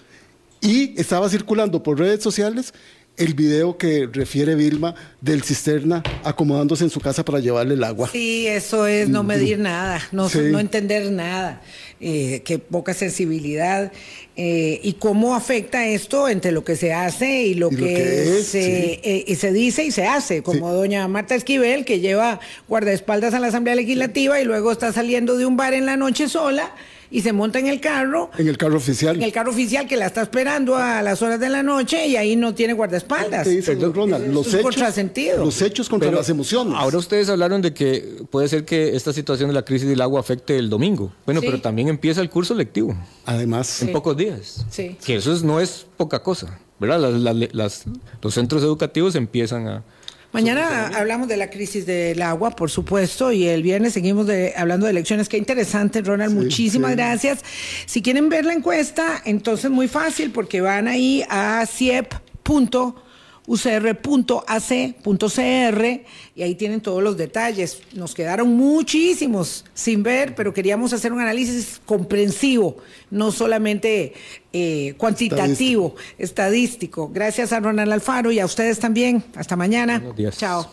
y 0.60 0.98
estaba 1.00 1.28
circulando 1.28 1.82
por 1.82 1.98
redes 1.98 2.22
sociales 2.22 2.74
el 3.16 3.34
video 3.34 3.78
que 3.78 4.08
refiere 4.12 4.54
Vilma 4.54 4.94
del 5.20 5.42
cisterna 5.42 6.02
acomodándose 6.22 6.84
en 6.84 6.90
su 6.90 7.00
casa 7.00 7.24
para 7.24 7.40
llevarle 7.40 7.74
el 7.74 7.84
agua. 7.84 8.08
Sí, 8.12 8.46
eso 8.46 8.86
es 8.86 9.08
no 9.08 9.22
medir 9.22 9.58
nada, 9.58 10.00
no, 10.12 10.28
no 10.28 10.58
entender 10.58 11.10
nada, 11.10 11.62
eh, 12.00 12.42
qué 12.44 12.58
poca 12.58 12.94
sensibilidad 12.94 13.90
eh, 14.36 14.80
y 14.82 14.94
cómo 14.94 15.34
afecta 15.34 15.86
esto 15.86 16.28
entre 16.28 16.52
lo 16.52 16.64
que 16.64 16.76
se 16.76 16.92
hace 16.92 17.42
y 17.44 17.54
lo, 17.54 17.70
que, 17.70 18.42
se, 18.42 19.00
eh, 19.02 19.24
y 19.26 19.34
se 19.36 19.52
dice 19.52 19.84
y 19.84 19.90
se 19.90 20.06
hace, 20.06 20.42
como 20.42 20.72
doña 20.72 21.08
Marta 21.08 21.34
Esquivel, 21.34 21.84
que 21.84 22.00
lleva 22.00 22.40
guardaespaldas 22.68 23.32
a 23.32 23.40
la 23.40 23.46
Asamblea 23.46 23.76
Legislativa 23.76 24.40
y 24.40 24.44
luego 24.44 24.72
está 24.72 24.92
saliendo 24.92 25.36
de 25.38 25.46
un 25.46 25.56
bar 25.56 25.72
en 25.72 25.86
la 25.86 25.96
noche 25.96 26.28
sola 26.28 26.74
y 27.10 27.22
se 27.22 27.32
monta 27.32 27.58
en 27.58 27.66
el 27.66 27.80
carro. 27.80 28.30
En 28.38 28.48
el 28.48 28.58
carro 28.58 28.76
oficial. 28.76 29.16
En 29.16 29.22
el 29.22 29.32
carro 29.32 29.50
oficial 29.50 29.86
que 29.86 29.96
la 29.96 30.06
está 30.06 30.22
esperando 30.22 30.76
a 30.76 31.02
las 31.02 31.22
horas 31.22 31.40
de 31.40 31.48
la 31.48 31.62
noche 31.62 32.06
y 32.06 32.16
ahí 32.16 32.36
no 32.36 32.54
tiene 32.54 32.72
guardaespaldas. 32.72 33.46
Dice, 33.46 33.74
Ronald, 33.74 34.32
los, 34.32 34.52
hechos, 34.52 34.76
los 35.38 35.62
hechos 35.62 35.88
contra 35.88 36.10
las 36.10 36.28
emociones. 36.28 36.74
Ahora 36.76 36.98
ustedes 36.98 37.28
hablaron 37.28 37.62
de 37.62 37.72
que 37.72 38.22
puede 38.30 38.48
ser 38.48 38.64
que 38.64 38.96
esta 38.96 39.12
situación 39.12 39.48
de 39.48 39.54
la 39.54 39.64
crisis 39.64 39.88
del 39.88 40.00
agua 40.00 40.20
afecte 40.20 40.56
el 40.58 40.68
domingo. 40.68 41.12
Bueno, 41.24 41.40
pero 41.40 41.60
también 41.60 41.88
empieza 41.88 42.20
el 42.20 42.30
curso 42.30 42.54
lectivo. 42.54 42.96
Además. 43.24 43.82
En 43.82 43.92
pocos 43.92 44.16
días. 44.16 44.64
Sí. 44.70 44.96
Que 45.04 45.16
eso 45.16 45.34
no 45.44 45.60
es 45.60 45.86
poca 45.96 46.22
cosa. 46.22 46.58
¿verdad? 46.78 47.00
los 48.22 48.34
centros 48.34 48.62
educativos 48.62 49.14
empiezan 49.14 49.66
a, 49.66 49.84
Mañana 50.32 50.88
hablamos 50.94 51.28
de 51.28 51.36
la 51.36 51.48
crisis 51.48 51.86
del 51.86 52.20
agua, 52.20 52.50
por 52.50 52.70
supuesto, 52.70 53.32
y 53.32 53.46
el 53.46 53.62
viernes 53.62 53.94
seguimos 53.94 54.26
hablando 54.56 54.86
de 54.86 54.92
elecciones. 54.92 55.28
Qué 55.28 55.38
interesante, 55.38 56.02
Ronald. 56.02 56.34
muchísimas 56.34 56.92
gracias. 56.92 57.40
Si 57.86 58.02
quieren 58.02 58.28
ver 58.28 58.44
la 58.44 58.52
encuesta, 58.52 59.22
entonces 59.24 59.70
muy 59.70 59.88
fácil, 59.88 60.30
porque 60.32 60.60
van 60.60 60.88
ahí 60.88 61.24
a 61.30 61.64
ciep.com 61.66 63.05
ucr.ac.cr 63.46 65.06
y 66.34 66.42
ahí 66.42 66.54
tienen 66.54 66.80
todos 66.80 67.02
los 67.02 67.16
detalles. 67.16 67.80
Nos 67.94 68.14
quedaron 68.14 68.54
muchísimos 68.56 69.64
sin 69.74 70.02
ver, 70.02 70.34
pero 70.34 70.52
queríamos 70.52 70.92
hacer 70.92 71.12
un 71.12 71.20
análisis 71.20 71.80
comprensivo, 71.84 72.78
no 73.10 73.32
solamente 73.32 74.14
eh, 74.52 74.94
cuantitativo, 74.96 75.94
estadístico. 76.18 77.08
Gracias 77.12 77.52
a 77.52 77.60
Ronald 77.60 77.92
Alfaro 77.92 78.30
y 78.30 78.40
a 78.40 78.44
ustedes 78.44 78.78
también. 78.78 79.22
Hasta 79.34 79.56
mañana. 79.56 80.02
Chao. 80.36 80.70